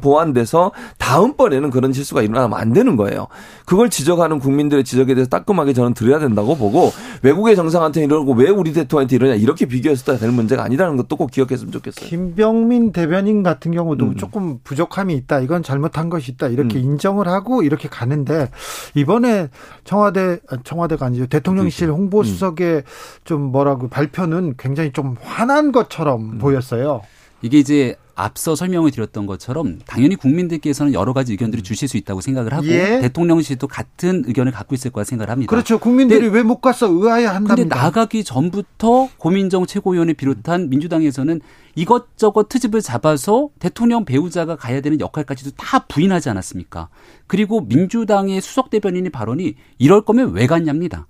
보완돼서 0.00 0.70
다음번에는 0.98 1.70
그런 1.70 1.92
실수가 1.92 2.22
일어나면 2.22 2.56
안 2.56 2.72
되는 2.72 2.94
거예요. 2.94 3.26
그걸 3.64 3.90
지적하는 3.90 4.38
국민들의 4.38 4.84
지적에 4.84 5.14
대해서 5.14 5.28
따끔하게 5.28 5.72
저는 5.72 5.94
들어야 5.94 6.20
된다고 6.20 6.56
보고 6.56 6.92
외국의 7.22 7.56
정상한테 7.56 8.04
이러고 8.04 8.34
왜 8.34 8.48
우리 8.50 8.72
대통령한테 8.72 9.16
이러냐 9.16 9.34
이렇게 9.34 9.66
비교했어야 9.66 10.18
될 10.18 10.30
문제가 10.30 10.67
아니라는 10.68 10.96
것도 10.96 11.16
꼭 11.16 11.30
기억했으면 11.30 11.72
좋겠어요. 11.72 12.06
김병민 12.08 12.92
대변인 12.92 13.42
같은 13.42 13.72
경우도 13.72 14.04
음. 14.04 14.16
조금 14.16 14.58
부족함이 14.62 15.14
있다. 15.14 15.40
이건 15.40 15.62
잘못한 15.62 16.10
것이 16.10 16.32
있다. 16.32 16.48
이렇게 16.48 16.78
음. 16.78 16.84
인정을 16.84 17.26
하고 17.28 17.62
이렇게 17.62 17.88
가는데 17.88 18.50
이번에 18.94 19.48
청와대 19.84 20.38
청와대가 20.64 21.06
아니죠. 21.06 21.26
대통령실. 21.26 21.90
홍보수석의 21.90 22.74
음. 22.76 22.82
좀 23.24 23.42
뭐라고 23.42 23.88
발표는 23.88 24.54
굉장히 24.58 24.92
좀 24.92 25.16
화난 25.20 25.72
것처럼 25.72 26.32
음. 26.34 26.38
보였어요. 26.38 27.02
이게 27.42 27.58
이제 27.58 27.96
앞서 28.18 28.56
설명을 28.56 28.90
드렸던 28.90 29.26
것처럼 29.26 29.78
당연히 29.86 30.16
국민들께서는 30.16 30.92
여러 30.92 31.12
가지 31.12 31.32
의견들을 31.32 31.62
주실 31.62 31.86
수 31.86 31.96
있다고 31.96 32.20
생각을 32.20 32.52
하고 32.52 32.66
예. 32.66 32.98
대통령실도 33.00 33.68
같은 33.68 34.24
의견을 34.26 34.50
갖고 34.50 34.74
있을 34.74 34.90
거라 34.90 35.04
생각을 35.04 35.30
합니다. 35.30 35.48
그렇죠. 35.48 35.78
국민들이 35.78 36.26
왜못 36.26 36.60
갔어 36.60 36.88
의아해한다. 36.88 37.54
근데 37.54 37.72
나가기 37.72 38.24
전부터 38.24 39.08
고민정 39.18 39.66
최고위원을 39.66 40.14
비롯한 40.14 40.68
민주당에서는 40.68 41.40
이것저것 41.76 42.48
트집을 42.48 42.80
잡아서 42.80 43.50
대통령 43.60 44.04
배우자가 44.04 44.56
가야 44.56 44.80
되는 44.80 44.98
역할까지도 44.98 45.52
다 45.56 45.86
부인하지 45.86 46.28
않았습니까? 46.28 46.88
그리고 47.28 47.60
민주당의 47.60 48.40
수석 48.40 48.70
대변인의 48.70 49.10
발언이 49.10 49.54
이럴 49.78 50.00
거면 50.00 50.32
왜 50.32 50.48
갔냐입니다. 50.48 51.06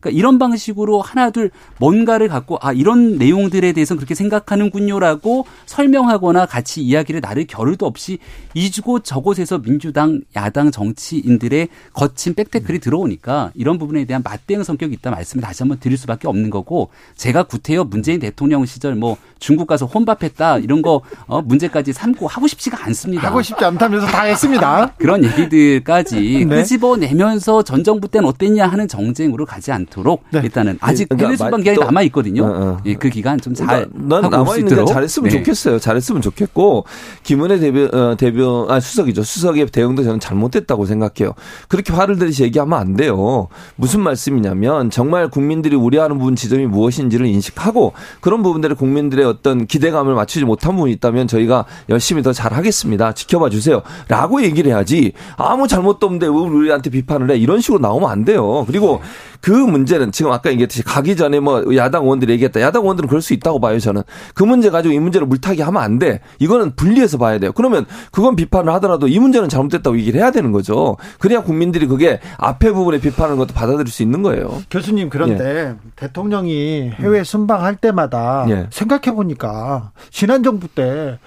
그러니까 0.00 0.18
이런 0.18 0.38
방식으로 0.38 1.00
하나둘 1.02 1.50
뭔가를 1.78 2.28
갖고 2.28 2.58
아 2.60 2.72
이런 2.72 3.18
내용들에 3.18 3.72
대해서 3.72 3.94
그렇게 3.94 4.14
생각하는군요라고 4.14 5.46
설명하거나 5.66 6.46
같이 6.46 6.82
이야기를 6.82 7.20
나를 7.20 7.46
겨를도 7.46 7.86
없이 7.86 8.18
이주고 8.54 9.00
저곳에서 9.00 9.58
민주당 9.58 10.20
야당 10.34 10.70
정치인들의 10.70 11.68
거친 11.92 12.34
백태클이 12.34 12.80
들어오니까 12.80 13.52
이런 13.54 13.78
부분에 13.78 14.04
대한 14.06 14.22
맞대응 14.24 14.64
성격이 14.64 14.94
있다 14.94 15.10
말씀을 15.10 15.42
다시 15.42 15.62
한번 15.62 15.78
드릴 15.78 15.98
수밖에 15.98 16.26
없는 16.26 16.50
거고 16.50 16.90
제가 17.16 17.44
구태여 17.44 17.84
문재인 17.84 18.20
대통령 18.20 18.64
시절 18.64 18.94
뭐 18.94 19.16
중국 19.38 19.66
가서 19.66 19.86
혼밥했다 19.86 20.58
이런 20.58 20.82
거 20.82 21.02
어, 21.26 21.42
문제까지 21.42 21.92
삼고 21.92 22.26
하고 22.26 22.46
싶지가 22.46 22.84
않습니다. 22.86 23.28
하고 23.28 23.42
싶지 23.42 23.64
않다면서 23.64 24.06
다 24.06 24.22
했습니다. 24.22 24.94
그런 24.98 25.24
얘기들까지 25.24 26.46
네. 26.48 26.56
끄집어내면서 26.56 27.62
전 27.62 27.84
정부 27.84 28.08
때는 28.08 28.28
어땠냐 28.28 28.66
하는 28.66 28.88
정쟁으로 28.88 29.46
가지 29.46 29.72
않 29.72 29.86
도록 29.90 30.24
네. 30.30 30.40
일단은 30.42 30.78
아직 30.80 31.08
그러니까 31.08 31.26
해외 31.26 31.36
수방 31.36 31.60
기간이 31.60 31.78
남아 31.78 32.02
있거든요. 32.02 32.44
어, 32.44 32.48
어. 32.48 32.78
예, 32.86 32.94
그 32.94 33.08
기간 33.08 33.40
좀잘 33.40 33.88
그러니까 33.92 34.28
남아 34.28 34.56
있는 34.56 34.76
게 34.76 34.84
잘했으면 34.84 35.30
네. 35.30 35.36
좋겠어요. 35.36 35.78
잘했으면 35.78 36.22
좋겠고 36.22 36.84
김은혜 37.22 37.58
대변 37.58 37.94
어, 37.94 38.16
대변 38.16 38.70
아 38.70 38.80
수석이죠. 38.80 39.22
수석의 39.22 39.66
대응도 39.66 40.02
저는 40.04 40.20
잘못됐다고 40.20 40.86
생각해요. 40.86 41.34
그렇게 41.68 41.92
화를 41.92 42.18
들이시 42.18 42.44
얘기하면 42.44 42.78
안 42.78 42.94
돼요. 42.94 43.48
무슨 43.76 44.00
말씀이냐면 44.00 44.90
정말 44.90 45.28
국민들이 45.28 45.76
우려하는 45.76 46.18
부분 46.18 46.36
지점이 46.36 46.66
무엇인지를 46.66 47.26
인식하고 47.26 47.92
그런 48.20 48.42
부분들을 48.42 48.76
국민들의 48.76 49.24
어떤 49.24 49.66
기대감을 49.66 50.14
맞추지 50.14 50.44
못한 50.44 50.74
부분이 50.74 50.92
있다면 50.94 51.26
저희가 51.26 51.64
열심히 51.88 52.22
더 52.22 52.32
잘하겠습니다. 52.32 53.12
지켜봐 53.12 53.50
주세요. 53.50 53.82
라고 54.08 54.42
얘기를 54.42 54.70
해야지 54.70 55.12
아무 55.36 55.68
잘못도 55.68 56.06
없는데 56.06 56.26
왜 56.26 56.32
우리한테 56.32 56.90
비판을 56.90 57.30
해 57.30 57.36
이런 57.36 57.60
식으로 57.60 57.80
나오면 57.80 58.10
안 58.10 58.24
돼요. 58.24 58.64
그리고 58.66 59.00
그 59.40 59.50
문제는 59.50 60.12
지금 60.12 60.32
아까 60.32 60.50
얘기했듯이 60.50 60.82
가기 60.82 61.16
전에 61.16 61.40
뭐 61.40 61.64
야당 61.76 62.04
의원들이 62.04 62.32
얘기했다. 62.34 62.60
야당 62.60 62.82
의원들은 62.82 63.08
그럴 63.08 63.22
수 63.22 63.32
있다고 63.32 63.60
봐요 63.60 63.78
저는. 63.78 64.02
그 64.34 64.44
문제 64.44 64.70
가지고 64.70 64.94
이 64.94 64.98
문제를 64.98 65.26
물타기 65.26 65.62
하면 65.62 65.82
안 65.82 65.98
돼. 65.98 66.20
이거는 66.38 66.76
분리해서 66.76 67.18
봐야 67.18 67.38
돼요. 67.38 67.52
그러면 67.52 67.86
그건 68.10 68.36
비판을 68.36 68.72
하더라도 68.74 69.08
이 69.08 69.18
문제는 69.18 69.48
잘못됐다고 69.48 69.98
얘기를 69.98 70.20
해야 70.20 70.30
되는 70.30 70.52
거죠. 70.52 70.96
그래야 71.18 71.42
국민들이 71.42 71.86
그게 71.86 72.20
앞에 72.38 72.72
부분에 72.72 73.00
비판하는 73.00 73.38
것도 73.38 73.54
받아들일 73.54 73.88
수 73.88 74.02
있는 74.02 74.22
거예요. 74.22 74.62
교수님 74.70 75.10
그런데 75.10 75.44
예. 75.44 75.74
대통령이 75.96 76.90
해외 76.96 77.24
순방할 77.24 77.76
때마다 77.76 78.46
예. 78.48 78.66
생각해 78.70 79.14
보니까 79.14 79.92
지난 80.10 80.42
정부 80.42 80.68
때 80.68 81.18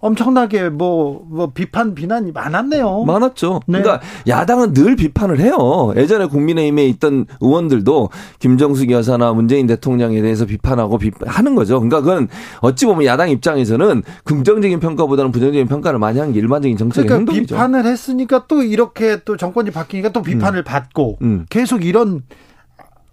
엄청나게 0.00 0.68
뭐, 0.68 1.24
뭐 1.28 1.50
비판 1.52 1.94
비난이 1.94 2.32
많았네요. 2.32 3.04
많았죠. 3.04 3.60
네. 3.66 3.80
그러니까 3.82 4.04
야당은 4.28 4.72
늘 4.72 4.94
비판을 4.94 5.40
해요. 5.40 5.92
예전에 5.96 6.26
국민의힘에 6.26 6.86
있던 6.86 7.26
의원들도 7.40 8.10
김정숙 8.38 8.90
여사나 8.90 9.32
문재인 9.32 9.66
대통령에 9.66 10.22
대해서 10.22 10.46
비판하고 10.46 10.98
비판하는 10.98 11.56
거죠. 11.56 11.80
그러니까 11.80 12.00
그건 12.00 12.28
어찌 12.60 12.86
보면 12.86 13.06
야당 13.06 13.30
입장에서는 13.30 14.02
긍정적인 14.24 14.78
평가보다는 14.78 15.32
부정적인 15.32 15.66
평가를 15.66 15.98
많이 15.98 16.18
하는 16.18 16.32
게 16.32 16.38
일반적인 16.38 16.76
정책의 16.76 17.08
그러니까 17.08 17.32
행동이죠. 17.32 17.54
비판을 17.54 17.84
했으니까 17.84 18.44
또 18.46 18.62
이렇게 18.62 19.18
또 19.24 19.36
정권이 19.36 19.72
바뀌니까 19.72 20.10
또 20.10 20.22
비판을 20.22 20.60
음. 20.60 20.64
받고 20.64 21.18
음. 21.22 21.46
계속 21.50 21.84
이런 21.84 22.22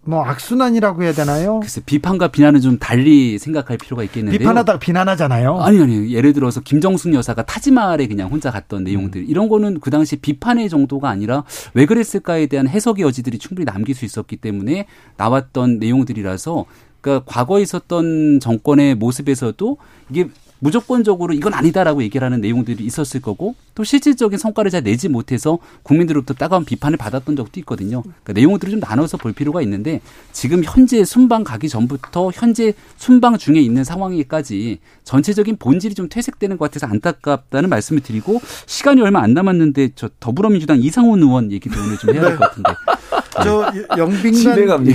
뭐 0.08 0.24
악순환이라고 0.24 1.04
해야 1.04 1.14
되나요? 1.14 1.60
글쎄 1.60 1.82
비판과 1.86 2.30
비난은 2.30 2.62
좀 2.62 2.78
달리 2.78 3.38
생각할 3.40 3.78
필요가 3.78 4.04
있겠는데요. 4.04 4.38
비판하다 4.38 4.80
비난하잖아요. 4.80 5.60
아니 5.62 5.82
아니 5.82 6.14
예를 6.14 6.34
들어서 6.34 6.62
김정숙 6.62 7.14
여사가 7.14 7.44
타지마할에 7.46 8.08
그냥 8.08 8.30
혼자 8.30 8.52
갔던 8.52 8.84
내용들 8.84 9.22
음. 9.22 9.26
이런 9.28 9.50
거는 9.50 9.80
그 9.80 9.90
당시 9.90 10.16
비판의 10.16 10.70
정도가 10.70 11.10
아니라 11.10 11.44
왜 11.74 11.86
그랬을까에 11.86 12.46
대한 12.46 12.68
해석의 12.68 13.04
여지들이 13.04 13.40
충분히 13.40 13.66
남길 13.66 13.96
수 13.96 14.06
있었기 14.06 14.38
때문에 14.38 14.86
나왔던 15.18 15.80
내용들이라서 15.80 16.66
그러니까 17.02 17.26
과거에 17.32 17.62
있었던 17.62 18.40
정권의 18.40 18.96
모습에서도 18.96 19.78
이게 20.10 20.28
무조건적으로 20.60 21.34
이건 21.34 21.54
아니다라고 21.54 22.02
얘기를 22.04 22.26
하는 22.26 22.42
내용들이 22.42 22.84
있었을 22.84 23.22
거고 23.22 23.56
또 23.76 23.84
실질적인 23.84 24.40
성과를 24.40 24.72
잘 24.72 24.84
내지 24.84 25.10
못해서 25.10 25.60
국민들로부터 25.84 26.34
따가운 26.34 26.66
비판을 26.66 26.98
받았던 26.98 27.36
적도 27.36 27.60
있거든요. 27.62 28.02
그러니까 28.02 28.34
내용들을 28.34 28.72
좀 28.72 28.80
나눠서 28.80 29.18
볼 29.18 29.34
필요가 29.34 29.62
있는데 29.62 30.02
지금 30.32 30.64
현재 30.64 31.04
순방 31.04 31.44
가기 31.44 31.70
전부터 31.70 32.32
현재 32.34 32.74
순방 32.98 33.38
중에 33.38 33.60
있는 33.60 33.84
상황에까지 33.84 34.80
전체적인 35.04 35.58
본질이 35.58 35.94
좀 35.94 36.08
퇴색되는 36.10 36.58
것 36.58 36.72
같아서 36.72 36.88
안타깝다는 36.88 37.70
말씀을 37.70 38.02
드리고 38.02 38.42
시간이 38.66 39.02
얼마 39.02 39.22
안 39.22 39.34
남았는데 39.34 39.90
저 39.96 40.10
더불어민주당 40.20 40.82
이상훈 40.82 41.22
의원 41.22 41.52
얘기도 41.52 41.80
오늘 41.80 41.98
좀 41.98 42.14
해야 42.14 42.22
될것 42.22 42.40
같은데. 42.40 42.72
저 43.44 43.70
영빈관 43.98 44.86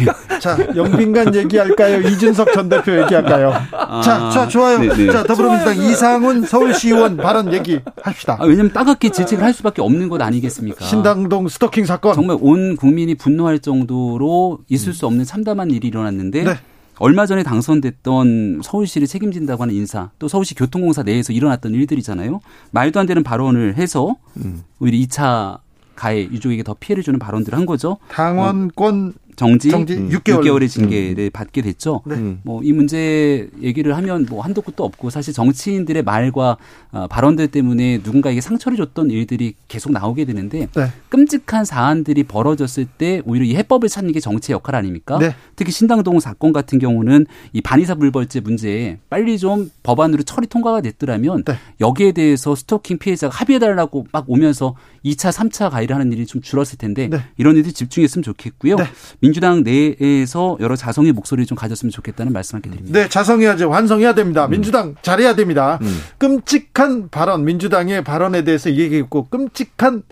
자 0.41 0.57
영빈관 0.75 1.35
얘기할까요? 1.35 2.01
이준석 2.01 2.53
전 2.55 2.69
대표 2.69 2.99
얘기할까요? 3.03 3.53
아, 3.73 4.01
자, 4.01 4.31
자 4.31 4.49
좋아요. 4.49 4.79
네네. 4.79 4.95
네. 4.95 5.13
자 5.13 5.23
더불어 5.25 5.50
민주당 5.51 5.75
좋아요. 5.75 5.91
이상훈 5.91 6.47
서울시의원 6.47 7.17
발언 7.17 7.53
얘기합시다. 7.53 8.37
아, 8.41 8.45
왜냐하면 8.45 8.73
따갑게 8.73 9.11
질책을 9.11 9.45
할 9.45 9.53
수밖에 9.53 9.83
없는 9.83 10.09
것 10.09 10.21
아니겠습니까? 10.21 10.85
신당동 10.85 11.49
스토킹 11.49 11.85
사건 11.85 12.15
정말 12.15 12.39
온 12.41 12.77
국민이 12.77 13.15
분노할 13.15 13.59
정도로 13.59 14.59
있을 14.69 14.93
수 14.93 15.07
없는 15.07 15.25
참담한 15.25 15.71
일이 15.71 15.89
일어났는데. 15.89 16.45
네. 16.45 16.55
얼마 17.03 17.25
전에 17.25 17.43
당선됐던 17.43 18.61
서울시를 18.63 19.07
책임진다고 19.07 19.63
하는 19.63 19.75
인사 19.75 20.11
또 20.19 20.29
서울시 20.29 20.55
교통공사 20.55 21.03
내에서 21.03 21.33
일어났던 21.33 21.73
일들이잖아요. 21.73 22.41
말도 22.73 23.01
안 23.01 23.07
되는 23.07 23.23
발언을 23.23 23.77
해서 23.77 24.17
음. 24.37 24.65
오히려 24.81 24.99
2차 24.99 25.61
가해 25.97 26.25
유족에게 26.25 26.63
더 26.63 26.75
피해를 26.79 27.03
주는 27.03 27.19
발언들을 27.19 27.57
한 27.57 27.65
거죠. 27.65 27.97
당원권 28.11 29.15
어, 29.17 29.30
정지, 29.41 29.71
정지 29.71 29.97
6개월. 29.97 30.43
6개월 30.43 30.61
의 30.61 30.69
징계를 30.69 31.25
음. 31.25 31.31
받게 31.33 31.63
됐죠. 31.63 32.03
네. 32.05 32.15
음. 32.17 32.41
뭐이 32.43 32.73
문제 32.73 33.49
얘기를 33.63 33.97
하면 33.97 34.27
뭐 34.29 34.43
한도 34.43 34.61
끝도 34.61 34.85
없고 34.85 35.09
사실 35.09 35.33
정치인들의 35.33 36.03
말과 36.03 36.59
어, 36.93 37.07
발언들 37.07 37.49
때문에 37.49 38.01
누군가에게 38.05 38.43
상처를 38.43 38.77
줬던 38.77 39.11
일들이 39.11 39.55
계속 39.67 39.93
나오게 39.93 40.27
되는데 40.27 40.69
네. 40.77 40.93
끔찍한 41.09 41.65
사안들이 41.65 42.25
벌어졌을 42.25 42.85
때 42.85 43.23
오히려 43.25 43.47
이 43.47 43.57
해법을 43.57 43.89
찾는 43.89 44.13
게 44.13 44.21
정치의 44.21 44.57
역할 44.57 44.75
아닙니까? 44.75 45.19
네. 45.19 45.35
특히 45.57 45.73
신당동 45.73 46.21
사건 46.21 46.53
같은 46.53 46.79
경우는 46.79 47.25
이 47.55 47.63
반의사 47.63 47.95
불벌죄 47.95 48.41
문제에 48.41 48.99
빨리 49.09 49.39
좀 49.39 49.71
법안으로 49.83 50.23
처리 50.25 50.49
통과가 50.49 50.83
됐더라면 50.83 51.45
네. 51.45 51.55
여기에 51.81 52.13
대해서 52.13 52.55
스토킹 52.55 52.99
피해자가 52.99 53.35
합의해달라고 53.35 54.07
막 54.13 54.27
오면서 54.29 54.75
2차, 55.05 55.33
3차 55.33 55.71
가해를 55.71 55.97
하는 55.97 56.13
일이 56.13 56.27
좀 56.27 56.43
줄었을 56.43 56.79
텐데 56.79 57.09
네. 57.09 57.23
이런 57.37 57.57
일들 57.57 57.73
집중했으면 57.73 58.23
좋겠고요. 58.23 58.77
네. 58.77 58.85
민주당 59.21 59.63
내에서 59.63 60.57
여러 60.61 60.77
자성의 60.77 61.13
목소리를 61.13 61.47
좀 61.47 61.57
가졌으면 61.57 61.91
좋겠다는 61.91 62.33
말씀을 62.33 62.63
드립니다. 62.63 62.91
네, 62.93 63.09
자성해야죠. 63.09 63.69
완성해야 63.69 64.15
됩니다. 64.15 64.47
음. 64.47 64.51
민주당 64.51 64.95
잘해야 65.03 65.35
됩니다. 65.35 65.79
음. 65.83 66.01
끔찍한 66.19 67.09
발언, 67.11 67.45
민주당의 67.45 68.05
발언에 68.05 68.45
대해서 68.45 68.71
얘기했고 68.71 69.29
끔찍한 69.29 70.03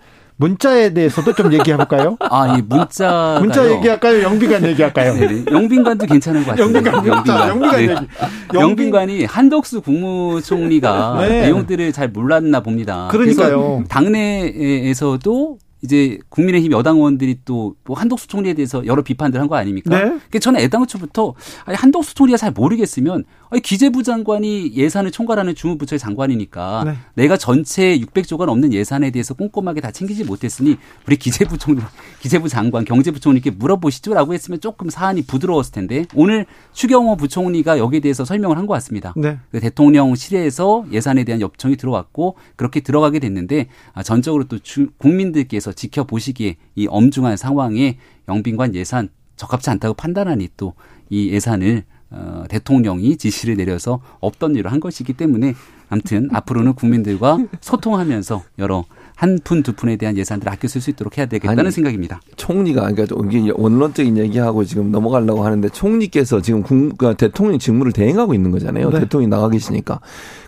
문자에 0.40 0.94
대해서도 0.94 1.32
좀 1.34 1.52
얘기해 1.52 1.76
볼까요? 1.76 2.16
아, 2.30 2.56
이 2.56 2.62
문자 2.62 3.38
문자 3.40 3.68
얘기할까요? 3.70 4.22
영빈관 4.22 4.64
얘기할까요? 4.66 5.14
네, 5.14 5.44
영빈관도 5.50 6.06
괜찮은 6.06 6.44
것 6.44 6.50
같아요. 6.52 6.64
영빈관, 6.66 6.94
영빈관, 7.06 7.48
영빈관 7.48 7.76
네. 7.76 7.82
얘기. 7.82 8.06
영빈... 8.54 9.10
이 9.10 9.24
한덕수 9.24 9.80
국무총리가 9.82 11.16
네. 11.28 11.42
내용들을 11.42 11.92
잘 11.92 12.08
몰랐나 12.08 12.60
봅니다. 12.60 13.08
그러니까요. 13.10 13.84
당내에서도 13.88 15.58
이제 15.82 16.18
국민의힘 16.28 16.72
여당 16.72 16.96
의원들이 16.96 17.40
또 17.44 17.74
뭐 17.86 17.96
한덕수 17.96 18.26
총리에 18.28 18.54
대해서 18.54 18.84
여러 18.86 19.02
비판들 19.02 19.40
한 19.40 19.48
거 19.48 19.56
아닙니까? 19.56 19.90
네. 19.90 20.04
그러니까 20.04 20.38
저는 20.40 20.60
애당초부터 20.60 21.34
아니 21.64 21.76
한덕수 21.76 22.14
총리가 22.14 22.36
잘 22.36 22.50
모르겠으면 22.52 23.24
기재부 23.62 24.02
장관이 24.02 24.72
예산을 24.74 25.10
총괄하는 25.10 25.54
주무부처의 25.54 25.98
장관이니까 25.98 26.84
네. 26.84 26.94
내가 27.14 27.36
전체 27.36 27.98
600조가 27.98 28.44
넘는 28.46 28.72
예산에 28.72 29.10
대해서 29.10 29.34
꼼꼼하게 29.34 29.80
다 29.80 29.90
챙기지 29.90 30.24
못했으니 30.24 30.76
우리 31.06 31.16
기재부 31.16 31.56
총리, 31.56 31.80
기재부 32.20 32.48
장관, 32.48 32.84
경제부 32.84 33.20
총리께 33.20 33.52
물어보시죠라고 33.52 34.34
했으면 34.34 34.60
조금 34.60 34.90
사안이 34.90 35.22
부드러웠을 35.22 35.72
텐데 35.72 36.04
오늘 36.14 36.44
추경호 36.74 37.16
부총리가 37.16 37.78
여기에 37.78 38.00
대해서 38.00 38.24
설명을 38.24 38.56
한 38.56 38.68
것 38.68 38.74
같습니다. 38.74 39.14
네. 39.16 39.38
그 39.50 39.60
대통령실에서 39.60 40.84
예산에 40.92 41.24
대한 41.24 41.40
엽청이 41.40 41.76
들어왔고 41.76 42.36
그렇게 42.56 42.80
들어가게 42.80 43.18
됐는데 43.18 43.68
아, 43.94 44.02
전적으로 44.02 44.44
또 44.44 44.58
주, 44.58 44.90
국민들께서 44.98 45.72
지켜보시기에 45.72 46.56
이 46.74 46.86
엄중한 46.86 47.38
상황에 47.38 47.96
영빈관 48.28 48.74
예산 48.74 49.08
적합치 49.36 49.70
않다고 49.70 49.94
판단하니 49.94 50.48
또 50.58 50.74
이 51.10 51.30
예산을 51.30 51.84
어, 52.10 52.44
대통령이 52.48 53.16
지시를 53.16 53.56
내려서 53.56 54.00
없던 54.20 54.56
일을 54.56 54.72
한 54.72 54.80
것이기 54.80 55.12
때문에 55.12 55.54
아무튼 55.90 56.28
앞으로는 56.32 56.74
국민들과 56.74 57.38
소통하면서 57.60 58.42
여러 58.58 58.84
한 59.14 59.40
푼, 59.42 59.64
두 59.64 59.72
푼에 59.72 59.96
대한 59.96 60.16
예산들을 60.16 60.50
아껴 60.52 60.68
쓸 60.68 60.80
수 60.80 60.90
있도록 60.90 61.18
해야 61.18 61.26
되겠다는 61.26 61.66
아니, 61.66 61.72
생각입니다. 61.72 62.20
총리가, 62.36 62.92
그러니까 62.92 63.16
이게 63.26 63.52
원론적인 63.52 64.16
얘기하고 64.16 64.64
지금 64.64 64.92
넘어가려고 64.92 65.44
하는데 65.44 65.68
총리께서 65.70 66.40
지금 66.40 66.62
국, 66.62 66.96
그러니까 66.96 67.14
대통령 67.14 67.58
직무를 67.58 67.90
대행하고 67.92 68.32
있는 68.32 68.52
거잖아요. 68.52 68.90
네. 68.90 69.00
대통령이 69.00 69.28
나가 69.28 69.50
계시니까. 69.50 70.00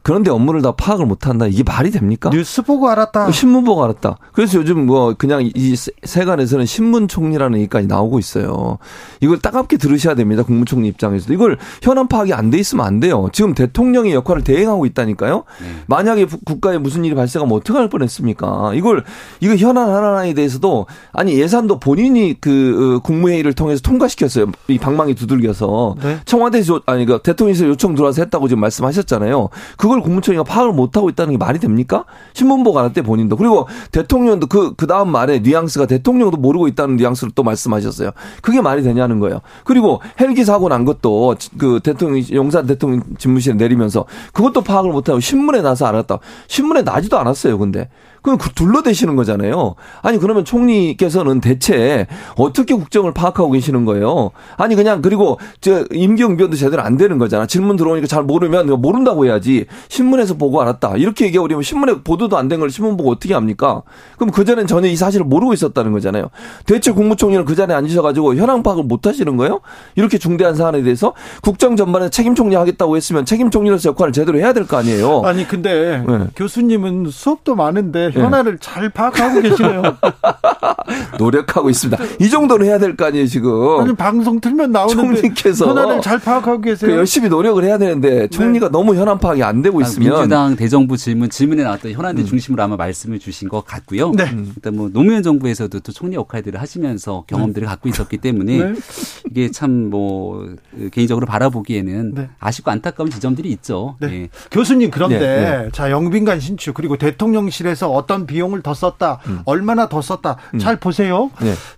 그런데 0.03 0.31
업무를 0.31 0.63
다 0.63 0.73
파악을 0.73 1.07
못 1.07 1.27
한다. 1.27 1.47
이게 1.47 1.63
말이 1.63 1.91
됩니까? 1.91 2.31
뉴스 2.31 2.63
보고 2.63 2.89
알았다. 2.89 3.31
신문 3.33 3.65
보고 3.65 3.83
알았다. 3.83 4.17
그래서 4.33 4.59
요즘 4.59 4.87
뭐 4.87 5.15
그냥 5.17 5.43
이 5.43 5.75
세간에서는 6.05 6.67
신문 6.67 7.09
총리라는 7.09 7.59
얘기까지 7.61 7.87
나오고 7.87 8.19
있어요. 8.19 8.79
이걸 9.21 9.39
따갑게 9.39 9.77
들으셔야 9.79 10.15
됩니다. 10.15 10.43
국무총리 10.43 10.89
입장에서도. 10.89 11.33
이걸 11.33 11.59
현안 11.83 12.07
파악이 12.09 12.33
안 12.35 12.51
돼 12.51 12.59
있으면 12.59 12.85
안 12.85 12.99
돼요. 13.01 13.29
지금 13.33 13.55
대통령의 13.55 14.13
역할을 14.13 14.43
대행하고 14.43 14.87
있다니까요. 14.87 15.45
네. 15.61 15.67
만약에 15.87 16.27
국가에 16.45 16.79
무슨 16.79 17.05
일이 17.05 17.15
발생하면 17.15 17.55
어떻게 17.57 17.79
할 17.79 17.89
뻔했습니까? 17.89 18.73
이걸 18.75 19.05
이거 19.41 19.55
현안 19.55 19.89
하나에 19.89 20.35
대해서도 20.35 20.87
아니 21.13 21.39
예산도 21.39 21.79
본인이 21.79 22.37
그 22.41 22.97
어, 22.97 23.03
국무회의를 23.03 23.53
통해서 23.53 23.81
통과시켰어요. 23.83 24.47
이 24.69 24.79
방망이 24.79 25.15
두들겨서 25.15 25.95
네. 26.03 26.19
청와대에서 26.25 26.81
아니 26.87 27.07
그 27.07 27.21
대통령실 27.23 27.69
요청 27.69 27.95
들어와서 27.95 28.23
했다고 28.23 28.49
지금 28.49 28.61
말씀하셨잖아요. 28.63 29.49
그 29.77 29.89
그걸 29.91 30.03
국무총리가 30.03 30.45
파악을 30.45 30.73
못하고 30.73 31.11
있다는 31.11 31.33
게 31.33 31.37
말이 31.37 31.59
됩니까? 31.59 32.05
신문보고 32.35 32.79
안했대 32.79 33.03
본인도. 33.03 33.37
그리고 33.37 33.67
대통령도 33.91 34.47
그, 34.47 34.75
그 34.77 34.87
다음 34.87 35.11
말에 35.11 35.41
뉘앙스가 35.41 35.87
대통령도 35.87 36.37
모르고 36.37 36.69
있다는 36.69 36.95
뉘앙스를 36.95 37.33
또 37.35 37.43
말씀하셨어요. 37.43 38.13
그게 38.41 38.61
말이 38.61 38.85
되냐는 38.85 39.19
거예요. 39.19 39.41
그리고 39.65 40.01
헬기 40.21 40.45
사고 40.45 40.69
난 40.69 40.85
것도 40.85 41.35
그 41.59 41.81
대통령, 41.83 42.25
용산 42.33 42.67
대통령 42.67 43.03
집무실에 43.19 43.57
내리면서 43.57 44.05
그것도 44.33 44.61
파악을 44.61 44.93
못하고 44.93 45.19
신문에 45.19 45.61
나서 45.61 45.87
알았다. 45.87 46.21
신문에 46.47 46.83
나지도 46.83 47.19
않았어요, 47.19 47.59
근데. 47.59 47.89
그럼 48.23 48.39
그 48.39 48.51
둘러대시는 48.51 49.17
거잖아요. 49.17 49.75
아니 50.03 50.19
그러면 50.19 50.45
총리께서는 50.45 51.41
대체 51.41 52.07
어떻게 52.37 52.75
국정을 52.75 53.15
파악하고 53.15 53.51
계시는 53.53 53.85
거예요? 53.85 54.31
아니 54.57 54.75
그냥 54.75 55.01
그리고 55.03 55.39
저 55.61 55.85
임기응변도 55.91 56.57
제대로 56.57 56.83
안 56.83 56.97
되는 56.97 57.19
거잖아. 57.19 57.47
질문 57.47 57.77
들어오니까 57.77 58.07
잘 58.07 58.23
모르면 58.23 58.81
모른다고 58.81 59.25
해야지. 59.27 59.67
신문에서 59.89 60.35
보고 60.35 60.61
알았다. 60.61 60.97
이렇게 60.97 61.25
얘기해버리면 61.27 61.63
신문에 61.63 62.03
보도도 62.05 62.37
안 62.37 62.49
된 62.49 62.61
걸 62.61 62.69
신문 62.71 62.97
보고 62.97 63.11
어떻게 63.13 63.33
합니까? 63.33 63.83
그럼 64.17 64.31
그전엔 64.33 64.67
전혀 64.67 64.89
이 64.89 64.97
사실을 64.97 65.25
모르고 65.25 65.55
있었다는 65.55 65.93
거잖아요. 65.93 66.31
대체 66.67 66.91
국무총리는 66.91 67.45
그 67.45 67.55
자리에 67.55 67.75
앉으셔가지고 67.77 68.35
현황 68.35 68.63
파악을 68.63 68.85
못 68.85 69.07
하시는 69.07 69.37
거예요? 69.37 69.61
이렇게 69.97 70.19
중대한 70.19 70.55
사안에 70.57 70.83
대해서 70.83 71.15
국정 71.43 71.77
전반에 71.77 72.11
책임 72.11 72.35
총리 72.35 72.57
하겠다고 72.57 72.97
했으면 72.97 73.25
책임 73.25 73.51
총리로서 73.51 73.91
역할을 73.91 74.13
제대로 74.13 74.39
해야 74.39 74.53
될 74.53 74.67
거 74.67 74.77
아니에요. 74.77 75.23
아니 75.25 75.47
근데 75.49 76.05
네. 76.07 76.27
교수님은 76.37 77.07
수업도 77.11 77.55
많은데 77.55 78.10
네, 78.13 78.21
현안을 78.21 78.53
네. 78.53 78.59
잘 78.61 78.89
파악하고 78.91 79.41
계시네요. 79.43 79.83
노력하고 81.19 81.71
있습니다. 81.71 82.03
이 82.21 82.29
정도는 82.29 82.67
해야 82.67 82.79
될 82.79 82.97
거 82.97 83.07
아니에요, 83.07 83.27
지금. 83.27 83.81
아니, 83.81 83.95
방송 83.95 84.41
틀면 84.41 84.73
나오는데 84.73 85.21
총리께서 85.21 85.69
현안을 85.69 86.01
잘 86.01 86.19
파악하고 86.19 86.61
계세요. 86.61 86.91
그 86.91 86.97
열심히 86.97 87.29
노력을 87.29 87.63
해야 87.63 87.79
되는데 87.79 88.27
총리가 88.29 88.67
네. 88.67 88.73
너무 88.73 88.95
현안 88.97 89.19
파악이 89.19 89.43
안 89.43 89.63
되고 89.63 89.81
있으면 89.81 90.11
민주당 90.13 90.57
대정부 90.57 90.97
질문 90.97 91.31
질문에 91.31 91.63
나왔던 91.63 91.93
현안들 91.93 92.25
음. 92.25 92.27
중심으로 92.27 92.63
아마 92.63 92.77
말씀을 92.77 93.19
주신 93.19 93.49
것 93.49 93.65
같고요. 93.65 94.13
네. 94.13 94.25
일단 94.57 94.75
뭐 94.77 94.91
노무현 94.93 95.23
정부에서도 95.23 95.81
또 95.81 95.93
총리 95.93 96.17
역할들을 96.17 96.61
하시면서 96.61 97.25
경험들을 97.27 97.67
네. 97.67 97.71
갖고 97.71 97.89
있었기 97.89 98.19
때문에 98.19 98.59
네. 98.59 98.75
이게 99.31 99.51
참 99.51 99.71
뭐 99.91 100.47
개인적으로 100.93 101.27
바라보기에는 101.27 102.15
네. 102.15 102.29
아쉽고 102.39 102.71
안타까운 102.71 103.09
지점들이 103.11 103.51
있죠. 103.53 103.97
네. 103.99 104.13
예. 104.13 104.29
교수님 104.51 104.91
그런데 104.91 105.19
네, 105.19 105.69
자 105.73 105.91
영빈관 105.91 106.39
신축 106.41 106.75
그리고 106.75 106.97
대통령실에서 106.97 107.89
어떤 108.01 108.27
비용을 108.27 108.63
더 108.63 108.75
썼다, 108.75 109.21
음. 109.27 109.41
얼마나 109.45 109.89
더 109.89 110.03
썼다 110.03 110.37
음. 110.55 110.59
잘 110.59 110.77
보세요. 110.77 111.31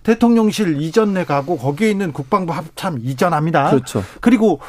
대통령실 0.03 0.81
이전에 0.81 1.25
가고 1.25 1.57
거기에 1.57 1.91
있는 1.91 2.11
국방부 2.11 2.53
합참 2.53 2.99
이전합니다. 3.01 3.69
그렇죠. 3.69 4.03
그리고 4.21 4.59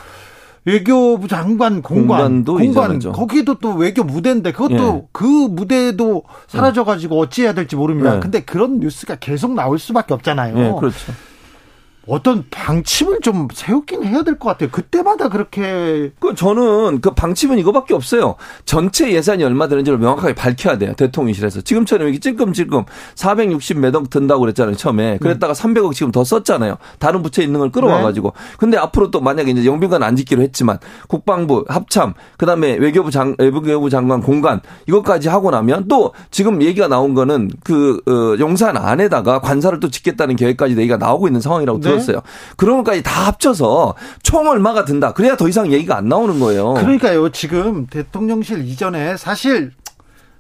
외교부 0.64 1.28
장관 1.28 1.82
공관 1.82 2.44
공관 2.44 2.64
이전하죠. 2.64 3.12
거기도 3.12 3.54
또 3.58 3.74
외교 3.74 4.02
무대인데 4.02 4.52
그것도 4.52 5.02
예. 5.02 5.08
그 5.12 5.24
무대도 5.24 6.24
사라져 6.48 6.84
가지고 6.84 7.20
어찌해야 7.20 7.52
될지 7.52 7.76
모릅니다. 7.76 8.16
예. 8.16 8.20
근데 8.20 8.40
그런 8.40 8.80
뉴스가 8.80 9.16
계속 9.16 9.52
나올 9.52 9.78
수밖에 9.78 10.14
없잖아요. 10.14 10.58
예, 10.58 10.72
그렇죠. 10.78 11.12
어떤 12.06 12.44
방침을 12.50 13.20
좀 13.22 13.48
세우긴 13.52 14.04
해야 14.04 14.22
될 14.22 14.38
것 14.38 14.48
같아요. 14.50 14.68
그때마다 14.70 15.28
그렇게. 15.28 16.12
그 16.20 16.34
저는 16.34 17.00
그 17.00 17.12
방침은 17.14 17.58
이거밖에 17.58 17.94
없어요. 17.94 18.34
전체 18.64 19.12
예산이 19.12 19.44
얼마 19.44 19.68
되는지를 19.68 19.98
명확하게 19.98 20.34
밝혀야 20.34 20.78
돼요. 20.78 20.92
대통령실에서. 20.96 21.62
지금처럼 21.62 22.08
이게 22.08 22.18
찔끔찔끔 22.18 22.84
460 23.14 23.78
몇억 23.78 24.10
든다고 24.10 24.40
그랬잖아요. 24.40 24.76
처음에. 24.76 25.12
네. 25.12 25.18
그랬다가 25.18 25.54
네. 25.54 25.62
300억 25.62 25.94
지금 25.94 26.12
더 26.12 26.24
썼잖아요. 26.24 26.76
다른 26.98 27.22
부처에 27.22 27.44
있는 27.44 27.60
걸 27.60 27.70
끌어와가지고. 27.70 28.32
네. 28.34 28.56
근데 28.58 28.76
앞으로 28.76 29.10
또 29.10 29.20
만약에 29.20 29.50
이제 29.50 29.64
영빈관 29.64 30.02
안 30.02 30.16
짓기로 30.16 30.42
했지만 30.42 30.78
국방부 31.08 31.64
합참, 31.68 32.14
그 32.36 32.46
다음에 32.46 32.74
외교부 32.74 33.10
장, 33.10 33.34
외교부 33.38 33.88
장관 33.90 34.20
공간 34.20 34.60
이것까지 34.88 35.28
하고 35.28 35.50
나면 35.50 35.86
또 35.88 36.12
지금 36.30 36.60
얘기가 36.62 36.88
나온 36.88 37.14
거는 37.14 37.50
그, 37.62 38.00
어, 38.06 38.36
용산 38.38 38.76
안에다가 38.76 39.40
관사를 39.40 39.80
또 39.80 39.88
짓겠다는 39.90 40.36
계획까지 40.36 40.76
얘기가 40.76 40.96
나오고 40.96 41.28
있는 41.28 41.40
상황이라고 41.40 41.80
네. 41.80 41.93
들었어요. 41.94 42.22
그런 42.56 42.76
것까지 42.78 43.02
다 43.02 43.26
합쳐서 43.26 43.94
총 44.22 44.48
얼마가 44.48 44.84
든다. 44.84 45.12
그래야 45.12 45.36
더 45.36 45.48
이상 45.48 45.72
얘기가 45.72 45.96
안 45.96 46.08
나오는 46.08 46.38
거예요. 46.40 46.74
그러니까요. 46.74 47.30
지금 47.30 47.86
대통령실 47.86 48.66
이전에 48.66 49.16
사실 49.16 49.72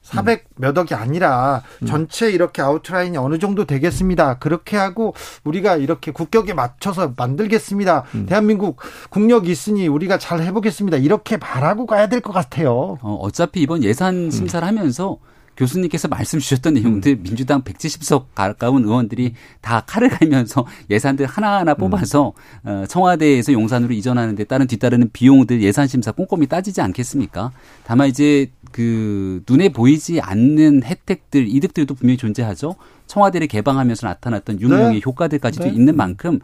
400몇 0.04 0.76
억이 0.76 0.94
아니라 0.94 1.62
음. 1.82 1.86
전체 1.86 2.30
이렇게 2.30 2.60
아웃라인이 2.60 3.16
어느 3.16 3.38
정도 3.38 3.64
되겠습니다. 3.64 4.38
그렇게 4.38 4.76
하고 4.76 5.14
우리가 5.44 5.76
이렇게 5.76 6.12
국격에 6.12 6.52
맞춰서 6.52 7.14
만들겠습니다. 7.16 8.04
음. 8.14 8.26
대한민국 8.26 8.76
국력이 9.08 9.50
있으니 9.50 9.88
우리가 9.88 10.18
잘 10.18 10.42
해보겠습니다. 10.42 10.98
이렇게 10.98 11.38
말하고 11.38 11.86
가야 11.86 12.08
될 12.08 12.20
것 12.20 12.32
같아요. 12.32 12.98
어, 13.00 13.18
어차피 13.22 13.60
이번 13.62 13.82
예산 13.82 14.30
심사를 14.30 14.66
하면서 14.68 15.16
교수님께서 15.56 16.08
말씀 16.08 16.38
주셨던 16.38 16.74
내용들 16.74 17.12
음. 17.12 17.22
민주당 17.22 17.62
170석 17.62 18.26
가까운 18.34 18.84
의원들이 18.84 19.34
다 19.60 19.82
칼을 19.86 20.08
갈면서 20.08 20.66
예산들 20.90 21.26
하나하나 21.26 21.72
음. 21.72 21.76
뽑아서 21.76 22.32
음. 22.66 22.84
청와대에서 22.88 23.52
용산으로 23.52 23.92
이전하는 23.94 24.34
데 24.34 24.44
따른 24.44 24.66
뒤따르는 24.66 25.10
비용들 25.12 25.62
예산 25.62 25.86
심사 25.86 26.12
꼼꼼히 26.12 26.46
따지지 26.46 26.80
않겠습니까? 26.80 27.52
다만 27.84 28.08
이제 28.08 28.50
그 28.72 29.42
눈에 29.48 29.68
보이지 29.68 30.20
않는 30.20 30.82
혜택들 30.82 31.46
이득들도 31.46 31.94
분명히 31.94 32.16
존재하죠. 32.16 32.74
청와대를 33.06 33.46
개방하면서 33.46 34.06
나타났던 34.06 34.60
유명의 34.60 34.94
네. 34.94 35.00
효과들까지도 35.04 35.66
네. 35.66 35.70
있는 35.70 35.96
만큼 35.96 36.40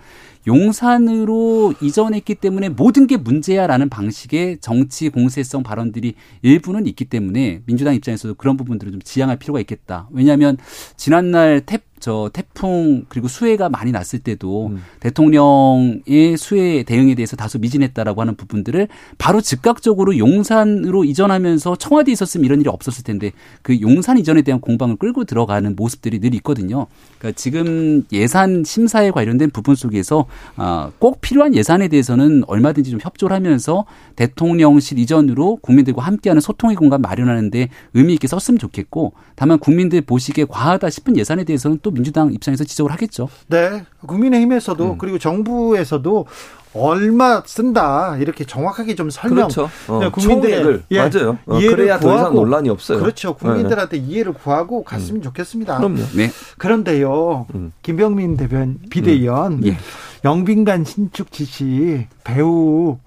용산으로 0.46 1.74
이전했기 1.80 2.36
때문에 2.36 2.68
모든 2.70 3.06
게 3.06 3.16
문제야라는 3.16 3.88
방식의 3.88 4.58
정치 4.60 5.08
공세성 5.08 5.62
발언들이 5.62 6.14
일부는 6.42 6.86
있기 6.86 7.04
때문에 7.04 7.62
민주당 7.66 7.94
입장에서도 7.94 8.34
그런 8.34 8.56
부분들을 8.56 8.92
좀 8.92 9.00
지양할 9.02 9.38
필요가 9.38 9.60
있겠다. 9.60 10.08
왜냐하면 10.12 10.56
지난날 10.96 11.60
탭, 11.60 11.82
저 12.00 12.30
태풍 12.32 13.04
그리고 13.08 13.28
수해가 13.28 13.68
많이 13.68 13.92
났을 13.92 14.18
때도 14.18 14.68
음. 14.68 14.82
대통령의 15.00 16.36
수해 16.38 16.82
대응에 16.82 17.14
대해서 17.14 17.36
다소 17.36 17.58
미진했다라고 17.58 18.22
하는 18.22 18.34
부분들을 18.36 18.88
바로 19.18 19.42
즉각적으로 19.42 20.16
용산으로 20.16 21.04
이전하면서 21.04 21.76
청와대에 21.76 22.12
있었으면 22.12 22.46
이런 22.46 22.60
일이 22.60 22.70
없었을 22.70 23.04
텐데 23.04 23.32
그 23.60 23.80
용산 23.82 24.16
이전에 24.16 24.40
대한 24.40 24.62
공방을 24.62 24.96
끌고 24.96 25.24
들어가는 25.24 25.76
모습들이 25.76 26.20
늘 26.20 26.34
있거든요. 26.36 26.86
그러니까 27.20 27.36
지금 27.36 28.02
예산 28.12 28.64
심사에 28.64 29.10
관련된 29.10 29.50
부분 29.50 29.74
속에서 29.74 30.24
아, 30.56 30.90
꼭 30.98 31.20
필요한 31.20 31.54
예산에 31.54 31.88
대해서는 31.88 32.44
얼마든지 32.46 32.90
좀 32.90 32.98
협조를 33.00 33.36
하면서 33.36 33.84
대통령실 34.16 34.98
이전으로 34.98 35.56
국민들과 35.56 36.02
함께하는 36.02 36.40
소통의 36.40 36.76
공간 36.76 37.02
마련하는데 37.02 37.68
의미 37.92 38.14
있게 38.14 38.26
썼으면 38.26 38.58
좋겠고 38.58 39.12
다만 39.36 39.58
국민들 39.58 40.00
보시기에 40.00 40.46
과하다 40.48 40.88
싶은 40.88 41.16
예산에 41.18 41.44
대해서는 41.44 41.78
또또 41.82 41.94
민주당 41.94 42.32
입장에서 42.32 42.64
지적을 42.64 42.90
하겠죠. 42.92 43.28
네. 43.48 43.84
국민의힘에서도 44.06 44.92
음. 44.92 44.98
그리고 44.98 45.18
정부에서도 45.18 46.26
얼마 46.74 47.42
쓴다 47.44 48.16
이렇게 48.18 48.44
정확하게 48.44 48.94
좀 48.94 49.10
설명. 49.10 49.48
그렇죠. 49.48 49.70
어, 49.88 50.00
네, 50.00 50.10
국민들 50.10 50.82
예, 50.90 50.98
맞아요. 50.98 51.38
어, 51.46 51.58
그래야 51.58 51.98
구하고, 51.98 52.00
더 52.00 52.20
이상 52.20 52.34
논란이 52.34 52.68
없어요. 52.68 53.00
그렇죠. 53.00 53.34
국민들한테 53.34 53.98
네. 53.98 54.06
이해를 54.06 54.32
구하고 54.32 54.84
갔으면 54.84 55.20
음. 55.20 55.22
좋겠습니다. 55.22 55.78
그럼요. 55.78 56.02
네. 56.14 56.30
그런데요, 56.58 57.46
음. 57.54 57.72
김병민 57.82 58.36
대변 58.36 58.78
비대위원. 58.88 59.52
음. 59.54 59.66
예. 59.66 59.78
영빈관 60.24 60.84
신축 60.84 61.32
지시 61.32 62.06
배우 62.24 62.98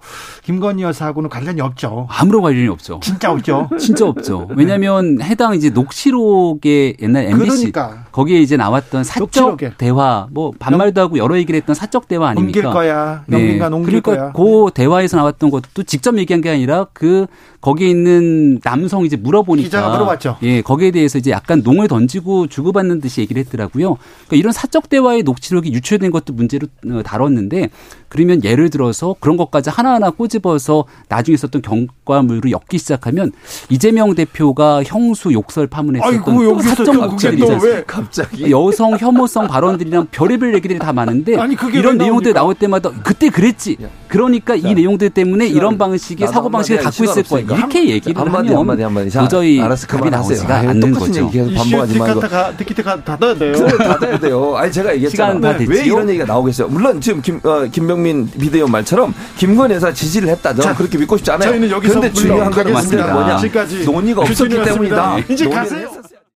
김건희 0.43 0.84
여사하고는 0.84 1.30
관련이 1.30 1.61
없죠. 1.61 2.07
아무런 2.09 2.41
관련이 2.41 2.68
없죠. 2.68 2.99
진짜 3.03 3.32
없죠. 3.32 3.70
진짜 3.80 4.05
없죠. 4.05 4.47
왜냐하면 4.55 5.22
해당 5.22 5.53
이제 5.53 5.70
녹취록에 5.70 6.95
옛날 7.01 7.26
MBC 7.26 7.72
그러니까. 7.72 8.05
거기에 8.11 8.41
이제 8.41 8.57
나왔던 8.57 9.03
사적 9.03 9.22
녹취록에. 9.22 9.74
대화 9.78 10.28
뭐 10.32 10.51
반말도 10.57 11.01
하고 11.01 11.18
여러 11.18 11.38
얘기를 11.38 11.57
했던 11.59 11.76
사적 11.76 12.07
대화 12.07 12.30
아닙니까? 12.30 12.59
옮길 12.59 12.64
거야. 12.64 13.24
영빈관 13.32 13.72
네. 13.72 13.78
옮길 13.78 14.01
그러니까 14.01 14.32
거야. 14.32 14.32
그 14.34 14.72
대화에서 14.74 15.18
나왔던 15.18 15.51
것도 15.51 15.84
직접 15.84 16.18
얘기한 16.18 16.41
게 16.41 16.49
아니라 16.49 16.88
그 16.93 17.28
거기에 17.61 17.89
있는 17.89 18.59
남성 18.59 19.05
이제 19.05 19.16
물어보니까 19.16 19.66
기자가 19.66 19.89
물어봤죠. 19.91 20.38
예, 20.43 20.61
거기에 20.61 20.91
대해서 20.91 21.18
이제 21.18 21.32
약간 21.32 21.61
농을 21.64 21.88
던지고 21.88 22.47
주고받는 22.47 22.99
듯이 22.99 23.22
얘기를 23.22 23.39
했더라고요. 23.41 23.95
그러니까 24.28 24.36
이런 24.36 24.51
사적 24.51 24.89
대화의 24.89 25.24
녹취록이 25.24 25.72
유출된 25.72 26.11
것도 26.11 26.34
문제로 26.34 26.68
어, 27.04 27.10
다뤘는데 27.10 27.70
그러면 28.10 28.43
예를 28.43 28.70
들어서 28.70 29.16
그런 29.20 29.38
것까지 29.38 29.70
하나하나 29.70 30.10
꼬집어서 30.12 30.86
나중에 31.10 31.34
있었던 31.34 31.62
경과물로 31.62 32.51
엮기 32.51 32.78
시작하면 32.78 33.32
이재명 33.70 34.14
대표가 34.16 34.84
형수 34.84 35.34
욕설 35.34 35.68
파문했었던 35.68 36.14
아이고, 36.14 36.62
사적 36.62 36.95
목소리잖아요. 36.95 37.84
갑자기 37.88 38.51
여성 38.51 38.97
혐오성 38.97 39.47
발언들이랑 39.47 40.08
별의별 40.12 40.54
얘기들이 40.56 40.80
다 40.80 40.93
많은데 40.93 41.36
이런 41.80 41.97
내용들 41.97 42.34
나올 42.34 42.54
때마다 42.56 42.91
그때 43.04 43.30
그랬지. 43.30 43.78
그러니까 44.14 44.53
자, 44.59 44.70
이 44.70 44.76
내용들 44.76 45.09
때문에 45.09 45.47
이런 45.47 45.76
방식의 45.76 46.28
사고 46.28 46.47
방식을 46.47 46.84
갖고 46.84 47.03
있을 47.03 47.24
거야. 47.24 47.41
이렇게 47.41 47.89
얘기를 47.89 48.16
한마디, 48.22 48.49
하면 48.49 48.59
한마디, 48.59 48.84
한마디. 48.84 49.09
도저히 49.09 49.59
알아서 49.59 49.88
답이 49.88 50.07
나오지가 50.07 50.55
않는 50.55 50.93
거죠. 50.93 51.32
계속 51.32 51.51
반복하지 51.55 51.97
말고. 51.97 52.22
디키타가 52.57 53.03
닫아야 53.03 53.34
돼요. 53.34 53.53
닫아야 53.76 54.20
돼요. 54.20 54.55
아니 54.55 54.72
제가 54.72 54.93
얘기했잖아요. 54.93 55.57
왜 55.68 55.84
이런 55.84 56.07
얘기가 56.09 56.26
나오겠어요? 56.26 56.68
물론 56.68 57.01
지금 57.01 57.24
김 57.24 57.39
어, 57.43 57.66
김병민 57.72 58.30
비대위원 58.39 58.72
말처럼 58.72 59.16
김건희 59.38 59.74
여사 59.74 59.91
지지를 59.91 60.30
했다. 60.30 60.53
저는 60.53 60.76
그렇게 60.76 60.99
믿고 60.99 61.18
싶지 61.18 61.32
않아요. 61.32 61.49
저희는 61.49 61.72
여기서 61.72 61.93
근데 61.95 62.14
중요한 62.14 62.51
건 62.51 62.72
뭐냐? 62.72 63.41
논의가 63.84 64.22
없었기 64.22 64.64
때문이다. 64.64 65.18
이제 65.28 65.49
가세요. 65.49 65.89